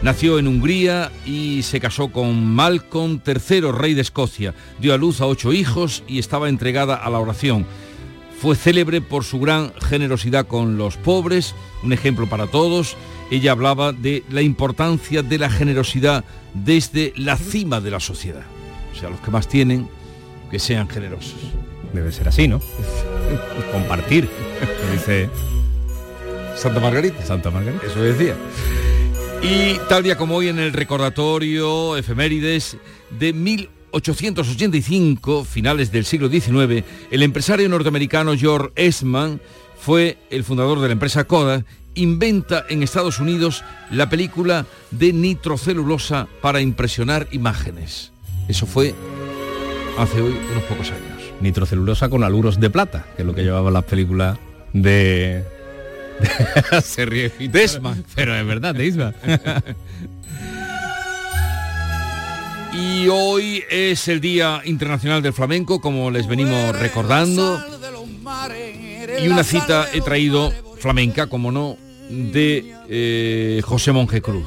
Nació 0.00 0.38
en 0.38 0.48
Hungría 0.48 1.12
y 1.26 1.60
se 1.62 1.80
casó 1.80 2.08
con 2.08 2.46
Malcolm 2.46 3.20
III, 3.26 3.70
rey 3.70 3.92
de 3.92 4.00
Escocia. 4.00 4.54
Dio 4.78 4.94
a 4.94 4.96
luz 4.96 5.20
a 5.20 5.26
ocho 5.26 5.52
hijos 5.52 6.02
y 6.08 6.18
estaba 6.18 6.48
entregada 6.48 6.94
a 6.96 7.10
la 7.10 7.18
oración. 7.18 7.66
Fue 8.40 8.56
célebre 8.56 9.02
por 9.02 9.22
su 9.22 9.38
gran 9.38 9.74
generosidad 9.82 10.46
con 10.46 10.78
los 10.78 10.96
pobres, 10.96 11.54
un 11.82 11.92
ejemplo 11.92 12.26
para 12.26 12.46
todos 12.46 12.96
ella 13.30 13.52
hablaba 13.52 13.92
de 13.92 14.24
la 14.30 14.42
importancia 14.42 15.22
de 15.22 15.38
la 15.38 15.48
generosidad 15.50 16.24
desde 16.54 17.12
la 17.16 17.36
cima 17.36 17.80
de 17.80 17.90
la 17.90 18.00
sociedad. 18.00 18.42
O 18.92 18.96
sea, 18.98 19.10
los 19.10 19.20
que 19.20 19.30
más 19.30 19.46
tienen, 19.48 19.88
que 20.50 20.58
sean 20.58 20.88
generosos. 20.88 21.36
Debe 21.92 22.10
ser 22.12 22.28
así, 22.28 22.48
¿no? 22.48 22.62
Compartir, 23.72 24.28
dice 24.92 25.28
Santa 26.56 26.80
Margarita. 26.80 27.22
Santa 27.24 27.50
Margarita. 27.50 27.86
Eso 27.86 28.02
decía. 28.02 28.34
Y 29.42 29.78
tal 29.88 30.02
día 30.02 30.16
como 30.16 30.36
hoy 30.36 30.48
en 30.48 30.58
el 30.58 30.72
recordatorio 30.72 31.96
efemérides 31.96 32.76
de 33.18 33.32
1885, 33.32 35.44
finales 35.44 35.92
del 35.92 36.04
siglo 36.04 36.28
XIX, 36.28 36.84
el 37.10 37.22
empresario 37.22 37.68
norteamericano 37.68 38.36
George 38.36 38.72
Eastman 38.74 39.40
fue 39.78 40.18
el 40.30 40.42
fundador 40.42 40.80
de 40.80 40.88
la 40.88 40.92
empresa 40.92 41.24
Kodak 41.24 41.64
inventa 41.98 42.64
en 42.68 42.82
Estados 42.82 43.18
Unidos 43.18 43.64
la 43.90 44.08
película 44.08 44.66
de 44.90 45.12
nitrocelulosa 45.12 46.28
para 46.40 46.60
impresionar 46.60 47.28
imágenes. 47.32 48.12
Eso 48.48 48.66
fue 48.66 48.94
hace 49.98 50.20
hoy 50.20 50.36
unos 50.52 50.62
pocos 50.64 50.90
años. 50.90 51.32
Nitrocelulosa 51.40 52.08
con 52.08 52.24
aluros 52.24 52.58
de 52.60 52.70
plata, 52.70 53.04
que 53.16 53.22
es 53.22 53.26
lo 53.26 53.34
que 53.34 53.42
llevaba 53.42 53.70
las 53.70 53.84
películas 53.84 54.38
de... 54.72 55.44
Se 56.82 57.06
ríe 57.06 57.30
pero 58.14 58.34
es 58.34 58.46
verdad, 58.46 58.74
de 58.74 59.12
Y 62.72 63.08
hoy 63.08 63.64
es 63.70 64.08
el 64.08 64.20
Día 64.20 64.62
Internacional 64.64 65.22
del 65.22 65.32
Flamenco, 65.32 65.80
como 65.80 66.10
les 66.10 66.26
venimos 66.28 66.78
recordando. 66.78 67.60
Y 69.20 69.28
una 69.28 69.42
cita 69.42 69.88
he 69.92 70.00
traído 70.00 70.52
flamenca, 70.78 71.26
como 71.26 71.50
no, 71.50 71.76
de 72.08 72.74
eh, 72.88 73.62
José 73.64 73.92
Monje 73.92 74.20
Cruz. 74.20 74.46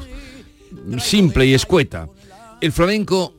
Simple 0.98 1.46
y 1.46 1.54
escueta. 1.54 2.08
El 2.60 2.72
flamenco 2.72 3.34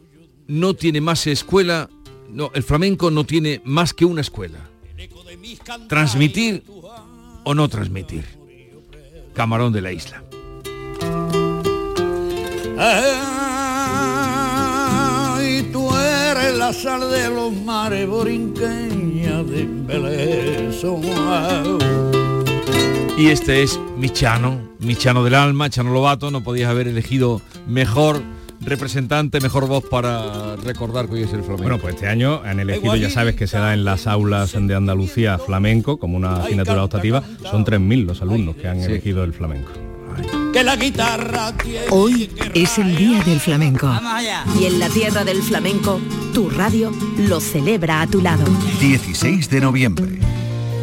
no 0.47 0.73
tiene 0.73 1.01
más 1.01 1.27
escuela, 1.27 1.89
no, 2.29 2.51
el 2.53 2.63
flamenco 2.63 3.11
no 3.11 3.25
tiene 3.25 3.61
más 3.65 3.93
que 3.93 4.05
una 4.05 4.21
escuela. 4.21 4.59
transmitir 5.87 6.63
o 7.43 7.53
no 7.53 7.67
transmitir. 7.69 8.25
Camarón 9.33 9.73
de 9.73 9.81
la 9.81 9.91
isla. 9.91 10.23
Tú 15.71 15.89
eres 15.95 16.57
la 16.57 16.71
sal 16.71 17.09
de 17.09 17.29
los 17.29 17.51
mares 17.51 18.07
de. 18.07 18.93
Y 23.15 23.27
este 23.27 23.61
es 23.61 23.79
mi 23.97 24.09
Chano, 24.09 24.59
mi 24.79 24.95
Chano 24.95 25.23
del 25.23 25.35
alma, 25.35 25.69
Chano 25.69 25.93
Lobato, 25.93 26.31
no 26.31 26.43
podías 26.43 26.69
haber 26.69 26.87
elegido 26.87 27.41
mejor 27.67 28.21
representante, 28.59 29.39
mejor 29.39 29.67
voz 29.67 29.83
para 29.83 30.55
recordar 30.55 31.07
que 31.07 31.13
hoy 31.13 31.21
es 31.21 31.33
el 31.33 31.41
flamenco. 31.41 31.63
Bueno, 31.63 31.77
pues 31.77 31.93
este 31.93 32.07
año 32.07 32.41
han 32.43 32.59
elegido, 32.59 32.95
ya 32.95 33.11
sabes 33.11 33.35
que 33.35 33.45
se 33.45 33.57
da 33.57 33.73
en 33.73 33.85
las 33.85 34.07
aulas 34.07 34.53
de 34.53 34.75
Andalucía 34.75 35.37
flamenco 35.37 35.97
como 35.97 36.17
una 36.17 36.37
asignatura 36.37 36.83
optativa, 36.83 37.23
son 37.49 37.63
3.000 37.63 38.05
los 38.05 38.21
alumnos 38.21 38.55
que 38.55 38.67
han 38.67 38.79
elegido 38.79 39.23
el 39.23 39.33
flamenco. 39.33 39.71
Que 40.51 40.63
la 40.63 40.75
guitarra 40.75 41.53
Hoy 41.89 42.29
es 42.53 42.77
el 42.77 42.95
Día 42.95 43.23
del 43.23 43.39
Flamenco. 43.39 43.91
Y 44.59 44.65
en 44.65 44.79
la 44.79 44.87
tierra 44.87 45.23
del 45.23 45.41
flamenco, 45.41 45.99
tu 46.33 46.51
radio 46.51 46.91
lo 47.17 47.39
celebra 47.39 48.01
a 48.01 48.07
tu 48.07 48.21
lado. 48.21 48.45
16 48.79 49.49
de 49.49 49.61
noviembre. 49.61 50.19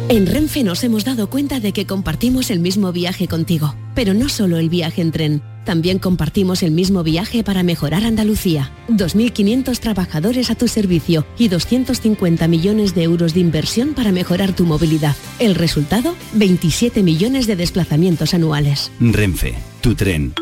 En 0.09 0.25
Renfe 0.25 0.63
nos 0.63 0.83
hemos 0.83 1.05
dado 1.05 1.29
cuenta 1.29 1.59
de 1.59 1.71
que 1.71 1.85
compartimos 1.85 2.51
el 2.51 2.59
mismo 2.59 2.91
viaje 2.91 3.27
contigo, 3.27 3.75
pero 3.95 4.13
no 4.13 4.29
solo 4.29 4.57
el 4.57 4.69
viaje 4.69 5.01
en 5.01 5.11
tren. 5.11 5.41
También 5.65 5.99
compartimos 5.99 6.63
el 6.63 6.71
mismo 6.71 7.03
viaje 7.03 7.43
para 7.43 7.63
mejorar 7.63 8.03
Andalucía. 8.03 8.71
2.500 8.89 9.79
trabajadores 9.79 10.49
a 10.49 10.55
tu 10.55 10.67
servicio 10.67 11.25
y 11.37 11.47
250 11.47 12.47
millones 12.47 12.95
de 12.95 13.03
euros 13.03 13.33
de 13.33 13.41
inversión 13.41 13.93
para 13.93 14.11
mejorar 14.11 14.53
tu 14.53 14.65
movilidad. 14.65 15.15
El 15.39 15.55
resultado, 15.55 16.15
27 16.33 17.03
millones 17.03 17.47
de 17.47 17.55
desplazamientos 17.55 18.33
anuales. 18.33 18.91
Renfe, 18.99 19.55
tu 19.81 19.95
tren. 19.95 20.33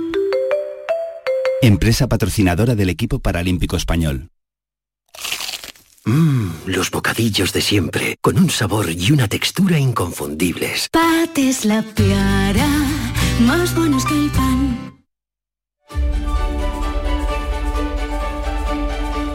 Empresa 1.62 2.08
patrocinadora 2.08 2.76
del 2.76 2.90
equipo 2.90 3.20
paralímpico 3.20 3.76
español. 3.76 4.30
Mmm, 6.10 6.50
los 6.66 6.90
bocadillos 6.90 7.54
de 7.54 7.62
siempre, 7.62 8.18
con 8.20 8.40
un 8.40 8.50
sabor 8.50 8.90
y 8.90 9.12
una 9.12 9.28
textura 9.28 9.78
inconfundibles. 9.78 10.90
Pates 10.92 11.66
la 11.66 11.84
piara, 11.84 12.68
más 13.42 13.76
buenos 13.76 14.06
que 14.06 14.16
el 14.16 14.32
pan. 14.32 15.06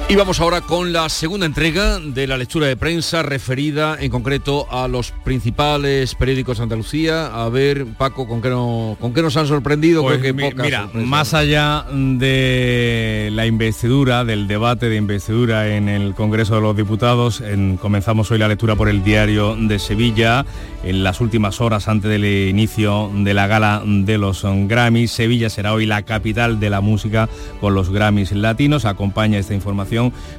Y 0.07 0.17
vamos 0.17 0.39
ahora 0.39 0.61
con 0.61 0.93
la 0.93 1.09
segunda 1.09 1.47
entrega 1.47 1.99
de 1.99 2.27
la 2.27 2.37
lectura 2.37 2.67
de 2.67 2.77
prensa 2.77 3.23
referida 3.23 3.97
en 3.99 4.11
concreto 4.11 4.67
a 4.71 4.87
los 4.87 5.13
principales 5.25 6.15
periódicos 6.15 6.59
de 6.59 6.63
Andalucía. 6.65 7.27
A 7.29 7.49
ver, 7.49 7.87
Paco, 7.99 8.29
¿con 8.29 8.43
qué, 8.43 8.51
no, 8.51 8.99
con 9.01 9.15
qué 9.15 9.23
nos 9.23 9.37
han 9.39 9.47
sorprendido? 9.49 10.03
Pues 10.03 10.19
Creo 10.19 10.23
que 10.23 10.33
mi- 10.35 10.51
pocas 10.51 10.67
mira, 10.67 10.83
sorpresas. 10.83 11.09
más 11.09 11.33
allá 11.35 11.87
de 11.91 13.31
la 13.33 13.47
investidura, 13.47 14.25
del 14.27 14.47
debate 14.47 14.91
de 14.91 14.97
investidura 14.97 15.75
en 15.75 15.89
el 15.89 16.15
Congreso 16.15 16.55
de 16.57 16.61
los 16.61 16.77
Diputados, 16.77 17.41
en- 17.41 17.79
comenzamos 17.79 18.31
hoy 18.31 18.39
la 18.39 18.47
lectura 18.49 18.77
por 18.77 18.91
el 18.91 19.03
diario 19.03 19.57
de 19.57 19.79
Sevilla. 19.79 20.45
En 20.85 21.03
las 21.03 21.23
últimas 21.23 21.63
horas 21.63 21.89
antes 21.89 22.11
del 22.11 22.27
inicio 22.27 23.11
de 23.15 23.33
la 23.33 23.47
gala 23.47 23.83
de 23.87 24.19
los 24.19 24.43
Grammys, 24.45 25.11
Sevilla 25.11 25.49
será 25.49 25.73
hoy 25.73 25.87
la 25.87 26.03
capital 26.03 26.61
de 26.61 26.69
la 26.69 26.83
música 26.83 27.27
con 27.59 27.75
los 27.75 27.89
Grammys 27.89 28.33
latinos. 28.33 28.85
Acompaña 28.85 29.39
esta 29.39 29.55
información 29.55 29.94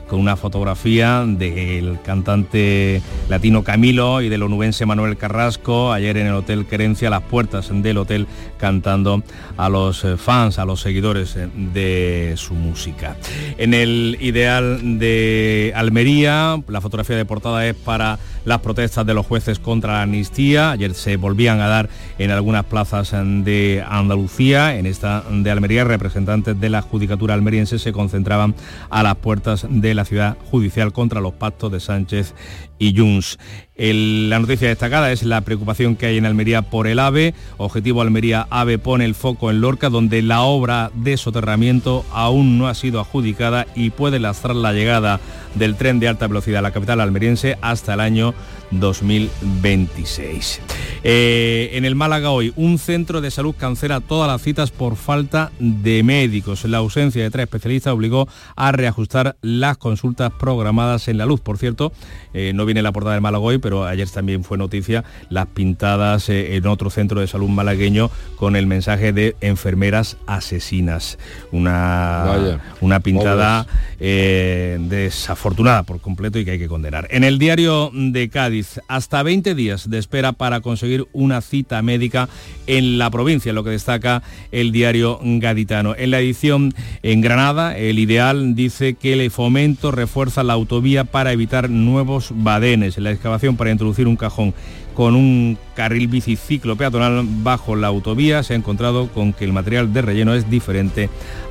con 0.08 0.20
una 0.20 0.36
fotografía 0.36 1.24
del 1.26 2.00
cantante 2.04 3.02
latino 3.30 3.64
Camilo 3.64 4.22
y 4.22 4.30
del 4.30 4.44
onubense 4.44 4.86
Manuel 4.86 5.18
Carrasco 5.18 5.94
ayer 5.94 6.18
en 6.18 6.28
el 6.28 6.34
Hotel 6.34 6.66
Querencia, 6.66 7.10
las 7.10 7.22
puertas 7.22 7.70
del 7.72 7.98
hotel, 7.98 8.28
cantando 8.58 9.24
a 9.58 9.70
los 9.70 10.04
eh, 10.04 10.18
fans, 10.18 10.60
a 10.60 10.66
los 10.66 10.82
seguidores 10.82 11.36
eh, 11.36 11.48
de 11.74 12.34
su 12.36 12.54
música. 12.54 13.16
En 13.58 13.74
el 13.74 14.18
ideal 14.20 15.00
de 15.00 15.72
Almería, 15.76 16.62
la 16.68 16.82
fotografía 16.82 17.16
de 17.16 17.26
portada 17.26 17.66
es 17.66 17.76
para 17.76 18.20
las 18.46 18.62
protestas 18.62 19.06
de 19.06 19.14
los 19.14 19.26
jueces 19.26 19.60
contra 19.60 19.94
la 19.94 20.02
amnistía. 20.04 20.72
Ayer 20.72 20.94
se 20.94 21.18
volvían 21.18 21.60
a 21.60 21.68
dar 21.68 21.90
en 22.18 22.32
algunas 22.32 22.64
plazas 22.66 23.12
de 23.12 23.84
Andalucía. 23.88 24.78
En 24.78 24.86
esta 24.86 25.24
de 25.30 25.52
Almería, 25.52 25.84
representantes 25.84 26.60
de 26.60 26.70
la 26.70 26.82
judicatura 26.82 27.34
almeriense 27.34 27.80
se 27.80 27.92
concentraban 27.92 28.56
a 28.90 29.04
las 29.04 29.16
puertas 29.16 29.66
de 29.70 29.94
la 29.94 30.06
ciudad 30.06 30.38
judicial 30.50 30.94
contra 30.94 31.20
los 31.20 31.34
pactos 31.34 31.72
de 31.72 31.80
Sánchez 31.80 32.34
y 32.80 32.98
Junts. 32.98 33.38
La 33.78 34.40
noticia 34.40 34.70
destacada 34.70 35.12
es 35.12 35.24
la 35.24 35.42
preocupación 35.42 35.98
que 35.98 36.06
hay 36.06 36.18
en 36.18 36.26
Almería 36.26 36.62
por 36.62 36.88
el 36.88 36.98
AVE. 36.98 37.34
Objetivo 37.58 38.02
Almería 38.02 38.48
AVE 38.50 38.78
pone 38.78 39.04
el 39.04 39.16
foco 39.16 39.52
en 39.52 39.60
Lorca, 39.60 39.90
donde 39.90 40.22
la 40.22 40.44
obra 40.44 40.92
de 40.96 41.18
soterramiento 41.18 42.06
aún 42.14 42.58
no 42.58 42.70
ha 42.70 42.74
sido 42.74 43.02
adjudicada 43.02 43.68
y 43.76 43.90
puede 43.90 44.20
lastrar 44.20 44.56
la 44.56 44.72
llegada 44.72 45.20
del 45.56 45.76
tren 45.76 46.00
de 46.00 46.08
alta 46.08 46.28
velocidad 46.28 46.60
a 46.60 46.62
la 46.62 46.72
capital 46.72 47.02
almeriense 47.02 47.58
hasta 47.62 47.96
el 47.96 48.00
año 48.00 48.34
2026. 48.72 50.62
Eh, 51.04 51.70
en 51.74 51.86
el 51.86 51.94
Málaga 51.94 52.32
hoy, 52.32 52.52
un 52.56 52.80
centro 52.80 53.22
de 53.22 53.30
salud 53.30 53.54
cancela 53.56 54.00
todas 54.00 54.28
las 54.28 54.42
citas 54.42 54.72
por 54.72 54.96
falta 54.96 55.52
de 55.60 56.02
médicos. 56.02 56.66
La 56.66 56.78
ausencia 56.78 57.22
de 57.22 57.30
tres 57.30 57.44
especialistas 57.44 57.94
obligó 57.94 58.28
a 58.56 58.72
reajustar 58.72 59.36
las 59.42 59.78
consultas 59.78 60.32
programadas 60.40 61.08
en 61.08 61.20
la 61.20 61.28
luz. 61.28 61.42
Por 61.42 61.60
cierto, 61.60 61.92
eh, 62.34 62.54
no 62.56 62.66
viene 62.66 62.82
la 62.82 62.92
portada 62.92 63.14
del 63.14 63.22
Málaga 63.22 63.44
hoy, 63.44 63.60
pero 63.60 63.86
ayer 63.86 64.10
también 64.10 64.44
fue 64.44 64.58
noticia 64.58 65.04
las 65.30 65.46
pintadas 65.48 66.30
eh, 66.30 66.56
en 66.56 66.66
otro 66.66 66.90
centro 66.90 67.22
de 67.22 67.28
salud 67.28 67.50
malagueño 67.50 68.10
con 68.36 68.56
el 68.56 68.66
mensaje 68.66 69.14
de 69.14 69.36
enfermeras 69.42 70.18
asesinas. 70.26 71.20
Una, 71.52 72.24
Vaya. 72.26 72.62
una 72.82 73.00
pintada 73.00 73.68
desafortunada 74.00 75.84
por 75.84 76.02
completo 76.02 76.40
y 76.40 76.46
que 76.46 76.52
hay 76.52 76.60
que 76.60 76.68
condenar. 76.68 77.08
En 77.12 77.24
el 77.24 77.38
diario 77.40 77.92
de 77.94 78.30
Cádiz, 78.30 78.55
hasta 78.88 79.24
20 79.24 79.56
días 79.56 79.90
de 79.90 79.98
espera 79.98 80.34
para 80.34 80.62
conseguir 80.62 81.08
una 81.14 81.42
cita 81.42 81.82
médica 81.82 82.30
en 82.68 82.98
la 82.98 83.10
provincia, 83.10 83.54
lo 83.54 83.64
que 83.64 83.72
destaca 83.72 84.24
el 84.52 84.72
diario 84.72 85.20
gaditano. 85.22 85.96
En 85.98 86.12
la 86.12 86.20
edición 86.20 86.74
en 87.04 87.22
Granada, 87.22 87.78
el 87.78 88.00
ideal 88.00 88.56
dice 88.56 88.94
que 88.94 89.14
el 89.14 89.32
fomento 89.32 89.92
refuerza 89.92 90.44
la 90.44 90.54
autovía 90.54 91.04
para 91.04 91.32
evitar 91.32 91.70
nuevos 91.70 92.32
badenes. 92.34 92.98
En 92.98 93.06
la 93.06 93.12
excavación 93.12 93.58
para 93.58 93.72
introducir 93.72 94.08
un 94.08 94.16
cajón 94.16 94.54
con 94.96 95.14
un 95.16 95.58
carril 95.76 96.08
biciciclo 96.08 96.78
peatonal 96.78 97.26
bajo 97.44 97.76
la 97.76 97.88
autovía 97.88 98.44
se 98.44 98.54
ha 98.54 98.56
encontrado 98.56 99.10
con 99.10 99.34
que 99.34 99.44
el 99.44 99.52
material 99.52 99.94
de 99.94 100.02
relleno 100.02 100.34
es 100.34 100.50
diferente 100.50 101.10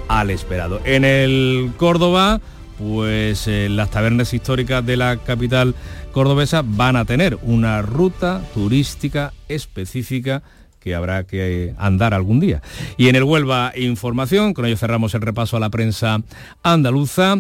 al 0.08 0.30
esperado. 0.30 0.80
En 0.84 1.04
el 1.04 1.72
Córdoba, 1.76 2.40
pues 2.86 3.48
eh, 3.48 3.68
las 3.70 3.90
tabernas 3.90 4.34
históricas 4.34 4.84
de 4.84 4.96
la 4.96 5.16
capital 5.16 5.74
cordobesa 6.12 6.62
van 6.64 6.96
a 6.96 7.04
tener 7.04 7.38
una 7.42 7.80
ruta 7.80 8.42
turística 8.52 9.32
específica 9.48 10.42
que 10.80 10.94
habrá 10.94 11.24
que 11.24 11.68
eh, 11.68 11.74
andar 11.78 12.12
algún 12.12 12.40
día. 12.40 12.60
Y 12.98 13.08
en 13.08 13.16
el 13.16 13.24
Huelva 13.24 13.72
Información, 13.74 14.52
con 14.52 14.66
ello 14.66 14.76
cerramos 14.76 15.14
el 15.14 15.22
repaso 15.22 15.56
a 15.56 15.60
la 15.60 15.70
prensa 15.70 16.22
andaluza. 16.62 17.36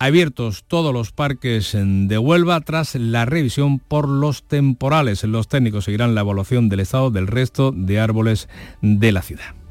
Abiertos 0.00 0.64
todos 0.66 0.92
los 0.92 1.12
parques 1.12 1.76
de 1.80 2.18
Huelva 2.18 2.60
tras 2.60 2.96
la 2.96 3.24
revisión 3.24 3.78
por 3.78 4.08
los 4.08 4.42
temporales. 4.42 5.22
Los 5.22 5.46
técnicos 5.46 5.84
seguirán 5.84 6.16
la 6.16 6.22
evaluación 6.22 6.68
del 6.68 6.80
estado 6.80 7.12
del 7.12 7.28
resto 7.28 7.70
de 7.70 8.00
árboles 8.00 8.48
de 8.80 9.12
la 9.12 9.22
ciudad. 9.22 9.61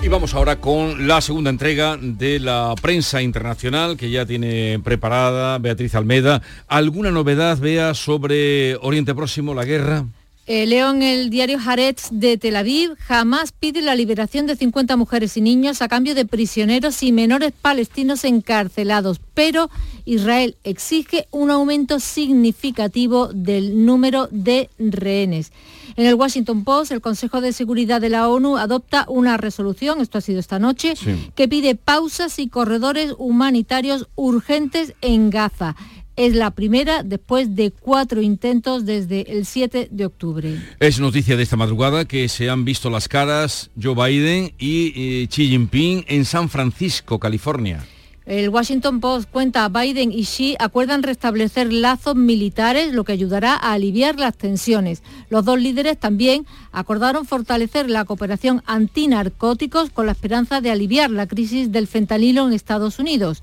Y 0.00 0.08
vamos 0.08 0.34
ahora 0.34 0.60
con 0.60 1.06
la 1.06 1.20
segunda 1.20 1.50
entrega 1.50 1.96
de 2.00 2.40
la 2.40 2.74
prensa 2.80 3.22
internacional 3.22 3.96
que 3.96 4.10
ya 4.10 4.26
tiene 4.26 4.80
preparada 4.82 5.58
Beatriz 5.58 5.94
Almeda. 5.94 6.42
¿Alguna 6.68 7.10
novedad, 7.10 7.58
vea 7.58 7.94
sobre 7.94 8.76
Oriente 8.76 9.14
Próximo, 9.14 9.54
la 9.54 9.64
guerra? 9.64 10.06
Eh, 10.54 10.66
leo 10.66 10.90
en 10.90 11.02
el 11.02 11.30
diario 11.30 11.58
Haaretz 11.58 12.10
de 12.10 12.36
Tel 12.36 12.56
Aviv, 12.56 12.94
jamás 12.98 13.52
pide 13.52 13.80
la 13.80 13.94
liberación 13.94 14.46
de 14.46 14.54
50 14.54 14.98
mujeres 14.98 15.38
y 15.38 15.40
niños 15.40 15.80
a 15.80 15.88
cambio 15.88 16.14
de 16.14 16.26
prisioneros 16.26 17.02
y 17.02 17.10
menores 17.10 17.52
palestinos 17.58 18.22
encarcelados, 18.24 19.18
pero 19.32 19.70
Israel 20.04 20.58
exige 20.62 21.26
un 21.30 21.50
aumento 21.50 22.00
significativo 22.00 23.28
del 23.32 23.86
número 23.86 24.28
de 24.30 24.68
rehenes. 24.78 25.52
En 25.96 26.04
el 26.04 26.16
Washington 26.16 26.64
Post, 26.64 26.92
el 26.92 27.00
Consejo 27.00 27.40
de 27.40 27.54
Seguridad 27.54 28.02
de 28.02 28.10
la 28.10 28.28
ONU 28.28 28.58
adopta 28.58 29.06
una 29.08 29.38
resolución, 29.38 30.02
esto 30.02 30.18
ha 30.18 30.20
sido 30.20 30.38
esta 30.38 30.58
noche, 30.58 30.92
que 31.34 31.48
pide 31.48 31.76
pausas 31.76 32.38
y 32.38 32.48
corredores 32.48 33.14
humanitarios 33.16 34.06
urgentes 34.16 34.92
en 35.00 35.30
Gaza. 35.30 35.76
Es 36.14 36.34
la 36.34 36.50
primera 36.50 37.02
después 37.02 37.56
de 37.56 37.70
cuatro 37.70 38.20
intentos 38.20 38.84
desde 38.84 39.32
el 39.32 39.46
7 39.46 39.88
de 39.90 40.06
octubre. 40.06 40.58
Es 40.78 41.00
noticia 41.00 41.36
de 41.36 41.42
esta 41.42 41.56
madrugada 41.56 42.04
que 42.04 42.28
se 42.28 42.50
han 42.50 42.64
visto 42.66 42.90
las 42.90 43.08
caras 43.08 43.70
Joe 43.80 43.94
Biden 43.94 44.52
y 44.58 45.22
eh, 45.22 45.28
Xi 45.28 45.48
Jinping 45.48 46.04
en 46.08 46.24
San 46.26 46.50
Francisco, 46.50 47.18
California. 47.18 47.86
El 48.24 48.50
Washington 48.50 49.00
Post 49.00 49.28
cuenta, 49.30 49.68
Biden 49.68 50.12
y 50.12 50.22
Xi 50.22 50.54
acuerdan 50.60 51.02
restablecer 51.02 51.72
lazos 51.72 52.14
militares, 52.14 52.92
lo 52.92 53.02
que 53.02 53.12
ayudará 53.12 53.54
a 53.54 53.72
aliviar 53.72 54.20
las 54.20 54.36
tensiones. 54.36 55.02
Los 55.28 55.44
dos 55.44 55.58
líderes 55.58 55.98
también 55.98 56.46
acordaron 56.70 57.26
fortalecer 57.26 57.90
la 57.90 58.04
cooperación 58.04 58.62
antinarcóticos 58.66 59.90
con 59.90 60.06
la 60.06 60.12
esperanza 60.12 60.60
de 60.60 60.70
aliviar 60.70 61.10
la 61.10 61.26
crisis 61.26 61.72
del 61.72 61.88
fentanilo 61.88 62.46
en 62.46 62.52
Estados 62.52 63.00
Unidos. 63.00 63.42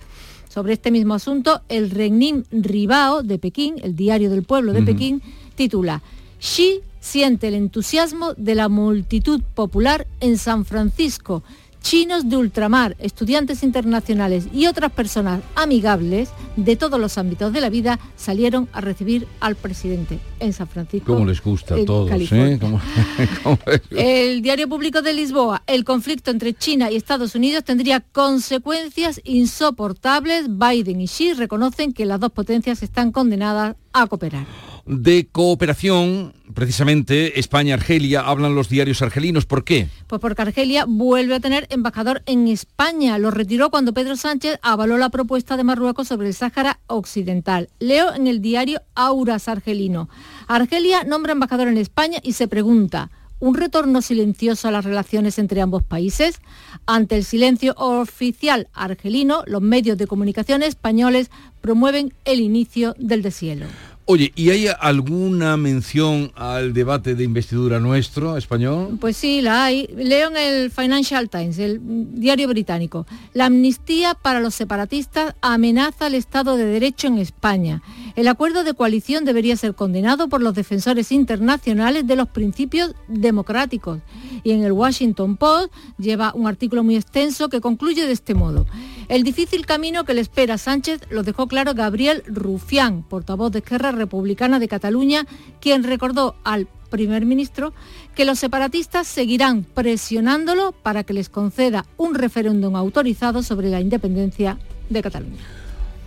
Sobre 0.50 0.74
este 0.74 0.90
mismo 0.92 1.14
asunto, 1.14 1.62
el 1.70 1.92
Regnim 1.92 2.44
Ribao 2.52 3.22
de 3.22 3.38
Pekín, 3.38 3.76
el 3.84 3.96
diario 3.96 4.32
del 4.32 4.44
pueblo 4.44 4.74
de 4.74 4.82
Pekín, 4.82 5.22
titula 5.56 6.02
Xi 6.40 6.82
siente 7.00 7.48
el 7.48 7.54
entusiasmo 7.54 8.34
de 8.34 8.56
la 8.56 8.68
multitud 8.68 9.42
popular 9.54 10.08
en 10.20 10.40
San 10.40 10.66
Francisco 10.66 11.44
chinos 11.82 12.30
de 12.30 12.38
ultramar, 12.38 12.96
estudiantes 13.00 13.64
internacionales 13.64 14.48
y 14.54 14.68
otras 14.68 14.92
personas 14.92 15.42
amigables 15.56 16.30
de 16.56 16.76
todos 16.76 17.00
los 17.00 17.18
ámbitos 17.18 17.54
de 17.54 17.62
la 17.62 17.70
vida 17.70 18.00
salieron 18.16 18.68
a 18.74 18.82
recibir 18.82 19.28
al 19.40 19.56
presidente 19.56 20.20
en 20.40 20.54
San 20.54 20.68
Francisco. 20.68 21.14
¿Cómo 21.14 21.26
les 21.26 21.42
gusta 21.42 21.76
a 21.76 21.86
todos? 21.86 22.12
¿eh? 22.32 22.60
El 23.92 24.42
Diario 24.42 24.68
Público 24.68 25.02
de 25.02 25.14
Lisboa, 25.14 25.64
el 25.68 25.84
conflicto 25.84 26.32
entre 26.32 26.54
China 26.54 26.92
y 26.92 26.96
Estados 26.96 27.36
Unidos 27.36 27.64
tendría 27.64 28.02
consecuencias 28.02 29.22
insoportables. 29.24 30.48
Biden 30.50 31.02
y 31.02 31.08
Xi 31.08 31.34
reconocen 31.34 31.94
que 31.94 32.06
las 32.06 32.20
dos 32.20 32.32
potencias 32.32 32.84
están 32.84 33.12
condenadas 33.12 33.76
a 33.94 34.08
cooperar 34.08 34.69
de 34.90 35.28
cooperación, 35.32 36.34
precisamente 36.56 37.40
España-Argelia, 37.40 38.22
hablan 38.22 38.56
los 38.56 38.70
diarios 38.70 39.04
argelinos. 39.04 39.46
¿Por 39.46 39.64
qué? 39.64 39.88
Pues 40.08 40.20
porque 40.20 40.42
Argelia 40.42 40.86
vuelve 40.88 41.36
a 41.36 41.40
tener 41.40 41.68
embajador 41.70 42.24
en 42.26 42.48
España. 42.48 43.20
Lo 43.20 43.30
retiró 43.30 43.70
cuando 43.70 43.94
Pedro 43.94 44.16
Sánchez 44.16 44.58
avaló 44.64 44.98
la 44.98 45.10
propuesta 45.10 45.58
de 45.58 45.64
Marruecos 45.64 46.08
sobre 46.08 46.30
el 46.30 46.34
Sáhara 46.34 46.80
Occidental. 46.88 47.70
Leo 47.78 48.16
en 48.16 48.26
el 48.26 48.42
diario 48.42 48.82
Auras 48.96 49.48
Argelino. 49.48 50.10
Argelia 50.48 51.04
nombra 51.04 51.34
embajador 51.34 51.68
en 51.68 51.78
España 51.78 52.18
y 52.24 52.34
se 52.34 52.48
pregunta, 52.48 53.12
¿un 53.40 53.54
retorno 53.54 54.02
silencioso 54.02 54.70
a 54.70 54.72
las 54.72 54.86
relaciones 54.86 55.38
entre 55.38 55.62
ambos 55.62 55.84
países? 55.84 56.42
Ante 56.88 57.16
el 57.16 57.26
silencio 57.26 57.76
oficial 57.78 58.68
argelino, 58.74 59.44
los 59.46 59.62
medios 59.62 60.00
de 60.00 60.08
comunicación 60.08 60.64
españoles 60.64 61.30
promueven 61.62 62.12
el 62.26 62.40
inicio 62.40 62.96
del 62.98 63.22
deshielo. 63.22 63.68
Oye, 64.12 64.34
¿y 64.36 64.50
hay 64.50 64.66
alguna 64.80 65.56
mención 65.56 66.32
al 66.34 66.74
debate 66.74 67.14
de 67.14 67.24
investidura 67.24 67.80
nuestro, 67.80 68.38
español? 68.38 68.98
Pues 69.00 69.16
sí, 69.16 69.40
la 69.40 69.66
hay. 69.66 69.86
Leo 69.96 70.30
en 70.30 70.38
el 70.38 70.72
Financial 70.72 71.30
Times, 71.30 71.60
el 71.60 71.80
diario 72.16 72.48
británico. 72.48 73.06
La 73.34 73.46
amnistía 73.46 74.16
para 74.16 74.40
los 74.40 74.56
separatistas 74.56 75.36
amenaza 75.42 76.08
el 76.08 76.16
Estado 76.16 76.58
de 76.58 76.66
Derecho 76.66 77.06
en 77.06 77.20
España. 77.20 77.84
El 78.16 78.28
acuerdo 78.28 78.64
de 78.64 78.74
coalición 78.74 79.26
debería 79.26 79.56
ser 79.56 79.76
condenado 79.76 80.28
por 80.28 80.42
los 80.42 80.56
defensores 80.56 81.12
internacionales 81.12 82.08
de 82.08 82.16
los 82.16 82.30
principios 82.30 82.96
democráticos. 83.08 84.00
Y 84.44 84.54
en 84.54 84.64
el 84.64 84.72
Washington 84.72 85.38
Post 85.38 85.72
lleva 86.00 86.34
un 86.34 86.48
artículo 86.48 86.84
muy 86.84 86.96
extenso 86.96 87.48
que 87.48 87.62
concluye 87.62 88.08
de 88.08 88.14
este 88.14 88.34
modo. 88.34 88.66
El 89.08 89.24
difícil 89.24 89.66
camino 89.66 90.04
que 90.04 90.14
le 90.14 90.22
espera 90.22 90.58
Sánchez 90.58 91.02
lo 91.10 91.24
dejó 91.24 91.48
claro 91.48 91.74
Gabriel 91.74 92.24
Rufián, 92.28 93.04
portavoz 93.04 93.52
de 93.52 93.60
Esquerra 93.60 93.92
Republicana 94.00 94.60
de 94.60 94.68
Cataluña, 94.68 95.28
quien 95.62 95.84
recordó 95.84 96.36
al 96.44 96.68
primer 96.90 97.26
ministro 97.26 97.74
que 98.16 98.26
los 98.26 98.40
separatistas 98.40 99.08
seguirán 99.08 99.64
presionándolo 99.64 100.72
para 100.72 101.04
que 101.04 101.14
les 101.14 101.30
conceda 101.30 101.86
un 101.98 102.16
referéndum 102.16 102.76
autorizado 102.76 103.44
sobre 103.44 103.70
la 103.70 103.80
independencia 103.80 104.58
de 104.90 105.02
Cataluña. 105.02 105.44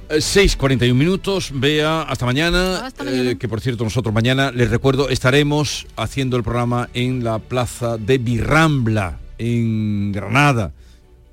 6.41 0.08 0.82
eh, 0.82 0.92
minutos, 0.92 1.52
vea, 1.54 2.02
hasta 2.02 2.26
mañana, 2.26 2.90
eh, 3.06 3.36
que 3.38 3.48
por 3.48 3.60
cierto 3.60 3.84
nosotros 3.84 4.12
mañana, 4.12 4.50
les 4.50 4.68
recuerdo, 4.68 5.08
estaremos 5.08 5.86
haciendo 5.96 6.36
el 6.36 6.42
programa 6.42 6.90
en 6.92 7.24
la 7.24 7.38
plaza 7.38 7.96
de 7.96 8.18
Birrambla, 8.18 9.20
en 9.38 10.12
Granada, 10.12 10.72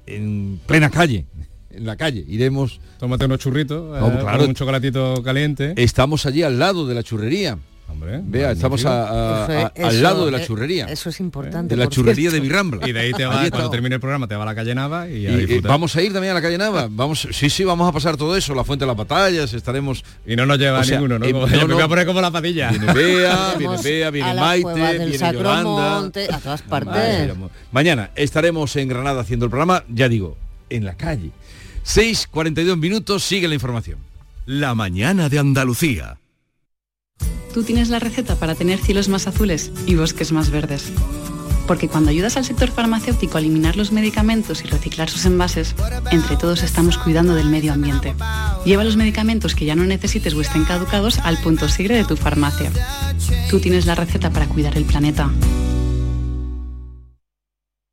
en 0.05 0.61
plena 0.65 0.89
calle, 0.89 1.25
en 1.71 1.85
la 1.85 1.95
calle. 1.95 2.23
Iremos... 2.27 2.79
Tómate 2.97 3.25
unos 3.25 3.39
churritos, 3.39 3.97
eh, 3.97 4.17
claro. 4.19 4.45
un 4.45 4.53
chocolatito 4.53 5.21
caliente. 5.23 5.73
Estamos 5.77 6.25
allí 6.25 6.43
al 6.43 6.59
lado 6.59 6.87
de 6.87 6.95
la 6.95 7.03
churrería. 7.03 7.57
Hombre, 7.91 8.21
Vea, 8.23 8.51
estamos 8.51 8.85
al 8.85 10.03
lado 10.03 10.25
de 10.25 10.31
la 10.31 10.45
churrería. 10.45 10.85
Eso 10.85 11.09
es 11.09 11.19
importante. 11.19 11.75
De 11.75 11.79
la 11.79 11.89
churrería 11.89 12.29
de 12.29 12.39
Birrambla. 12.39 12.87
Y 12.87 12.91
de 12.91 12.99
ahí 12.99 13.13
te 13.13 13.25
va, 13.25 13.49
cuando 13.49 13.69
termine 13.69 13.95
el 13.95 14.01
programa, 14.01 14.27
te 14.27 14.35
va 14.35 14.43
a 14.43 14.45
la 14.45 14.55
calle 14.55 14.75
Nava 14.75 15.09
y, 15.09 15.25
a 15.25 15.61
Vamos 15.61 15.95
a 15.95 16.01
ir 16.01 16.13
también 16.13 16.31
a 16.31 16.35
la 16.35 16.41
calle 16.41 16.57
Nava. 16.57 16.87
Vamos, 16.91 17.27
sí, 17.31 17.49
sí, 17.49 17.63
vamos 17.63 17.87
a 17.89 17.91
pasar 17.91 18.15
todo 18.15 18.35
eso, 18.35 18.53
la 18.53 18.63
fuente 18.63 18.83
de 18.83 18.87
las 18.87 18.97
batallas, 18.97 19.53
estaremos. 19.53 20.03
Y 20.25 20.35
no 20.35 20.45
nos 20.45 20.59
lleva 20.59 20.81
ninguno, 20.83 21.17
¿no? 21.17 21.25
Como, 21.25 21.47
no, 21.47 21.67
voy 21.67 21.81
a 21.81 21.87
poner 21.87 22.05
como 22.05 22.21
la 22.21 22.31
patilla. 22.31 22.69
Viene 22.69 22.93
Bea, 22.93 23.55
viene 23.57 23.77
Bea, 23.81 24.09
viene 24.11 24.33
Maite, 24.35 25.05
viene 25.05 25.33
Yolanda. 25.33 25.97
A 25.99 26.39
todas 26.39 26.61
partes. 26.61 27.33
Mañana 27.71 28.11
estaremos 28.15 28.75
en 28.75 28.87
Granada 28.87 29.21
haciendo 29.21 29.45
el 29.45 29.49
programa, 29.49 29.83
ya 29.89 30.07
digo, 30.07 30.37
en 30.69 30.85
la 30.85 30.95
calle. 30.95 31.31
6.42 31.89 32.77
minutos, 32.77 33.23
sigue 33.23 33.47
la 33.47 33.55
información. 33.55 33.97
La 34.45 34.75
mañana 34.75 35.27
de 35.27 35.39
Andalucía. 35.39 36.19
Tú 37.51 37.63
tienes 37.63 37.89
la 37.89 37.97
receta 37.97 38.35
para 38.35 38.53
tener 38.53 38.77
cielos 38.77 39.09
más 39.09 39.25
azules 39.25 39.71
y 39.87 39.95
bosques 39.95 40.31
más 40.31 40.51
verdes. 40.51 40.91
Porque 41.65 41.87
cuando 41.87 42.11
ayudas 42.11 42.37
al 42.37 42.45
sector 42.45 42.69
farmacéutico 42.69 43.37
a 43.37 43.39
eliminar 43.39 43.75
los 43.75 43.91
medicamentos 43.91 44.63
y 44.63 44.67
reciclar 44.67 45.09
sus 45.09 45.25
envases, 45.25 45.73
entre 46.11 46.37
todos 46.37 46.61
estamos 46.61 46.99
cuidando 46.99 47.33
del 47.33 47.49
medio 47.49 47.73
ambiente. 47.73 48.13
Lleva 48.65 48.83
los 48.83 48.95
medicamentos 48.95 49.55
que 49.55 49.65
ya 49.65 49.75
no 49.75 49.83
necesites 49.83 50.35
o 50.35 50.41
estén 50.41 50.65
caducados 50.65 51.17
al 51.17 51.41
punto 51.41 51.69
sigre 51.69 51.95
de 51.95 52.05
tu 52.05 52.15
farmacia. 52.15 52.71
Tú 53.49 53.59
tienes 53.59 53.87
la 53.87 53.95
receta 53.95 54.29
para 54.29 54.47
cuidar 54.47 54.77
el 54.77 54.85
planeta. 54.85 55.31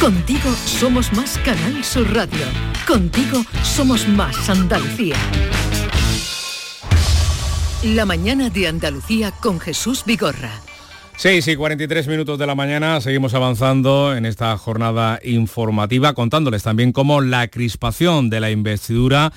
Contigo 0.00 0.50
somos 0.66 1.12
más 1.12 1.38
Canal 1.38 1.82
Sur 1.82 2.12
Radio. 2.14 2.44
Contigo 2.86 3.42
somos 3.62 4.06
más 4.08 4.50
Andalucía. 4.50 5.16
La 7.82 8.04
mañana 8.04 8.50
de 8.50 8.68
Andalucía 8.68 9.32
con 9.40 9.60
Jesús 9.60 10.04
Vigorra. 10.04 10.50
6 11.16 11.48
y 11.48 11.56
43 11.56 12.08
minutos 12.08 12.38
de 12.38 12.46
la 12.46 12.54
mañana, 12.54 13.00
seguimos 13.00 13.34
avanzando 13.34 14.16
en 14.16 14.26
esta 14.26 14.56
jornada 14.58 15.20
informativa, 15.22 16.12
contándoles 16.12 16.62
también 16.62 16.92
cómo 16.92 17.20
la 17.20 17.48
crispación 17.48 18.30
de 18.30 18.40
la 18.40 18.50
investidura 18.50 19.32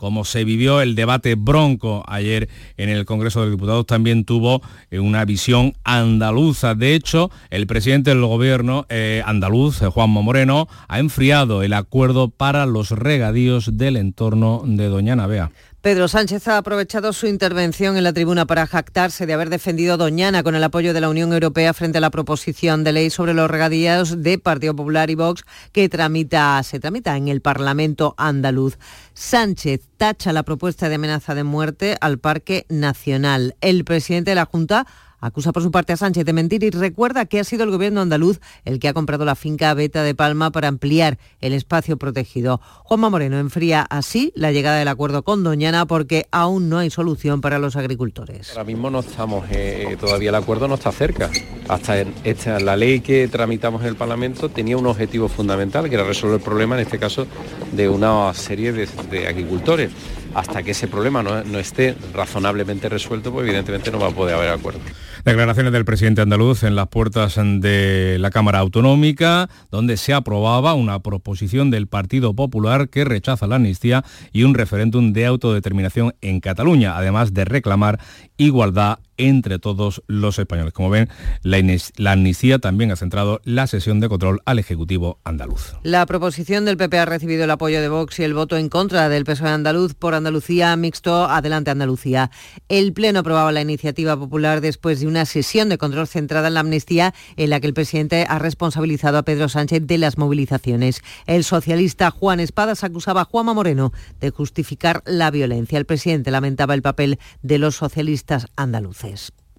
como 0.00 0.24
se 0.24 0.44
vivió 0.44 0.80
el 0.80 0.94
debate 0.94 1.34
bronco 1.34 2.02
ayer 2.08 2.48
en 2.78 2.88
el 2.88 3.04
Congreso 3.04 3.44
de 3.44 3.50
Diputados, 3.50 3.84
también 3.84 4.24
tuvo 4.24 4.62
eh, 4.90 4.98
una 4.98 5.26
visión 5.26 5.74
andaluza. 5.84 6.74
De 6.74 6.94
hecho, 6.94 7.30
el 7.50 7.66
presidente 7.66 8.08
del 8.08 8.24
gobierno 8.24 8.86
eh, 8.88 9.22
andaluz, 9.26 9.82
eh, 9.82 9.88
Juanmo 9.88 10.22
Moreno, 10.22 10.68
ha 10.88 11.00
enfriado 11.00 11.62
el 11.62 11.74
acuerdo 11.74 12.30
para 12.30 12.64
los 12.64 12.92
regadíos 12.92 13.76
del 13.76 13.98
entorno 13.98 14.62
de 14.64 14.86
Doña 14.86 15.16
Navea. 15.16 15.52
Pedro 15.82 16.08
Sánchez 16.08 16.46
ha 16.46 16.58
aprovechado 16.58 17.14
su 17.14 17.26
intervención 17.26 17.96
en 17.96 18.04
la 18.04 18.12
tribuna 18.12 18.44
para 18.44 18.66
jactarse 18.66 19.24
de 19.24 19.32
haber 19.32 19.48
defendido 19.48 19.96
Doñana 19.96 20.42
con 20.42 20.54
el 20.54 20.62
apoyo 20.62 20.92
de 20.92 21.00
la 21.00 21.08
Unión 21.08 21.32
Europea 21.32 21.72
frente 21.72 21.96
a 21.96 22.02
la 22.02 22.10
proposición 22.10 22.84
de 22.84 22.92
ley 22.92 23.08
sobre 23.08 23.32
los 23.32 23.50
regadíos 23.50 24.22
de 24.22 24.38
Partido 24.38 24.76
Popular 24.76 25.08
y 25.08 25.14
Vox 25.14 25.42
que 25.72 25.88
tramita, 25.88 26.62
se 26.64 26.80
tramita 26.80 27.16
en 27.16 27.28
el 27.28 27.40
Parlamento 27.40 28.14
andaluz. 28.18 28.76
Sánchez 29.14 29.80
tacha 29.96 30.34
la 30.34 30.42
propuesta 30.42 30.90
de 30.90 30.96
amenaza 30.96 31.34
de 31.34 31.44
muerte 31.44 31.96
al 32.02 32.18
Parque 32.18 32.66
Nacional. 32.68 33.56
El 33.62 33.86
presidente 33.86 34.32
de 34.32 34.34
la 34.34 34.44
Junta 34.44 34.86
acusa 35.20 35.52
por 35.52 35.62
su 35.62 35.70
parte 35.70 35.92
a 35.92 35.96
Sánchez 35.96 36.24
de 36.24 36.32
mentir 36.32 36.64
y 36.64 36.70
recuerda 36.70 37.26
que 37.26 37.40
ha 37.40 37.44
sido 37.44 37.64
el 37.64 37.70
gobierno 37.70 38.00
andaluz 38.00 38.40
el 38.64 38.78
que 38.78 38.88
ha 38.88 38.94
comprado 38.94 39.24
la 39.24 39.34
finca 39.34 39.72
Beta 39.74 40.02
de 40.02 40.14
Palma 40.14 40.50
para 40.50 40.68
ampliar 40.68 41.18
el 41.40 41.52
espacio 41.52 41.96
protegido. 41.96 42.60
Juanma 42.84 43.10
Moreno 43.10 43.38
enfría 43.38 43.82
así 43.82 44.32
la 44.34 44.52
llegada 44.52 44.78
del 44.78 44.88
acuerdo 44.88 45.22
con 45.22 45.44
Doñana 45.44 45.86
porque 45.86 46.26
aún 46.30 46.68
no 46.68 46.78
hay 46.78 46.90
solución 46.90 47.40
para 47.40 47.58
los 47.58 47.76
agricultores. 47.76 48.50
Ahora 48.50 48.64
mismo 48.64 48.90
no 48.90 49.00
estamos, 49.00 49.46
eh, 49.50 49.96
todavía 50.00 50.30
el 50.30 50.34
acuerdo 50.34 50.68
no 50.68 50.74
está 50.74 50.92
cerca. 50.92 51.30
Hasta 51.68 52.00
esta, 52.24 52.58
la 52.60 52.76
ley 52.76 53.00
que 53.00 53.28
tramitamos 53.28 53.82
en 53.82 53.88
el 53.88 53.96
Parlamento 53.96 54.48
tenía 54.48 54.76
un 54.76 54.86
objetivo 54.86 55.28
fundamental, 55.28 55.88
que 55.88 55.94
era 55.94 56.04
resolver 56.04 56.38
el 56.38 56.44
problema, 56.44 56.74
en 56.74 56.82
este 56.82 56.98
caso, 56.98 57.26
de 57.72 57.88
una 57.88 58.32
serie 58.34 58.72
de, 58.72 59.28
agricultores. 59.28 59.90
Hasta 60.34 60.62
que 60.62 60.72
ese 60.72 60.88
problema 60.88 61.22
no, 61.22 61.42
no 61.44 61.58
esté 61.58 61.96
razonablemente 62.14 62.88
resuelto, 62.88 63.32
pues 63.32 63.46
evidentemente 63.46 63.90
no 63.90 63.98
va 63.98 64.08
a 64.08 64.10
poder 64.12 64.36
haber 64.36 64.50
acuerdo. 64.50 64.80
Declaraciones 65.24 65.72
del 65.72 65.84
presidente 65.84 66.22
andaluz 66.22 66.62
en 66.62 66.74
las 66.74 66.88
puertas 66.88 67.36
de 67.36 68.16
la 68.18 68.30
Cámara 68.30 68.60
Autonómica, 68.60 69.50
donde 69.70 69.98
se 69.98 70.14
aprobaba 70.14 70.72
una 70.72 71.00
proposición 71.00 71.70
del 71.70 71.88
Partido 71.88 72.34
Popular 72.34 72.88
que 72.88 73.04
rechaza 73.04 73.46
la 73.46 73.56
amnistía 73.56 74.02
y 74.32 74.44
un 74.44 74.54
referéndum 74.54 75.12
de 75.12 75.26
autodeterminación 75.26 76.14
en 76.22 76.40
Cataluña, 76.40 76.96
además 76.96 77.34
de 77.34 77.44
reclamar 77.44 78.00
igualdad 78.38 78.98
entre 79.28 79.58
todos 79.58 80.02
los 80.06 80.38
españoles. 80.38 80.72
Como 80.72 80.90
ven, 80.90 81.08
la, 81.42 82.12
amnistía 82.12 82.58
también 82.58 82.90
ha 82.90 82.96
centrado 82.96 83.40
la 83.44 83.66
sesión 83.66 84.00
de 84.00 84.08
control 84.08 84.40
al 84.44 84.58
Ejecutivo 84.58 85.18
andaluz. 85.24 85.74
La 85.82 86.06
proposición 86.06 86.64
del 86.64 86.76
PP 86.76 86.98
ha 86.98 87.06
recibido 87.06 87.44
el 87.44 87.50
apoyo 87.50 87.80
de 87.80 87.88
Vox 87.88 88.18
y 88.18 88.24
el 88.24 88.34
voto 88.34 88.56
en 88.56 88.68
contra 88.68 89.08
del 89.08 89.24
PSOE 89.24 89.50
andaluz 89.50 89.94
por 89.94 90.14
Andalucía 90.14 90.74
mixto 90.76 91.24
Adelante 91.24 91.70
Andalucía. 91.70 92.30
El 92.68 92.92
Pleno 92.92 93.20
aprobaba 93.20 93.52
la 93.52 93.60
iniciativa 93.60 94.16
popular 94.16 94.60
después 94.60 95.00
de 95.00 95.06
una 95.06 95.24
sesión 95.24 95.68
de 95.68 95.78
control 95.78 96.06
centrada 96.06 96.48
en 96.48 96.54
la 96.54 96.60
amnistía 96.60 97.14
en 97.36 97.50
la 97.50 97.60
que 97.60 97.66
el 97.66 97.74
presidente 97.74 98.26
ha 98.28 98.38
responsabilizado 98.38 99.18
a 99.18 99.22
Pedro 99.22 99.48
Sánchez 99.48 99.86
de 99.86 99.98
las 99.98 100.18
movilizaciones. 100.18 101.02
El 101.26 101.44
socialista 101.44 102.10
Juan 102.10 102.40
Espadas 102.40 102.84
acusaba 102.84 103.22
a 103.22 103.24
Juanma 103.24 103.54
Moreno 103.54 103.92
de 104.20 104.30
justificar 104.30 105.02
la 105.06 105.30
violencia. 105.30 105.78
El 105.78 105.86
presidente 105.86 106.30
lamentaba 106.30 106.74
el 106.74 106.82
papel 106.82 107.18
de 107.42 107.58
los 107.58 107.76
socialistas 107.76 108.46
andaluces. 108.56 109.09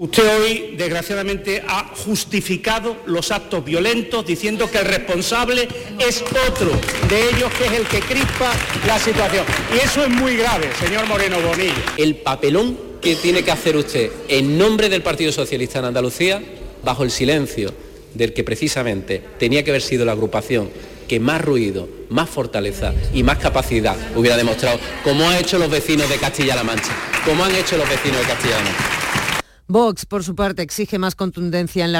Usted 0.01 0.35
hoy, 0.35 0.75
desgraciadamente, 0.77 1.63
ha 1.67 1.93
justificado 1.95 2.97
los 3.05 3.29
actos 3.29 3.63
violentos 3.63 4.25
diciendo 4.25 4.69
que 4.69 4.79
el 4.79 4.85
responsable 4.85 5.67
es 5.99 6.23
otro 6.49 6.71
de 7.07 7.29
ellos, 7.29 7.51
que 7.53 7.65
es 7.65 7.71
el 7.73 7.85
que 7.85 7.99
crispa 7.99 8.51
la 8.87 8.97
situación. 8.97 9.45
Y 9.75 9.85
eso 9.85 10.03
es 10.03 10.09
muy 10.09 10.37
grave, 10.37 10.71
señor 10.79 11.05
Moreno 11.05 11.39
Bonilla. 11.41 11.83
El 11.97 12.15
papelón 12.15 12.79
que 12.99 13.15
tiene 13.15 13.43
que 13.43 13.51
hacer 13.51 13.75
usted 13.75 14.11
en 14.27 14.57
nombre 14.57 14.89
del 14.89 15.03
Partido 15.03 15.31
Socialista 15.31 15.77
en 15.77 15.85
Andalucía, 15.85 16.41
bajo 16.83 17.03
el 17.03 17.11
silencio 17.11 17.71
del 18.15 18.33
que 18.33 18.43
precisamente 18.43 19.21
tenía 19.37 19.63
que 19.63 19.69
haber 19.69 19.83
sido 19.83 20.03
la 20.03 20.13
agrupación 20.13 20.69
que 21.07 21.19
más 21.19 21.41
ruido, 21.41 21.87
más 22.09 22.29
fortaleza 22.29 22.93
y 23.13 23.21
más 23.21 23.37
capacidad 23.37 23.97
hubiera 24.15 24.37
demostrado, 24.37 24.79
como 25.03 25.29
han 25.29 25.37
hecho 25.37 25.59
los 25.59 25.69
vecinos 25.69 26.09
de 26.09 26.15
Castilla-La 26.17 26.63
Mancha, 26.63 26.91
como 27.25 27.43
han 27.43 27.53
hecho 27.53 27.77
los 27.77 27.87
vecinos 27.87 28.19
de 28.19 28.25
Castilla-La 28.25 28.63
Mancha. 28.63 29.10
Vox, 29.71 30.05
por 30.05 30.25
su 30.25 30.35
parte, 30.35 30.61
exige 30.61 30.99
más 30.99 31.15
contundencia 31.15 31.85
en 31.85 31.93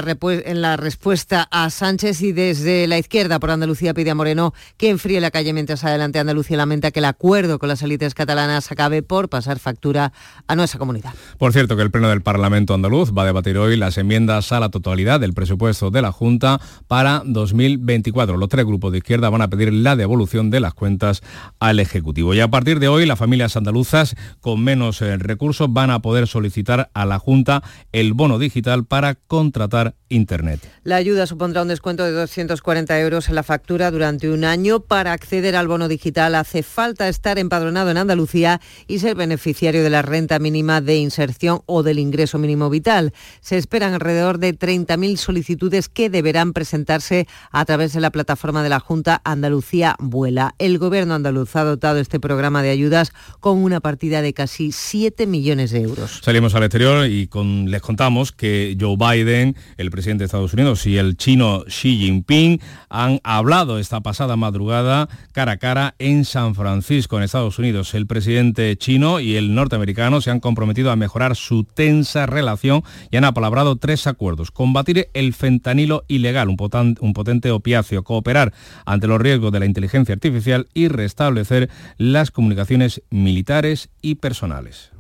la, 0.62 0.76
respuesta 0.76 1.48
a 1.50 1.70
Sánchez 1.70 2.22
y 2.22 2.34
desde 2.34 2.86
la 2.86 2.98
izquierda 2.98 3.40
por 3.40 3.50
Andalucía 3.50 3.94
pide 3.94 4.12
a 4.12 4.16
Moreno 4.16 4.54
que 4.76 4.90
enfríe 4.90 5.22
la 5.22 5.32
calle 5.32 5.54
mientras 5.54 5.86
adelante 5.86 6.20
Andalucía 6.20 6.58
lamenta 6.58 6.92
que 6.92 7.00
el 7.00 7.06
acuerdo 7.06 7.60
con 7.60 7.70
las 7.70 7.82
élites 7.82 8.14
catalanas 8.14 8.70
acabe 8.74 9.04
por 9.04 9.30
pasar 9.30 9.58
factura 9.58 10.12
a 10.48 10.56
nuestra 10.58 10.80
comunidad. 10.80 11.14
Por 11.38 11.54
cierto, 11.54 11.78
que 11.78 11.84
el 11.84 11.92
Pleno 11.92 12.10
del 12.10 12.22
Parlamento 12.22 12.74
andaluz 12.74 13.14
va 13.18 13.24
a 13.24 13.26
debatir 13.26 13.58
hoy 13.58 13.78
las 13.78 13.98
enmiendas 13.98 14.52
a 14.52 14.60
la 14.60 14.68
totalidad 14.68 15.22
del 15.22 15.34
presupuesto 15.34 15.92
de 15.92 16.02
la 16.02 16.12
Junta 16.12 16.60
para 16.90 17.24
2024. 17.26 18.36
Los 18.36 18.50
tres 18.50 18.66
grupos 18.66 18.92
de 18.92 18.98
izquierda 18.98 19.30
van 19.30 19.44
a 19.44 19.50
pedir 19.50 19.72
la 19.72 19.96
devolución 19.96 20.50
de 20.50 20.60
las 20.60 20.74
cuentas 20.74 21.22
al 21.60 21.80
Ejecutivo. 21.80 22.34
Y 22.34 22.42
a 22.42 22.50
partir 22.50 22.82
de 22.82 22.90
hoy, 22.90 23.06
las 23.06 23.18
familias 23.18 23.56
andaluzas 23.56 24.16
con 24.42 24.62
menos 24.62 25.02
eh, 25.02 25.16
recursos 25.16 25.72
van 25.72 25.90
a 25.90 26.02
poder 26.02 26.28
solicitar 26.28 26.90
a 26.94 27.06
la 27.06 27.18
Junta 27.18 27.61
el 27.92 28.14
bono 28.14 28.40
digital 28.40 28.86
para 28.86 29.16
contratar 29.16 29.96
Internet. 30.12 30.60
La 30.84 30.98
ayuda 30.98 31.26
supondrá 31.26 31.62
un 31.62 31.70
descuento 31.70 32.04
de 32.04 32.12
240 32.12 33.00
euros 33.00 33.30
en 33.30 33.36
la 33.36 33.44
factura 33.44 33.92
durante 33.92 34.30
un 34.30 34.44
año. 34.44 34.82
Para 34.82 35.14
acceder 35.14 35.56
al 35.56 35.68
bono 35.68 35.88
digital 35.88 36.36
hace 36.36 36.64
falta 36.64 37.08
estar 37.08 37.40
empadronado 37.40 37.92
en 37.92 37.98
Andalucía 37.98 38.62
y 38.88 39.00
ser 39.00 39.16
beneficiario 39.16 39.84
de 39.84 39.90
la 39.90 40.02
renta 40.02 40.40
mínima 40.40 40.82
de 40.82 40.98
inserción 40.98 41.62
o 41.66 41.84
del 41.84 42.00
ingreso 42.00 42.38
mínimo 42.38 42.70
vital. 42.70 43.14
Se 43.40 43.58
esperan 43.58 43.94
alrededor 43.94 44.38
de 44.38 44.58
30.000 44.58 45.18
solicitudes 45.18 45.88
que 45.88 46.10
deberán 46.10 46.54
presentarse 46.54 47.28
a 47.52 47.66
través 47.66 47.94
de 47.94 48.02
la 48.02 48.12
plataforma 48.12 48.64
de 48.64 48.70
la 48.70 48.80
Junta 48.80 49.22
Andalucía 49.24 49.96
Vuela. 50.00 50.56
El 50.60 50.78
gobierno 50.78 51.14
andaluz 51.14 51.56
ha 51.56 51.64
dotado 51.64 52.00
este 52.00 52.20
programa 52.20 52.64
de 52.64 52.70
ayudas 52.70 53.14
con 53.40 53.64
una 53.64 53.80
partida 53.80 54.22
de 54.22 54.34
casi 54.34 54.72
7 54.72 55.26
millones 55.28 55.72
de 55.72 55.82
euros. 55.82 56.20
Salimos 56.24 56.56
al 56.56 56.64
exterior 56.64 57.08
y 57.08 57.28
con 57.28 57.51
les 57.68 57.82
contamos 57.82 58.32
que 58.32 58.78
Joe 58.80 58.98
Biden, 58.98 59.56
el 59.78 59.92
presidente 59.92 60.24
de 60.24 60.26
Estados 60.26 60.54
Unidos, 60.54 60.86
y 60.86 60.98
el 60.98 61.18
chino 61.18 61.64
Xi 61.68 61.98
Jinping 61.98 62.60
han 62.90 63.20
hablado 63.24 63.80
esta 63.80 64.02
pasada 64.02 64.36
madrugada 64.36 65.10
cara 65.34 65.54
a 65.54 65.58
cara 65.58 65.96
en 66.00 66.26
San 66.26 66.56
Francisco, 66.56 67.18
en 67.18 67.24
Estados 67.24 67.60
Unidos. 67.60 67.94
El 67.94 68.08
presidente 68.08 68.76
chino 68.78 69.20
y 69.20 69.36
el 69.36 69.56
norteamericano 69.56 70.22
se 70.22 70.32
han 70.32 70.40
comprometido 70.40 70.92
a 70.92 70.96
mejorar 70.96 71.36
su 71.36 71.64
tensa 71.64 72.26
relación 72.26 72.84
y 73.10 73.18
han 73.18 73.26
apalabrado 73.26 73.76
tres 73.76 74.08
acuerdos. 74.08 74.52
Combatir 74.52 75.10
el 75.14 75.34
fentanilo 75.34 76.04
ilegal, 76.08 76.50
un, 76.50 76.98
un 77.00 77.14
potente 77.14 77.52
opiáceo, 77.52 78.04
cooperar 78.04 78.54
ante 78.86 79.08
los 79.08 79.22
riesgos 79.22 79.52
de 79.52 79.60
la 79.60 79.66
inteligencia 79.66 80.14
artificial 80.14 80.68
y 80.74 80.88
restablecer 80.88 81.70
las 81.98 82.32
comunicaciones 82.32 83.02
militares 83.10 83.90
y 84.02 84.16
personales. 84.16 84.91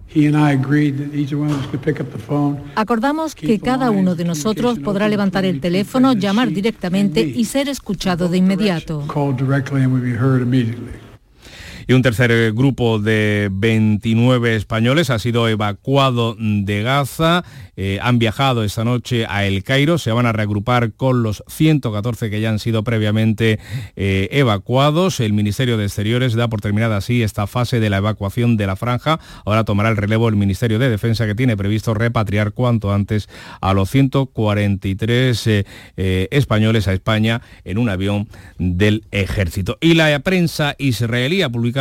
Acordamos 2.75 3.35
que 3.35 3.59
cada 3.59 3.91
uno 3.91 4.15
de 4.15 4.25
nosotros 4.25 4.79
podrá 4.79 5.07
levantar 5.07 5.45
el 5.45 5.61
teléfono, 5.61 6.13
llamar 6.13 6.49
directamente 6.49 7.21
y 7.21 7.45
ser 7.45 7.69
escuchado 7.69 8.27
de 8.27 8.37
inmediato. 8.37 9.05
Y 11.91 11.93
un 11.93 12.03
tercer 12.03 12.53
grupo 12.53 12.99
de 12.99 13.49
29 13.51 14.55
españoles 14.55 15.09
ha 15.09 15.19
sido 15.19 15.49
evacuado 15.49 16.37
de 16.39 16.83
Gaza. 16.83 17.43
Eh, 17.75 17.99
han 18.01 18.17
viajado 18.17 18.63
esta 18.63 18.85
noche 18.85 19.25
a 19.27 19.45
El 19.45 19.61
Cairo. 19.65 19.97
Se 19.97 20.13
van 20.13 20.25
a 20.25 20.31
reagrupar 20.31 20.93
con 20.93 21.21
los 21.21 21.43
114 21.49 22.29
que 22.29 22.39
ya 22.39 22.49
han 22.49 22.59
sido 22.59 22.85
previamente 22.85 23.59
eh, 23.97 24.29
evacuados. 24.31 25.19
El 25.19 25.33
Ministerio 25.33 25.75
de 25.75 25.83
Exteriores 25.83 26.33
da 26.33 26.47
por 26.47 26.61
terminada 26.61 26.95
así 26.95 27.23
esta 27.23 27.45
fase 27.45 27.81
de 27.81 27.89
la 27.89 27.97
evacuación 27.97 28.55
de 28.55 28.67
la 28.67 28.77
franja. 28.77 29.19
Ahora 29.45 29.65
tomará 29.65 29.89
el 29.89 29.97
relevo 29.97 30.29
el 30.29 30.37
Ministerio 30.37 30.79
de 30.79 30.89
Defensa 30.89 31.25
que 31.25 31.35
tiene 31.35 31.57
previsto 31.57 31.93
repatriar 31.93 32.53
cuanto 32.53 32.93
antes 32.93 33.27
a 33.59 33.73
los 33.73 33.89
143 33.89 35.47
eh, 35.47 35.65
españoles 36.31 36.87
a 36.87 36.93
España 36.93 37.41
en 37.65 37.77
un 37.79 37.89
avión 37.89 38.29
del 38.59 39.03
ejército. 39.11 39.77
Y 39.81 39.95
la 39.95 40.17
prensa 40.19 40.75
israelí 40.77 41.41
ha 41.41 41.49
publicado 41.49 41.80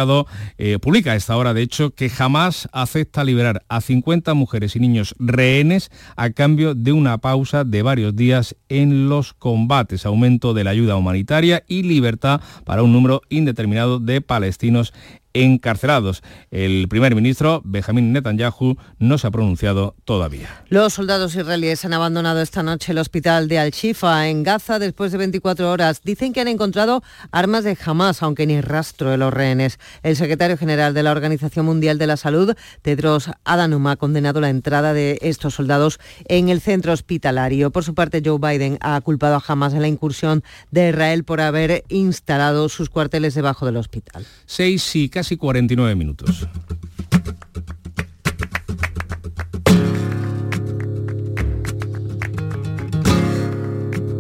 eh, 0.59 0.79
publica 0.79 1.13
a 1.13 1.17
esta 1.17 1.37
hora, 1.37 1.55
de 1.55 1.63
hecho, 1.63 1.91
que 1.91 2.09
jamás 2.09 2.69
acepta 2.73 3.25
liberar 3.25 3.63
a 3.69 3.81
50 3.81 4.35
mujeres 4.35 4.77
y 4.77 4.81
niños 4.81 5.15
rehenes 5.19 5.91
a 6.17 6.31
cambio 6.31 6.75
de 6.75 6.93
una 6.93 7.19
pausa 7.19 7.65
de 7.65 7.83
varios 7.83 8.15
días 8.17 8.57
en 8.69 9.09
los 9.09 9.35
combates, 9.35 10.07
aumento 10.07 10.55
de 10.55 10.65
la 10.65 10.71
ayuda 10.71 10.97
humanitaria 10.97 11.65
y 11.67 11.83
libertad 11.83 12.41
para 12.65 12.83
un 12.83 12.93
número 12.93 13.23
indeterminado 13.29 13.99
de 13.99 14.21
palestinos 14.21 14.93
encarcelados. 15.33 16.23
El 16.51 16.89
primer 16.89 17.15
ministro, 17.15 17.63
Benjamín 17.65 18.13
Netanyahu, 18.13 18.77
no 18.99 19.19
se 19.19 19.27
ha 19.27 19.31
pronunciado 19.31 19.95
todavía. 20.05 20.65
Los 20.69 20.95
soldados 20.95 21.35
israelíes 21.35 21.85
han 21.85 21.93
abandonado 21.93 22.41
esta 22.41 22.63
noche 22.63 22.93
el 22.93 22.99
hospital 22.99 23.49
de 23.49 23.59
Al-Shifa 23.59 24.29
en 24.29 24.43
Gaza 24.43 24.79
después 24.79 25.13
de 25.13 25.19
24 25.19 25.71
horas. 25.71 26.03
Dicen 26.03 26.33
que 26.33 26.41
han 26.41 26.49
encontrado 26.49 27.03
armas 27.31 27.65
de 27.65 27.77
Hamas, 27.85 28.23
aunque 28.23 28.47
ni 28.47 28.61
rastro 28.61 29.11
de 29.11 29.17
los 29.17 29.33
rehenes. 29.33 29.79
El 30.03 30.17
secretario 30.17 30.57
general 30.57 30.95
de 30.95 31.03
la 31.03 31.13
Organización 31.13 31.67
Mundial 31.67 31.99
de 31.99 32.07
la 32.07 32.17
Salud, 32.17 32.55
Tedros 32.83 33.31
Adhanom, 33.45 33.87
ha 33.87 33.97
condenado 33.97 34.41
la 34.41 34.51
entrada 34.51 34.93
de 34.93 35.19
estos 35.23 35.55
soldados 35.55 36.01
en 36.27 36.49
el 36.49 36.61
centro 36.61 36.93
hospitalario. 36.93 37.71
Por 37.71 37.85
su 37.85 37.95
parte, 37.95 38.23
Joe 38.25 38.39
Biden 38.39 38.79
ha 38.81 39.01
culpado 39.01 39.37
a 39.37 39.45
Hamas 39.47 39.75
en 39.75 39.83
la 39.83 39.89
incursión 39.89 40.43
de 40.71 40.91
Israel 40.91 41.25
por 41.25 41.41
haber 41.41 41.85
instalado 41.89 42.69
sus 42.69 42.91
cuarteles 42.91 43.35
debajo 43.35 43.67
del 43.67 43.77
hospital. 43.77 44.27
Seis 44.47 44.97
y 44.97 45.09
casi 45.21 45.37
49 45.37 45.95
minutos. 45.97 46.49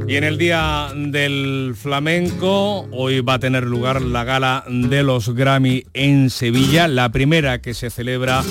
Y 0.06 0.16
en 0.16 0.24
el 0.24 0.36
Día 0.36 0.88
del 0.94 1.74
Flamenco, 1.74 2.86
hoy 2.92 3.22
va 3.22 3.34
a 3.34 3.38
tener 3.38 3.64
lugar 3.64 4.02
la 4.02 4.24
gala 4.24 4.62
de 4.68 5.02
los 5.02 5.34
Grammy 5.34 5.84
en 5.94 6.28
Sevilla, 6.28 6.86
la 6.86 7.08
primera 7.08 7.62
que 7.62 7.72
se 7.72 7.88
celebra 7.88 8.42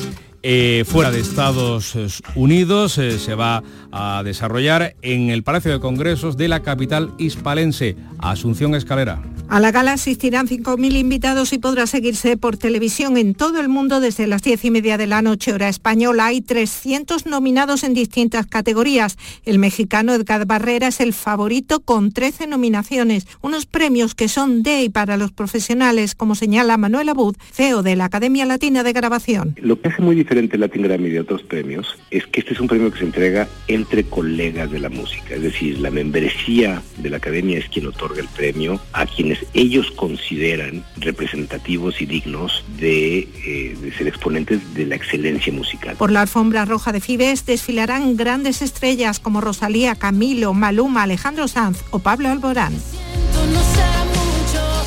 eh, 0.41 0.85
fuera 0.87 1.11
de 1.11 1.19
Estados 1.19 1.95
Unidos. 2.33 2.97
Eh, 2.97 3.19
se 3.19 3.35
va 3.35 3.61
a 3.91 4.23
desarrollar 4.23 4.95
en 5.03 5.29
el 5.29 5.43
Palacio 5.43 5.71
de 5.71 5.79
Congresos 5.79 6.35
de 6.35 6.47
la 6.47 6.61
capital 6.61 7.13
hispalense, 7.19 7.95
Asunción 8.17 8.73
Escalera. 8.73 9.21
A 9.51 9.59
la 9.59 9.71
gala 9.71 9.93
asistirán 9.93 10.47
5.000 10.47 10.95
invitados 10.95 11.53
y 11.53 11.57
podrá 11.57 11.87
seguirse 11.87 12.37
por 12.37 12.57
televisión 12.57 13.17
en 13.17 13.33
todo 13.33 13.59
el 13.59 13.67
mundo 13.67 13.99
desde 13.99 14.27
las 14.27 14.43
10 14.43 14.65
y 14.65 14.69
media 14.69 14.95
de 14.95 15.07
la 15.07 15.23
noche 15.23 15.51
hora 15.51 15.69
española. 15.69 16.27
Hay 16.27 16.41
300 16.41 17.25
nominados 17.25 17.83
en 17.83 17.95
distintas 17.95 18.45
categorías. 18.45 19.17
El 19.45 19.57
mexicano 19.57 20.13
Edgar 20.13 20.45
Barrera 20.45 20.89
es 20.89 20.99
el 20.99 21.13
favorito 21.13 21.79
con 21.79 22.11
13 22.11 22.45
nominaciones, 22.45 23.25
unos 23.41 23.65
premios 23.65 24.13
que 24.13 24.27
son 24.27 24.61
de 24.61 24.83
y 24.83 24.89
para 24.89 25.17
los 25.17 25.31
profesionales, 25.31 26.13
como 26.13 26.35
señala 26.35 26.77
Manuel 26.77 27.09
Abud, 27.09 27.35
CEO 27.51 27.81
de 27.81 27.95
la 27.95 28.05
Academia 28.05 28.45
Latina 28.45 28.83
de 28.83 28.93
Grabación. 28.93 29.55
Lo 29.59 29.81
que 29.81 29.87
hace 29.87 30.03
muy 30.03 30.15
diferente 30.15 30.57
el 30.57 30.61
Latin 30.61 30.83
Grammy 30.83 31.09
de 31.09 31.21
otros 31.21 31.41
premios 31.41 31.97
es 32.11 32.27
que 32.27 32.41
este 32.41 32.53
es 32.53 32.59
un 32.59 32.67
premio 32.67 32.91
que 32.91 32.99
se 32.99 33.05
entrega 33.05 33.47
entre 33.67 34.03
colegas 34.03 34.69
de 34.69 34.79
la 34.79 34.89
música, 34.89 35.33
es 35.33 35.41
decir, 35.41 35.79
la 35.79 35.89
membresía 35.89 36.83
de 36.99 37.09
la 37.09 37.17
Academia 37.17 37.57
es 37.57 37.67
quien 37.67 37.87
otorga 37.87 38.21
el 38.21 38.27
premio 38.27 38.79
a 38.93 39.07
quienes 39.07 39.38
ellos 39.53 39.91
consideran 39.91 40.83
representativos 40.97 42.01
y 42.01 42.05
dignos 42.05 42.63
de, 42.77 43.19
eh, 43.19 43.77
de 43.79 43.91
ser 43.93 44.07
exponentes 44.07 44.73
de 44.73 44.85
la 44.85 44.95
excelencia 44.95 45.51
musical. 45.53 45.95
Por 45.95 46.11
la 46.11 46.21
alfombra 46.21 46.65
roja 46.65 46.91
de 46.91 47.01
Fibes 47.01 47.45
desfilarán 47.45 48.17
grandes 48.17 48.61
estrellas 48.61 49.19
como 49.19 49.41
Rosalía, 49.41 49.95
Camilo, 49.95 50.53
Maluma, 50.53 51.03
Alejandro 51.03 51.47
Sanz 51.47 51.83
o 51.91 51.99
Pablo 51.99 52.29
Alborán. 52.29 52.73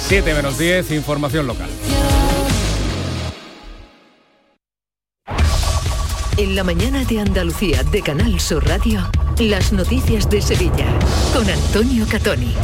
7 0.09 0.35
menos 0.35 0.59
10, 0.59 0.91
información 0.91 1.47
local. 1.47 1.71
En 6.37 6.57
la 6.57 6.65
mañana 6.65 7.05
de 7.05 7.21
Andalucía 7.21 7.83
de 7.85 8.03
Canal 8.03 8.41
Sur 8.41 8.67
Radio, 8.67 9.01
las 9.39 9.73
noticias 9.73 10.29
de 10.29 10.41
Sevilla 10.41 10.87
con 11.33 11.49
Antonio 11.49 12.07
Catoni. 12.11 12.55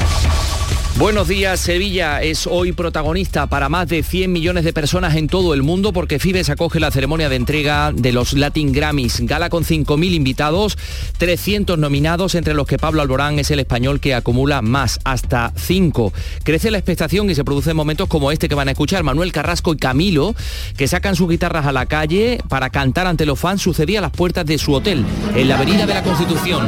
Buenos 0.98 1.28
días, 1.28 1.60
Sevilla 1.60 2.20
es 2.22 2.48
hoy 2.48 2.72
protagonista 2.72 3.46
para 3.46 3.68
más 3.68 3.86
de 3.86 4.02
100 4.02 4.32
millones 4.32 4.64
de 4.64 4.72
personas 4.72 5.14
en 5.14 5.28
todo 5.28 5.54
el 5.54 5.62
mundo 5.62 5.92
porque 5.92 6.18
Fibes 6.18 6.50
acoge 6.50 6.80
la 6.80 6.90
ceremonia 6.90 7.28
de 7.28 7.36
entrega 7.36 7.92
de 7.94 8.10
los 8.10 8.32
Latin 8.32 8.72
Grammys, 8.72 9.20
gala 9.20 9.48
con 9.48 9.62
5.000 9.62 10.12
invitados, 10.12 10.76
300 11.18 11.78
nominados, 11.78 12.34
entre 12.34 12.52
los 12.52 12.66
que 12.66 12.78
Pablo 12.78 13.00
Alborán 13.00 13.38
es 13.38 13.52
el 13.52 13.60
español 13.60 14.00
que 14.00 14.12
acumula 14.12 14.60
más, 14.60 14.98
hasta 15.04 15.52
5. 15.54 16.12
Crece 16.42 16.72
la 16.72 16.78
expectación 16.78 17.30
y 17.30 17.36
se 17.36 17.44
producen 17.44 17.76
momentos 17.76 18.08
como 18.08 18.32
este 18.32 18.48
que 18.48 18.56
van 18.56 18.66
a 18.66 18.72
escuchar 18.72 19.04
Manuel 19.04 19.30
Carrasco 19.30 19.74
y 19.74 19.76
Camilo, 19.76 20.34
que 20.76 20.88
sacan 20.88 21.14
sus 21.14 21.28
guitarras 21.28 21.66
a 21.66 21.72
la 21.72 21.86
calle 21.86 22.40
para 22.48 22.70
cantar 22.70 23.06
ante 23.06 23.24
los 23.24 23.38
fans, 23.38 23.62
sucedía 23.62 24.00
a 24.00 24.02
las 24.02 24.10
puertas 24.10 24.44
de 24.46 24.58
su 24.58 24.74
hotel, 24.74 25.04
en 25.36 25.46
la 25.46 25.54
Avenida 25.54 25.86
de 25.86 25.94
la 25.94 26.02
Constitución. 26.02 26.66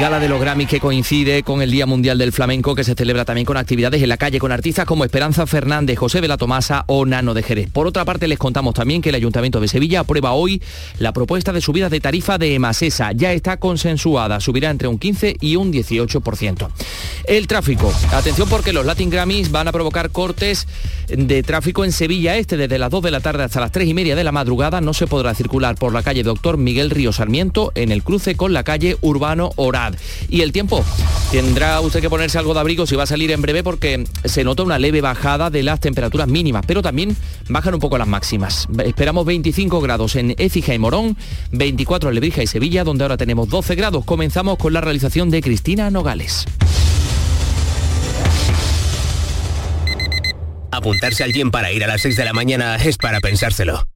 Gala 0.00 0.20
de 0.20 0.28
los 0.28 0.40
Grammys 0.40 0.68
que 0.68 0.78
coincide 0.78 1.42
con 1.42 1.62
el 1.62 1.70
Día 1.70 1.86
Mundial 1.86 2.18
del 2.18 2.30
Flamenco 2.30 2.74
que 2.74 2.84
se 2.84 2.94
celebra 2.94 3.24
también 3.24 3.46
con 3.46 3.56
actividades 3.56 4.02
en 4.02 4.10
la 4.10 4.18
calle 4.18 4.38
con 4.38 4.52
artistas 4.52 4.84
como 4.84 5.04
Esperanza 5.04 5.46
Fernández, 5.46 5.98
José 5.98 6.20
Vela 6.20 6.36
Tomasa 6.36 6.84
o 6.86 7.06
Nano 7.06 7.32
de 7.32 7.42
Jerez. 7.42 7.70
Por 7.70 7.86
otra 7.86 8.04
parte 8.04 8.28
les 8.28 8.38
contamos 8.38 8.74
también 8.74 9.00
que 9.00 9.08
el 9.08 9.14
Ayuntamiento 9.14 9.58
de 9.58 9.68
Sevilla 9.68 10.00
aprueba 10.00 10.32
hoy 10.32 10.60
la 10.98 11.12
propuesta 11.12 11.52
de 11.52 11.62
subida 11.62 11.88
de 11.88 12.00
tarifa 12.00 12.36
de 12.36 12.54
Emasesa. 12.54 13.12
Ya 13.12 13.32
está 13.32 13.56
consensuada, 13.56 14.40
subirá 14.40 14.70
entre 14.70 14.86
un 14.88 14.98
15 14.98 15.36
y 15.40 15.56
un 15.56 15.72
18%. 15.72 16.68
El 17.24 17.46
tráfico. 17.46 17.92
Atención 18.12 18.48
porque 18.48 18.74
los 18.74 18.84
Latin 18.84 19.08
Grammys 19.08 19.50
van 19.50 19.68
a 19.68 19.72
provocar 19.72 20.10
cortes 20.10 20.66
de 21.08 21.42
tráfico 21.42 21.84
en 21.84 21.92
Sevilla 21.92 22.36
Este 22.36 22.56
desde 22.56 22.78
las 22.78 22.90
2 22.90 23.02
de 23.02 23.10
la 23.12 23.20
tarde 23.20 23.44
hasta 23.44 23.60
las 23.60 23.72
3 23.72 23.88
y 23.88 23.94
media 23.94 24.14
de 24.14 24.24
la 24.24 24.32
madrugada. 24.32 24.80
No 24.80 24.92
se 24.92 25.06
podrá 25.06 25.34
circular 25.34 25.76
por 25.76 25.92
la 25.94 26.02
calle 26.02 26.22
Doctor 26.22 26.58
Miguel 26.58 26.90
Río 26.90 27.12
Sarmiento 27.12 27.72
en 27.74 27.92
el 27.92 28.02
cruce 28.02 28.36
con 28.36 28.52
la 28.52 28.62
calle 28.62 28.96
Urbano 29.00 29.52
Oral. 29.56 29.85
Y 30.28 30.40
el 30.40 30.52
tiempo, 30.52 30.84
tendrá 31.30 31.80
usted 31.80 32.00
que 32.00 32.10
ponerse 32.10 32.38
algo 32.38 32.54
de 32.54 32.60
abrigo 32.60 32.86
si 32.86 32.96
va 32.96 33.04
a 33.04 33.06
salir 33.06 33.30
en 33.30 33.42
breve 33.42 33.62
porque 33.62 34.04
se 34.24 34.44
nota 34.44 34.62
una 34.62 34.78
leve 34.78 35.00
bajada 35.00 35.50
de 35.50 35.62
las 35.62 35.80
temperaturas 35.80 36.28
mínimas, 36.28 36.64
pero 36.66 36.82
también 36.82 37.16
bajan 37.48 37.74
un 37.74 37.80
poco 37.80 37.98
las 37.98 38.08
máximas. 38.08 38.68
Esperamos 38.84 39.26
25 39.26 39.80
grados 39.80 40.16
en 40.16 40.34
Écija 40.38 40.74
y 40.74 40.78
Morón, 40.78 41.16
24 41.52 42.08
en 42.08 42.14
Lebrija 42.14 42.42
y 42.42 42.46
Sevilla, 42.46 42.84
donde 42.84 43.04
ahora 43.04 43.16
tenemos 43.16 43.48
12 43.48 43.74
grados. 43.74 44.04
Comenzamos 44.04 44.58
con 44.58 44.72
la 44.72 44.80
realización 44.80 45.30
de 45.30 45.42
Cristina 45.42 45.90
Nogales. 45.90 46.46
Apuntarse 50.70 51.24
al 51.24 51.32
gym 51.32 51.50
para 51.50 51.72
ir 51.72 51.84
a 51.84 51.86
las 51.86 52.02
6 52.02 52.16
de 52.16 52.24
la 52.24 52.32
mañana 52.32 52.76
es 52.76 52.98
para 52.98 53.20
pensárselo. 53.20 53.95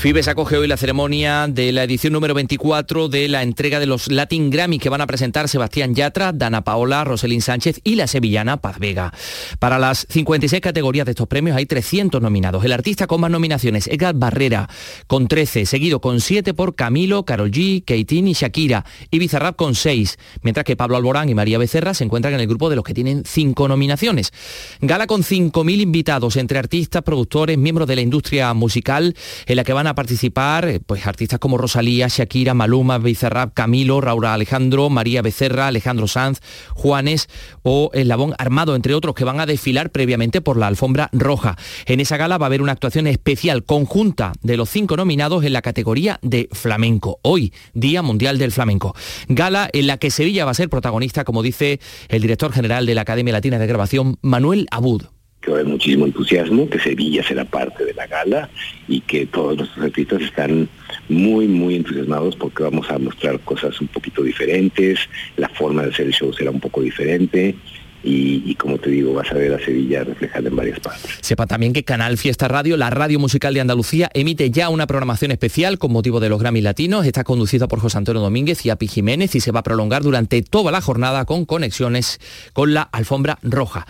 Fibes 0.00 0.28
acoge 0.28 0.56
hoy 0.56 0.66
la 0.66 0.78
ceremonia 0.78 1.46
de 1.46 1.72
la 1.72 1.84
edición 1.84 2.14
número 2.14 2.32
24 2.32 3.10
de 3.10 3.28
la 3.28 3.42
entrega 3.42 3.78
de 3.78 3.84
los 3.84 4.10
Latin 4.10 4.48
Grammy 4.48 4.78
que 4.78 4.88
van 4.88 5.02
a 5.02 5.06
presentar 5.06 5.46
Sebastián 5.46 5.94
Yatra, 5.94 6.32
Dana 6.32 6.64
Paola, 6.64 7.04
Roselín 7.04 7.42
Sánchez 7.42 7.82
y 7.84 7.96
la 7.96 8.06
sevillana 8.06 8.62
Paz 8.62 8.78
Vega. 8.78 9.12
Para 9.58 9.78
las 9.78 10.06
56 10.08 10.62
categorías 10.62 11.04
de 11.04 11.10
estos 11.10 11.28
premios 11.28 11.54
hay 11.54 11.66
300 11.66 12.22
nominados. 12.22 12.64
El 12.64 12.72
artista 12.72 13.06
con 13.06 13.20
más 13.20 13.30
nominaciones, 13.30 13.88
Edgar 13.88 14.14
Barrera, 14.14 14.70
con 15.06 15.28
13, 15.28 15.66
seguido 15.66 16.00
con 16.00 16.22
7 16.22 16.54
por 16.54 16.74
Camilo, 16.74 17.26
Carol 17.26 17.50
G, 17.50 17.84
Keitín 17.84 18.26
y 18.26 18.32
Shakira, 18.32 18.86
y 19.10 19.18
Bizarrap 19.18 19.54
con 19.54 19.74
6, 19.74 20.18
mientras 20.40 20.64
que 20.64 20.76
Pablo 20.76 20.96
Alborán 20.96 21.28
y 21.28 21.34
María 21.34 21.58
Becerra 21.58 21.92
se 21.92 22.04
encuentran 22.04 22.32
en 22.32 22.40
el 22.40 22.46
grupo 22.46 22.70
de 22.70 22.76
los 22.76 22.86
que 22.86 22.94
tienen 22.94 23.24
5 23.26 23.68
nominaciones. 23.68 24.32
Gala 24.80 25.06
con 25.06 25.24
5.000 25.24 25.78
invitados 25.78 26.36
entre 26.36 26.58
artistas, 26.58 27.02
productores, 27.02 27.58
miembros 27.58 27.86
de 27.86 27.96
la 27.96 28.00
industria 28.00 28.54
musical, 28.54 29.14
en 29.44 29.56
la 29.56 29.62
que 29.62 29.74
van 29.74 29.88
a 29.88 29.89
a 29.90 29.94
participar 29.94 30.66
eh, 30.66 30.80
pues 30.80 31.06
artistas 31.06 31.38
como 31.38 31.58
Rosalía, 31.58 32.08
Shakira, 32.08 32.54
Maluma, 32.54 32.98
Bizarrap, 32.98 33.54
Camilo, 33.54 34.00
Raura 34.00 34.34
Alejandro, 34.34 34.90
María 34.90 35.22
Becerra, 35.22 35.66
Alejandro 35.66 36.08
Sanz, 36.08 36.40
Juanes 36.74 37.28
o 37.62 37.90
Eslabón 37.92 38.34
Armado, 38.38 38.74
entre 38.74 38.94
otros, 38.94 39.14
que 39.14 39.24
van 39.24 39.40
a 39.40 39.46
desfilar 39.46 39.90
previamente 39.90 40.40
por 40.40 40.56
la 40.56 40.66
alfombra 40.66 41.10
roja. 41.12 41.56
En 41.86 42.00
esa 42.00 42.16
gala 42.16 42.38
va 42.38 42.46
a 42.46 42.48
haber 42.48 42.62
una 42.62 42.72
actuación 42.72 43.06
especial 43.06 43.64
conjunta 43.64 44.32
de 44.42 44.56
los 44.56 44.70
cinco 44.70 44.96
nominados 44.96 45.44
en 45.44 45.52
la 45.52 45.62
categoría 45.62 46.18
de 46.22 46.48
flamenco. 46.52 47.18
Hoy, 47.22 47.52
Día 47.74 48.02
Mundial 48.02 48.38
del 48.38 48.52
Flamenco. 48.52 48.94
Gala 49.28 49.68
en 49.72 49.86
la 49.86 49.98
que 49.98 50.10
Sevilla 50.10 50.44
va 50.44 50.52
a 50.52 50.54
ser 50.54 50.68
protagonista, 50.68 51.24
como 51.24 51.42
dice 51.42 51.80
el 52.08 52.22
director 52.22 52.52
general 52.52 52.86
de 52.86 52.94
la 52.94 53.02
Academia 53.02 53.32
Latina 53.32 53.58
de 53.58 53.66
Grabación, 53.66 54.18
Manuel 54.22 54.66
Abud 54.70 55.02
que 55.40 55.50
va 55.50 55.56
a 55.56 55.60
haber 55.60 55.72
muchísimo 55.72 56.06
entusiasmo, 56.06 56.68
que 56.68 56.78
Sevilla 56.78 57.22
será 57.22 57.44
parte 57.44 57.84
de 57.84 57.94
la 57.94 58.06
gala 58.06 58.50
y 58.88 59.00
que 59.00 59.26
todos 59.26 59.56
nuestros 59.56 59.84
artistas 59.84 60.22
están 60.22 60.68
muy, 61.08 61.48
muy 61.48 61.76
entusiasmados 61.76 62.36
porque 62.36 62.62
vamos 62.62 62.90
a 62.90 62.98
mostrar 62.98 63.40
cosas 63.40 63.80
un 63.80 63.88
poquito 63.88 64.22
diferentes, 64.22 64.98
la 65.36 65.48
forma 65.48 65.82
de 65.82 65.90
hacer 65.90 66.06
el 66.06 66.12
show 66.12 66.32
será 66.32 66.50
un 66.50 66.60
poco 66.60 66.82
diferente. 66.82 67.56
Y, 68.02 68.54
como 68.54 68.78
te 68.78 68.88
digo, 68.88 69.12
vas 69.12 69.30
a 69.30 69.34
ver 69.34 69.52
a 69.52 69.62
Sevilla 69.62 70.02
reflejada 70.04 70.48
en 70.48 70.56
varias 70.56 70.80
partes. 70.80 71.18
Sepa 71.20 71.46
también 71.46 71.74
que 71.74 71.84
Canal 71.84 72.16
Fiesta 72.16 72.48
Radio, 72.48 72.78
la 72.78 72.88
radio 72.88 73.18
musical 73.18 73.52
de 73.52 73.60
Andalucía, 73.60 74.10
emite 74.14 74.50
ya 74.50 74.70
una 74.70 74.86
programación 74.86 75.32
especial 75.32 75.78
con 75.78 75.92
motivo 75.92 76.18
de 76.18 76.30
los 76.30 76.40
Grammy 76.40 76.62
Latinos. 76.62 77.04
Está 77.04 77.24
conducida 77.24 77.68
por 77.68 77.78
José 77.78 77.98
Antonio 77.98 78.22
Domínguez 78.22 78.64
y 78.64 78.70
Api 78.70 78.88
Jiménez 78.88 79.34
y 79.34 79.40
se 79.40 79.52
va 79.52 79.60
a 79.60 79.64
prolongar 79.64 80.02
durante 80.02 80.40
toda 80.40 80.72
la 80.72 80.80
jornada 80.80 81.26
con 81.26 81.44
conexiones 81.44 82.20
con 82.54 82.72
la 82.72 82.82
alfombra 82.84 83.38
roja. 83.42 83.86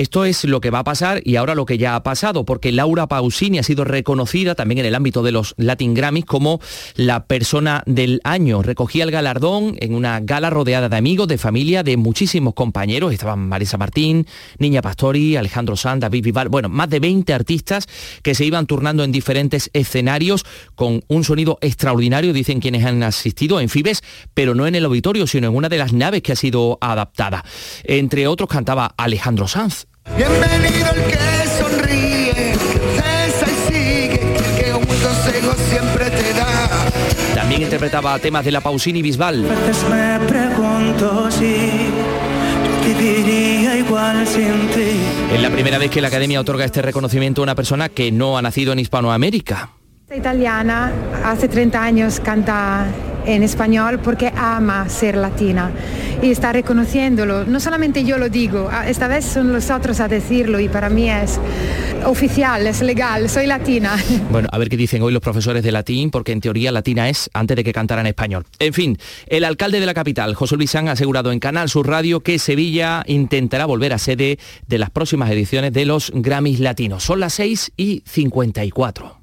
Esto 0.00 0.24
es 0.24 0.44
lo 0.44 0.62
que 0.62 0.70
va 0.70 0.78
a 0.78 0.84
pasar 0.84 1.20
y 1.26 1.36
ahora 1.36 1.54
lo 1.54 1.66
que 1.66 1.76
ya 1.76 1.94
ha 1.94 2.02
pasado, 2.02 2.46
porque 2.46 2.72
Laura 2.72 3.06
Pausini 3.06 3.58
ha 3.58 3.62
sido 3.62 3.84
reconocida 3.84 4.54
también 4.54 4.78
en 4.78 4.86
el 4.86 4.94
ámbito 4.94 5.22
de 5.22 5.30
los 5.30 5.52
Latin 5.58 5.92
Grammys 5.92 6.24
como 6.24 6.58
la 6.94 7.26
persona 7.26 7.82
del 7.84 8.22
año. 8.24 8.62
Recogía 8.62 9.04
el 9.04 9.10
galardón 9.10 9.76
en 9.78 9.94
una 9.94 10.20
gala 10.20 10.48
rodeada 10.48 10.88
de 10.88 10.96
amigos, 10.96 11.28
de 11.28 11.36
familia, 11.36 11.82
de 11.82 11.98
muchísimos 11.98 12.54
compañeros. 12.54 13.12
Estaban 13.12 13.46
Marisa 13.46 13.76
Martín, 13.76 14.26
Niña 14.58 14.80
Pastori, 14.80 15.36
Alejandro 15.36 15.76
Sanz, 15.76 16.00
David 16.00 16.24
Vival, 16.24 16.48
bueno, 16.48 16.70
más 16.70 16.88
de 16.88 16.98
20 16.98 17.34
artistas 17.34 17.86
que 18.22 18.34
se 18.34 18.46
iban 18.46 18.64
turnando 18.64 19.04
en 19.04 19.12
diferentes 19.12 19.68
escenarios 19.74 20.46
con 20.76 21.04
un 21.08 21.24
sonido 21.24 21.58
extraordinario, 21.60 22.32
dicen 22.32 22.60
quienes 22.60 22.86
han 22.86 23.02
asistido 23.02 23.60
en 23.60 23.68
Fibes, 23.68 24.02
pero 24.32 24.54
no 24.54 24.66
en 24.66 24.76
el 24.76 24.86
auditorio, 24.86 25.26
sino 25.26 25.48
en 25.48 25.56
una 25.56 25.68
de 25.68 25.76
las 25.76 25.92
naves 25.92 26.22
que 26.22 26.32
ha 26.32 26.36
sido 26.36 26.78
adaptada. 26.80 27.44
Entre 27.84 28.26
otros 28.26 28.48
cantaba 28.48 28.94
Alejandro 28.96 29.46
Sanz. 29.46 29.89
Bienvenido 30.16 30.88
el 30.94 31.02
que 31.10 31.18
sonríe, 31.58 32.54
cesa 32.96 33.46
y 33.46 33.72
sigue, 33.72 34.20
que 34.58 34.72
un 34.74 34.84
consejo 34.84 35.54
se 35.68 35.80
interpretaba 37.62 38.18
temas 38.18 38.44
de 38.44 38.50
la 38.52 38.60
Pausini 38.60 39.02
Bisbal. 39.02 39.42
me 39.42 40.26
pregunto 40.26 41.30
si 41.30 41.70
yo 42.64 42.94
viviría 42.94 43.76
igual 43.76 44.26
sin 44.26 44.68
ti. 44.70 45.00
Es 45.32 45.40
la 45.40 45.50
primera 45.50 45.78
vez 45.78 45.90
que 45.90 46.00
la 46.00 46.08
Academia 46.08 46.40
otorga 46.40 46.64
este 46.64 46.82
reconocimiento 46.82 47.42
a 47.42 47.44
una 47.44 47.54
persona 47.54 47.88
que 47.88 48.12
no 48.12 48.36
ha 48.38 48.42
nacido 48.42 48.72
en 48.72 48.78
Hispanoamérica. 48.78 49.79
Italiana 50.16 50.92
hace 51.24 51.46
30 51.46 51.80
años 51.82 52.18
canta 52.18 52.84
en 53.26 53.44
español 53.44 54.00
porque 54.02 54.32
ama 54.36 54.88
ser 54.88 55.14
latina 55.16 55.70
y 56.20 56.30
está 56.32 56.52
reconociéndolo. 56.52 57.44
No 57.44 57.60
solamente 57.60 58.02
yo 58.02 58.18
lo 58.18 58.28
digo, 58.28 58.68
a- 58.72 58.88
esta 58.88 59.06
vez 59.06 59.24
son 59.24 59.52
los 59.52 59.70
otros 59.70 60.00
a 60.00 60.08
decirlo 60.08 60.58
y 60.58 60.68
para 60.68 60.88
mí 60.90 61.08
es 61.08 61.38
oficial, 62.04 62.66
es 62.66 62.82
legal, 62.82 63.30
soy 63.30 63.46
latina. 63.46 63.96
Bueno, 64.32 64.48
a 64.50 64.58
ver 64.58 64.68
qué 64.68 64.76
dicen 64.76 65.00
hoy 65.02 65.12
los 65.12 65.22
profesores 65.22 65.62
de 65.62 65.70
latín, 65.70 66.10
porque 66.10 66.32
en 66.32 66.40
teoría 66.40 66.72
latina 66.72 67.08
es 67.08 67.30
antes 67.32 67.56
de 67.56 67.62
que 67.62 67.72
cantara 67.72 68.00
en 68.00 68.08
español. 68.08 68.44
En 68.58 68.72
fin, 68.72 68.98
el 69.28 69.44
alcalde 69.44 69.78
de 69.78 69.86
la 69.86 69.94
capital, 69.94 70.34
José 70.34 70.56
Luis 70.56 70.70
San, 70.72 70.88
ha 70.88 70.92
asegurado 70.92 71.30
en 71.30 71.38
Canal 71.38 71.68
Sur 71.68 71.86
Radio 71.88 72.18
que 72.20 72.38
Sevilla 72.40 73.04
intentará 73.06 73.64
volver 73.66 73.92
a 73.92 73.98
sede 73.98 74.38
de 74.66 74.78
las 74.78 74.90
próximas 74.90 75.30
ediciones 75.30 75.72
de 75.72 75.84
los 75.84 76.10
Grammys 76.14 76.58
Latinos. 76.58 77.04
Son 77.04 77.20
las 77.20 77.34
6 77.34 77.72
y 77.76 78.02
54. 78.06 79.19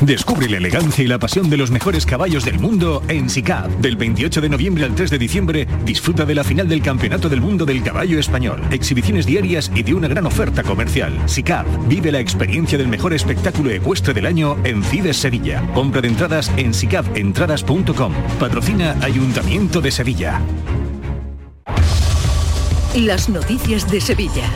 Descubre 0.00 0.48
la 0.48 0.56
elegancia 0.56 1.04
y 1.04 1.06
la 1.06 1.18
pasión 1.18 1.48
de 1.48 1.56
los 1.56 1.70
mejores 1.70 2.06
caballos 2.06 2.44
del 2.44 2.58
mundo 2.58 3.02
en 3.06 3.30
SICAP. 3.30 3.70
Del 3.80 3.96
28 3.96 4.40
de 4.40 4.48
noviembre 4.48 4.84
al 4.84 4.94
3 4.94 5.10
de 5.10 5.18
diciembre, 5.18 5.68
disfruta 5.84 6.24
de 6.24 6.34
la 6.34 6.42
final 6.42 6.68
del 6.68 6.82
Campeonato 6.82 7.28
del 7.28 7.40
Mundo 7.40 7.64
del 7.64 7.82
Caballo 7.82 8.18
Español. 8.18 8.60
Exhibiciones 8.70 9.26
diarias 9.26 9.70
y 9.74 9.84
de 9.84 9.94
una 9.94 10.08
gran 10.08 10.26
oferta 10.26 10.64
comercial. 10.64 11.12
SICAP. 11.26 11.66
Vive 11.86 12.10
la 12.10 12.20
experiencia 12.20 12.76
del 12.76 12.88
mejor 12.88 13.12
espectáculo 13.12 13.70
ecuestre 13.70 14.12
del 14.12 14.26
año 14.26 14.56
en 14.64 14.82
Cides 14.82 15.18
Sevilla. 15.18 15.62
Compra 15.72 16.00
de 16.00 16.08
entradas 16.08 16.50
en 16.56 16.74
sicapentradas.com. 16.74 18.12
Patrocina 18.40 18.96
Ayuntamiento 19.02 19.80
de 19.80 19.90
Sevilla. 19.92 20.40
Las 22.94 23.28
noticias 23.28 23.90
de 23.90 24.00
Sevilla. 24.00 24.50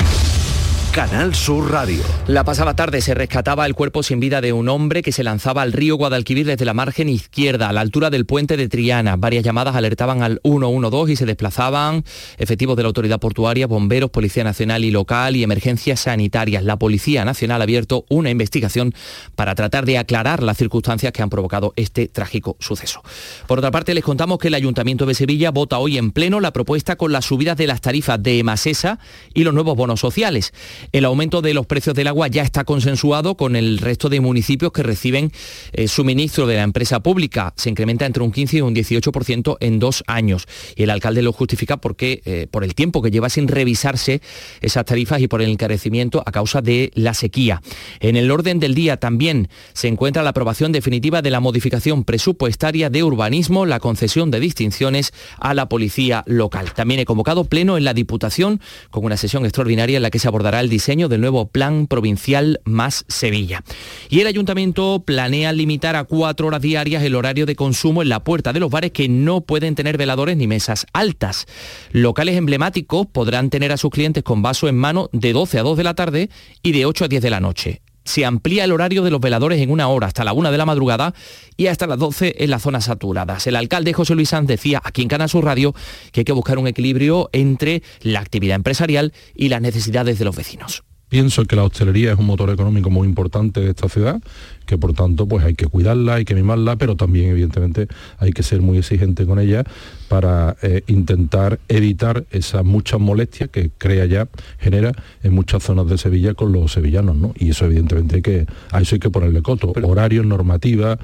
Canal 0.97 1.35
Sur 1.35 1.71
Radio. 1.71 2.01
La 2.27 2.43
pasada 2.43 2.75
tarde 2.75 3.03
se 3.03 3.13
rescataba 3.13 3.67
el 3.67 3.75
cuerpo 3.75 4.03
sin 4.03 4.19
vida 4.19 4.41
de 4.41 4.55
un 4.55 4.67
hombre 4.71 5.03
que 5.03 5.13
se 5.13 5.23
lanzaba 5.23 5.61
al 5.61 5.75
río 5.75 5.97
Guadalquivir 5.97 6.47
desde 6.47 6.65
la 6.65 6.73
margen 6.73 7.11
izquierda, 7.11 7.69
a 7.69 7.75
la 7.75 7.83
altura 7.83 8.09
del 8.09 8.25
puente 8.25 8.57
de 8.57 8.67
Triana. 8.71 9.17
Varias 9.17 9.45
llamadas 9.45 9.77
alertaban 9.77 10.23
al 10.23 10.41
112 10.43 11.13
y 11.13 11.17
se 11.17 11.27
desplazaban 11.27 12.03
efectivos 12.39 12.79
de 12.79 12.85
la 12.85 12.87
autoridad 12.87 13.21
portuaria, 13.21 13.67
bomberos, 13.67 14.09
Policía 14.09 14.43
Nacional 14.43 14.87
y 14.87 14.91
local 14.91 15.37
y 15.37 15.43
emergencias 15.43 16.01
sanitarias. 16.01 16.65
La 16.65 16.79
Policía 16.79 17.27
Nacional 17.27 17.61
ha 17.61 17.65
abierto 17.65 18.07
una 18.09 18.31
investigación 18.31 18.95
para 19.35 19.55
tratar 19.55 19.85
de 19.85 19.99
aclarar 19.99 20.43
las 20.43 20.57
circunstancias 20.57 21.13
que 21.13 21.21
han 21.21 21.29
provocado 21.29 21.75
este 21.77 22.09
trágico 22.09 22.57
suceso. 22.59 23.03
Por 23.47 23.59
otra 23.59 23.71
parte, 23.71 23.93
les 23.93 24.03
contamos 24.03 24.39
que 24.39 24.49
el 24.49 24.55
Ayuntamiento 24.55 25.05
de 25.05 25.13
Sevilla 25.13 25.51
vota 25.51 25.77
hoy 25.77 25.99
en 25.99 26.11
pleno 26.11 26.41
la 26.41 26.55
propuesta 26.55 26.97
con 26.97 27.13
las 27.13 27.27
subidas 27.27 27.59
de 27.59 27.67
las 27.67 27.83
tarifas 27.83 28.23
de 28.23 28.39
Emasesa 28.39 28.99
y 29.35 29.45
los 29.45 29.53
nuevos 29.53 29.77
bonos 29.77 30.01
sociales. 30.01 30.55
El 30.93 31.05
aumento 31.05 31.43
de 31.43 31.55
los 31.55 31.67
precios 31.67 31.95
del 31.95 32.07
agua 32.07 32.29
ya 32.29 32.43
está 32.43 32.65
consensuado 32.65 33.37
con 33.37 33.57
el 33.57 33.79
resto 33.79 34.09
de 34.09 34.21
municipios 34.21 34.73
que 34.73 34.83
reciben 34.83 35.33
eh, 35.73 35.89
suministro 35.89 36.47
de 36.47 36.57
la 36.57 36.63
empresa 36.63 37.01
pública. 37.01 37.53
Se 37.57 37.71
incrementa 37.71 38.07
entre 38.07 38.23
un 38.23 38.33
15 38.33 38.59
y 38.59 38.61
un 38.61 38.75
18% 38.75 39.57
en 39.61 39.79
dos 39.79 40.05
años. 40.07 40.47
Y 40.77 40.85
el 40.85 40.91
alcalde 40.91 41.23
lo 41.23 41.33
justifica 41.33 41.77
porque, 41.77 42.23
eh, 42.25 42.47
por 42.51 42.65
el 42.65 42.75
tiempo 42.75 43.03
que 43.03 43.11
lleva 43.11 43.29
sin 43.29 43.49
revisarse 43.49 44.21
esas 44.61 44.85
tarifas 44.85 45.21
y 45.21 45.29
por 45.29 45.43
el 45.43 45.51
encarecimiento 45.51 46.23
a 46.25 46.33
causa 46.33 46.63
de 46.63 46.91
la 46.95 47.15
sequía. 47.15 47.63
En 48.01 48.17
el 48.17 48.31
orden 48.31 48.61
del 48.61 48.75
día 48.75 48.97
también 48.97 49.49
se 49.73 49.89
encuentra 49.89 50.23
la 50.23 50.31
aprobación 50.31 50.73
definitiva 50.73 51.23
de 51.23 51.31
la 51.31 51.41
modificación 51.41 52.05
presupuestaria 52.05 52.91
de 52.91 53.03
urbanismo, 53.03 53.67
la 53.67 53.81
concesión 53.81 54.31
de 54.31 54.41
distinciones 54.41 55.13
a 55.39 55.55
la 55.55 55.69
policía 55.69 56.23
local. 56.27 56.73
También 56.75 57.01
he 57.01 57.05
convocado 57.05 57.45
pleno 57.45 57.77
en 57.77 57.85
la 57.85 57.95
Diputación 57.95 58.61
con 58.91 59.05
una 59.05 59.17
sesión 59.17 59.45
extraordinaria 59.45 59.97
en 59.97 60.03
la 60.03 60.11
que 60.11 60.19
se 60.19 60.29
abordará 60.29 60.61
el 60.61 60.69
diseño 60.77 61.09
del 61.09 61.23
nuevo 61.23 61.49
Plan 61.49 61.87
Provincial 61.87 62.61
Más 62.67 63.07
Sevilla. 63.09 63.65
Y 64.11 64.21
el 64.21 64.27
Ayuntamiento 64.27 65.03
planea 65.07 65.55
limitar 65.55 65.97
a 65.97 66.05
cuatro 66.05 66.49
horas 66.49 66.61
diarias 66.61 67.03
el 67.03 67.15
horario 67.15 67.47
de 67.47 67.57
consumo 67.57 68.03
en 68.03 68.11
la 68.11 68.23
puerta 68.23 68.53
de 68.53 68.61
los 68.61 68.71
bares 68.71 68.91
que 68.91 69.09
no 69.09 69.41
pueden 69.41 69.75
tener 69.75 69.97
veladores 69.97 70.37
ni 70.37 70.47
mesas 70.47 70.85
altas. 70.93 71.47
Locales 71.93 72.37
emblemáticos 72.37 73.07
podrán 73.07 73.49
tener 73.49 73.73
a 73.73 73.79
sus 73.79 73.91
clientes 73.91 74.23
con 74.23 74.43
vaso 74.43 74.69
en 74.69 74.77
mano 74.77 75.09
de 75.15 75.33
12 75.33 75.61
a 75.61 75.63
2 75.63 75.79
de 75.79 75.85
la 75.85 75.95
tarde 75.95 76.29
y 76.63 76.73
de 76.73 76.85
8 76.85 77.07
a 77.07 77.09
10 77.09 77.23
de 77.23 77.31
la 77.31 77.41
noche 77.41 77.81
se 78.07 78.25
amplía 78.25 78.65
el 78.65 78.73
horario 78.73 79.03
de 79.03 79.11
los 79.11 79.21
veladores 79.21 79.61
en 79.61 79.71
una 79.71 79.89
hora 79.89 80.07
hasta 80.07 80.25
la 80.25 80.33
una 80.33 80.51
de 80.51 80.59
la 80.59 80.65
madrugada 80.65 81.13
y 81.57 81.67
hasta 81.67 81.87
las 81.87 81.99
12 81.99 82.37
en 82.39 82.51
las 82.51 82.63
zonas 82.63 82.85
saturadas. 82.85 83.47
El 83.47 83.57
alcalde 83.57 83.93
José 83.93 84.15
Luis 84.15 84.31
Sanz 84.31 84.47
decía 84.47 84.81
aquí 84.83 85.03
en 85.03 85.09
Canal 85.09 85.29
Sur 85.29 85.45
Radio 85.45 85.75
que 86.13 86.21
hay 86.21 86.25
que 86.25 86.33
buscar 86.33 86.59
un 86.59 86.67
equilibrio 86.67 87.29
entre 87.33 87.83
la 88.01 88.21
actividad 88.21 88.57
empresarial 88.57 89.13
y 89.35 89.49
las 89.49 89.61
necesidades 89.61 90.19
de 90.19 90.25
los 90.25 90.37
vecinos. 90.37 90.85
Pienso 91.17 91.47
que 91.47 91.57
la 91.57 91.65
hostelería 91.65 92.13
es 92.13 92.19
un 92.19 92.27
motor 92.27 92.51
económico 92.51 92.91
muy 92.91 93.09
importante 93.09 93.61
de 93.61 93.71
esta 93.71 93.89
ciudad, 93.89 94.21
que 94.67 94.77
por 94.77 94.93
tanto 94.93 95.27
pues 95.27 95.47
hay 95.47 95.55
que 95.55 95.67
cuidarla, 95.67 96.17
hay 96.17 96.27
que 96.27 96.35
mimarla, 96.35 96.77
pero 96.77 96.95
también 96.95 97.31
evidentemente 97.31 97.89
hay 98.19 98.33
que 98.33 98.43
ser 98.43 98.61
muy 98.61 98.77
exigente 98.77 99.25
con 99.25 99.39
ella 99.39 99.65
para 100.09 100.59
eh, 100.61 100.83
intentar 100.89 101.59
evitar 101.69 102.27
esas 102.33 102.67
muchas 102.67 103.01
molestias 103.01 103.49
que 103.49 103.71
crea 103.79 104.05
ya, 104.05 104.29
genera 104.59 104.93
en 105.23 105.33
muchas 105.33 105.63
zonas 105.63 105.89
de 105.89 105.97
Sevilla 105.97 106.35
con 106.35 106.53
los 106.53 106.73
sevillanos, 106.73 107.17
¿no? 107.17 107.33
Y 107.39 107.49
eso 107.49 107.65
evidentemente 107.65 108.17
hay 108.17 108.23
que, 108.23 108.47
a 108.71 108.83
eso 108.83 108.97
hay 108.97 108.99
que 108.99 109.09
ponerle 109.09 109.41
coto, 109.41 109.73
horarios, 109.85 110.27
normativa, 110.27 110.99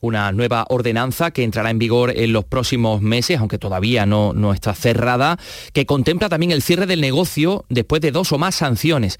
una 0.00 0.32
nueva 0.32 0.64
ordenanza 0.68 1.30
que 1.30 1.42
entrará 1.42 1.70
en 1.70 1.78
vigor 1.78 2.12
en 2.16 2.32
los 2.32 2.44
próximos 2.44 3.02
meses, 3.02 3.38
aunque 3.38 3.58
todavía 3.58 4.06
no, 4.06 4.32
no 4.32 4.52
está 4.52 4.74
cerrada, 4.74 5.38
que 5.72 5.86
contempla 5.86 6.28
también 6.28 6.52
el 6.52 6.62
cierre 6.62 6.86
del 6.86 7.00
negocio 7.00 7.64
después 7.68 8.00
de 8.00 8.10
dos 8.10 8.32
o 8.32 8.38
más 8.38 8.54
sanciones. 8.54 9.18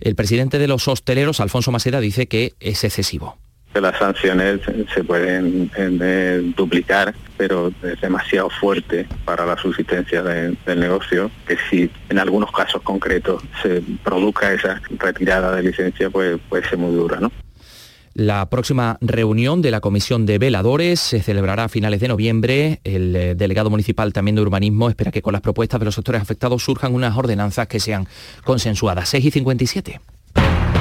El 0.00 0.14
presidente 0.14 0.58
de 0.58 0.68
los 0.68 0.88
hosteleros, 0.88 1.40
Alfonso 1.40 1.70
Maseda, 1.70 2.00
dice 2.00 2.26
que 2.26 2.54
es 2.60 2.82
excesivo. 2.84 3.36
las 3.74 3.98
sanciones 3.98 4.60
se 4.94 5.02
pueden 5.02 5.70
eh, 5.76 6.52
duplicar, 6.56 7.14
pero 7.38 7.72
es 7.82 8.00
demasiado 8.02 8.50
fuerte 8.50 9.06
para 9.24 9.46
la 9.46 9.56
subsistencia 9.56 10.22
de- 10.22 10.54
del 10.66 10.78
negocio, 10.80 11.30
que 11.48 11.56
si 11.70 11.90
en 12.10 12.18
algunos 12.18 12.52
casos 12.52 12.82
concretos 12.82 13.42
se 13.62 13.82
produzca 14.04 14.52
esa 14.52 14.80
retirada 14.98 15.56
de 15.56 15.62
licencia, 15.62 16.10
pues 16.10 16.38
puede 16.50 16.68
ser 16.68 16.78
muy 16.78 16.94
dura, 16.94 17.18
¿no? 17.18 17.32
La 18.14 18.48
próxima 18.50 18.98
reunión 19.00 19.62
de 19.62 19.70
la 19.70 19.80
Comisión 19.80 20.26
de 20.26 20.38
Veladores 20.38 21.00
se 21.00 21.22
celebrará 21.22 21.64
a 21.64 21.68
finales 21.68 22.00
de 22.00 22.08
noviembre. 22.08 22.80
El 22.84 23.16
eh, 23.16 23.34
delegado 23.34 23.70
municipal 23.70 24.12
también 24.12 24.34
de 24.34 24.42
urbanismo 24.42 24.88
espera 24.88 25.10
que 25.10 25.22
con 25.22 25.32
las 25.32 25.40
propuestas 25.40 25.80
de 25.80 25.86
los 25.86 25.94
sectores 25.94 26.20
afectados 26.20 26.62
surjan 26.62 26.94
unas 26.94 27.16
ordenanzas 27.16 27.68
que 27.68 27.80
sean 27.80 28.06
consensuadas. 28.44 29.08
6 29.08 29.24
y 29.24 29.30
57. 29.30 30.00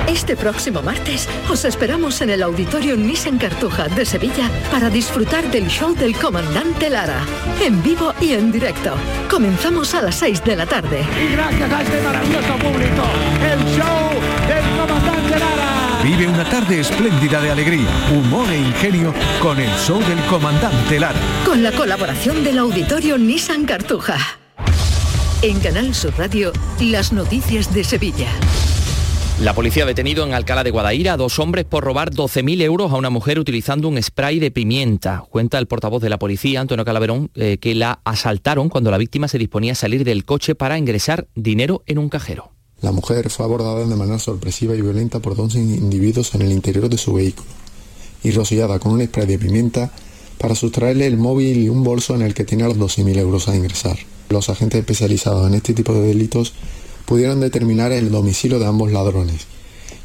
Este 0.08 0.36
próximo 0.36 0.82
martes 0.82 1.30
os 1.50 1.64
esperamos 1.64 2.22
en 2.22 2.32
el 2.32 2.44
Auditorio 2.44 2.98
Nissan 2.98 3.38
Cartuja 3.38 3.88
de 3.88 4.06
Sevilla 4.06 4.50
para 4.70 4.90
disfrutar 4.90 5.50
del 5.52 5.68
show 5.68 5.96
del 5.96 6.16
comandante 6.18 6.90
Lara, 6.90 7.26
en 7.64 7.82
vivo 7.82 8.14
y 8.20 8.34
en 8.34 8.52
directo. 8.52 8.94
Comenzamos 9.30 9.96
a 9.96 10.02
las 10.02 10.16
6 10.16 10.44
de 10.44 10.56
la 10.58 10.66
tarde. 10.66 11.06
Y 11.18 11.32
gracias 11.32 11.72
a 11.72 11.82
este 11.82 12.02
maravilloso 12.02 12.56
público, 12.58 13.04
el 13.42 13.60
show. 13.78 14.41
Vive 16.04 16.28
una 16.28 16.43
tarde 16.49 16.80
espléndida 16.80 17.39
de 17.39 17.52
alegría, 17.52 17.88
humor 18.12 18.49
e 18.49 18.58
ingenio 18.58 19.14
con 19.39 19.60
el 19.60 19.70
show 19.78 19.99
del 19.99 20.20
comandante 20.22 20.99
Lara. 20.99 21.20
Con 21.45 21.62
la 21.62 21.72
colaboración 21.72 22.43
del 22.43 22.58
Auditorio 22.58 23.20
Nissan 23.20 23.66
Cartuja. 23.66 24.18
En 25.43 25.60
Canal 25.60 25.93
Sur 25.93 26.12
Radio, 26.18 26.54
las 26.80 27.14
noticias 27.14 27.72
de 27.72 27.84
Sevilla. 27.84 28.30
La 29.41 29.54
policía 29.54 29.84
ha 29.84 29.86
detenido 29.86 30.26
en 30.26 30.34
Alcalá 30.34 30.64
de 30.64 30.72
Guadaira 30.72 31.14
a 31.14 31.18
dos 31.18 31.38
hombres 31.38 31.66
por 31.66 31.84
robar 31.84 32.10
12.000 32.10 32.64
euros 32.64 32.91
a 32.91 32.95
una 32.95 33.12
mujer 33.12 33.38
utilizando 33.38 33.88
un 33.88 34.02
spray 34.02 34.39
de 34.39 34.49
pimienta. 34.49 35.24
Cuenta 35.30 35.60
el 35.60 35.68
portavoz 35.68 36.02
de 36.02 36.10
la 36.10 36.18
policía, 36.18 36.62
Antonio 36.62 36.84
Calaverón, 36.84 37.30
eh, 37.36 37.60
que 37.60 37.76
la 37.76 37.99
asaltaron 38.06 38.70
cuando 38.70 38.89
la 38.89 38.97
víctima 38.97 39.28
se 39.28 39.38
disponía 39.38 39.74
a 39.74 39.76
salir 39.76 40.04
del 40.04 40.26
coche 40.26 40.56
para 40.56 40.80
ingresar 40.80 41.28
dinero 41.36 41.84
en 41.86 41.99
un 41.99 42.10
cajero. 42.10 42.54
La 42.82 42.92
mujer 42.92 43.30
fue 43.30 43.46
abordada 43.46 43.86
de 43.86 43.96
manera 43.96 44.18
sorpresiva 44.18 44.76
y 44.76 44.82
violenta 44.82 45.20
por 45.20 45.36
dos 45.36 45.54
individuos 45.56 46.34
en 46.34 46.42
el 46.42 46.52
interior 46.52 46.90
de 46.90 46.98
su 46.98 47.14
vehículo 47.14 47.50
y 48.24 48.32
rociada 48.32 48.80
con 48.80 48.94
un 48.94 49.06
spray 49.06 49.28
de 49.28 49.38
pimienta 49.38 49.92
para 50.40 50.56
sustraerle 50.56 51.06
el 51.06 51.18
móvil 51.18 51.58
y 51.58 51.70
un 51.70 51.84
bolso 51.84 52.16
en 52.16 52.24
el 52.24 52.34
que 52.34 52.44
tenía 52.44 52.68
los 52.68 52.78
12.000 52.78 53.18
euros 53.18 53.48
a 53.48 53.56
ingresar. 53.56 54.00
Los 54.30 54.50
agentes 54.50 54.80
especializados 54.80 55.48
en 55.48 55.54
este 55.54 55.74
tipo 55.74 55.94
de 55.94 56.02
delitos 56.02 56.54
pudieron 57.06 57.40
determinar 57.40 57.92
el 57.92 58.10
domicilio 58.10 58.58
de 58.58 58.66
ambos 58.66 58.92
ladrones 58.92 59.46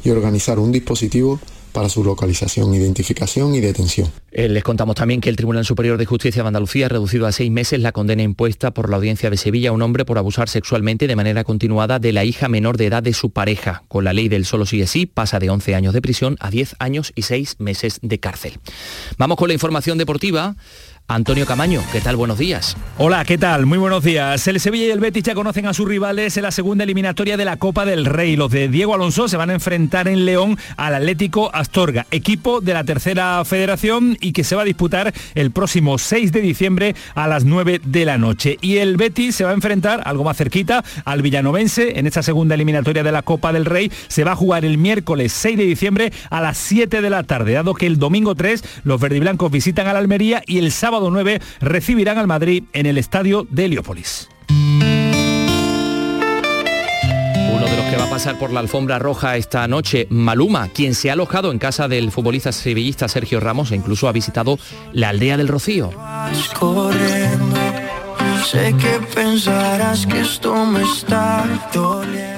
y 0.03 0.11
organizar 0.11 0.59
un 0.59 0.71
dispositivo 0.71 1.39
para 1.77 1.89
su 1.89 2.03
localización, 2.03 2.73
identificación 2.73 3.53
y 3.53 3.59
detención. 3.59 4.11
Eh, 4.31 4.49
les 4.49 4.63
contamos 4.63 4.95
también 4.95 5.21
que 5.21 5.29
el 5.29 5.35
Tribunal 5.35 5.63
Superior 5.63 5.99
de 5.99 6.07
Justicia 6.07 6.41
de 6.41 6.47
Andalucía 6.47 6.87
ha 6.87 6.89
reducido 6.89 7.27
a 7.27 7.31
seis 7.31 7.51
meses 7.51 7.79
la 7.79 7.91
condena 7.91 8.23
impuesta 8.23 8.71
por 8.71 8.89
la 8.89 8.95
audiencia 8.95 9.29
de 9.29 9.37
Sevilla 9.37 9.69
a 9.69 9.73
un 9.73 9.83
hombre 9.83 10.03
por 10.03 10.17
abusar 10.17 10.49
sexualmente 10.49 11.05
de 11.05 11.15
manera 11.15 11.43
continuada 11.43 11.99
de 11.99 12.13
la 12.13 12.23
hija 12.23 12.49
menor 12.49 12.77
de 12.77 12.87
edad 12.87 13.03
de 13.03 13.13
su 13.13 13.29
pareja. 13.29 13.83
Con 13.89 14.05
la 14.05 14.13
ley 14.13 14.27
del 14.27 14.45
solo 14.45 14.65
sigue 14.65 14.87
sí, 14.87 15.05
pasa 15.05 15.37
de 15.37 15.51
11 15.51 15.75
años 15.75 15.93
de 15.93 16.01
prisión 16.01 16.35
a 16.39 16.49
10 16.49 16.77
años 16.79 17.13
y 17.13 17.21
6 17.21 17.57
meses 17.59 17.99
de 18.01 18.19
cárcel. 18.19 18.53
Vamos 19.19 19.37
con 19.37 19.47
la 19.47 19.53
información 19.53 19.99
deportiva. 19.99 20.55
Antonio 21.09 21.45
Camaño, 21.45 21.81
¿qué 21.93 22.01
tal? 22.01 22.17
Buenos 22.17 22.37
días. 22.37 22.75
Hola, 22.97 23.23
¿qué 23.23 23.37
tal? 23.37 23.65
Muy 23.65 23.77
buenos 23.77 24.03
días. 24.03 24.45
El 24.45 24.59
Sevilla 24.59 24.87
y 24.87 24.91
el 24.91 24.99
Betis 24.99 25.23
ya 25.23 25.35
conocen 25.35 25.65
a 25.65 25.73
sus 25.73 25.87
rivales 25.87 26.35
en 26.35 26.43
la 26.43 26.51
segunda 26.51 26.83
eliminatoria 26.83 27.37
de 27.37 27.45
la 27.45 27.55
Copa 27.55 27.85
del 27.85 28.03
Rey. 28.03 28.35
Los 28.35 28.51
de 28.51 28.67
Diego 28.67 28.93
Alonso 28.93 29.29
se 29.29 29.37
van 29.37 29.49
a 29.49 29.53
enfrentar 29.53 30.09
en 30.09 30.25
León 30.25 30.57
al 30.75 30.95
Atlético 30.95 31.49
Astorga, 31.53 32.07
equipo 32.11 32.59
de 32.59 32.73
la 32.73 32.83
tercera 32.83 33.41
federación 33.45 34.17
y 34.19 34.33
que 34.33 34.43
se 34.43 34.57
va 34.57 34.63
a 34.63 34.65
disputar 34.65 35.13
el 35.33 35.51
próximo 35.51 35.97
6 35.97 36.33
de 36.33 36.41
diciembre 36.41 36.93
a 37.15 37.27
las 37.27 37.45
9 37.45 37.79
de 37.85 38.03
la 38.03 38.17
noche. 38.17 38.57
Y 38.59 38.77
el 38.77 38.97
Betis 38.97 39.33
se 39.33 39.45
va 39.45 39.51
a 39.51 39.53
enfrentar, 39.53 40.01
algo 40.03 40.25
más 40.25 40.35
cerquita, 40.35 40.83
al 41.05 41.21
Villanovense 41.21 41.99
en 41.99 42.05
esta 42.05 42.21
segunda 42.21 42.55
eliminatoria 42.55 43.03
de 43.03 43.13
la 43.13 43.21
Copa 43.21 43.53
del 43.53 43.63
Rey. 43.63 43.89
Se 44.09 44.25
va 44.25 44.33
a 44.33 44.35
jugar 44.35 44.65
el 44.65 44.77
miércoles 44.77 45.31
6 45.31 45.57
de 45.57 45.63
diciembre 45.63 46.11
a 46.29 46.41
las 46.41 46.57
7 46.57 47.01
de 47.01 47.09
la 47.09 47.23
tarde, 47.23 47.53
dado 47.53 47.75
que 47.75 47.87
el 47.87 47.97
domingo 47.97 48.35
3 48.35 48.61
los 48.83 48.99
verdiblancos 48.99 49.49
visitan 49.49 49.87
a 49.87 49.93
la 49.93 49.99
Almería 49.99 50.43
y 50.45 50.57
el 50.57 50.73
sábado 50.73 50.96
9 50.99 51.41
recibirán 51.59 52.17
al 52.17 52.27
Madrid 52.27 52.63
en 52.73 52.85
el 52.85 52.97
estadio 52.97 53.47
de 53.49 53.65
Heliópolis. 53.65 54.29
Uno 57.53 57.65
de 57.65 57.77
los 57.77 57.85
que 57.85 57.97
va 57.97 58.05
a 58.05 58.09
pasar 58.09 58.37
por 58.37 58.51
la 58.51 58.59
alfombra 58.59 58.99
roja 58.99 59.37
esta 59.37 59.67
noche, 59.67 60.07
Maluma, 60.09 60.69
quien 60.69 60.93
se 60.95 61.09
ha 61.09 61.13
alojado 61.13 61.51
en 61.51 61.59
casa 61.59 61.87
del 61.87 62.11
futbolista 62.11 62.51
sevillista 62.51 63.07
Sergio 63.07 63.39
Ramos 63.39 63.71
e 63.71 63.75
incluso 63.75 64.07
ha 64.07 64.11
visitado 64.11 64.59
la 64.93 65.09
aldea 65.09 65.37
del 65.37 65.47
Rocío. 65.47 65.91
Sé 68.45 68.73
que 68.77 68.99
pensarás 69.13 70.05
que 70.05 70.21
esto 70.21 70.65
me 70.65 70.83
está 70.83 71.45
doliendo. 71.73 72.36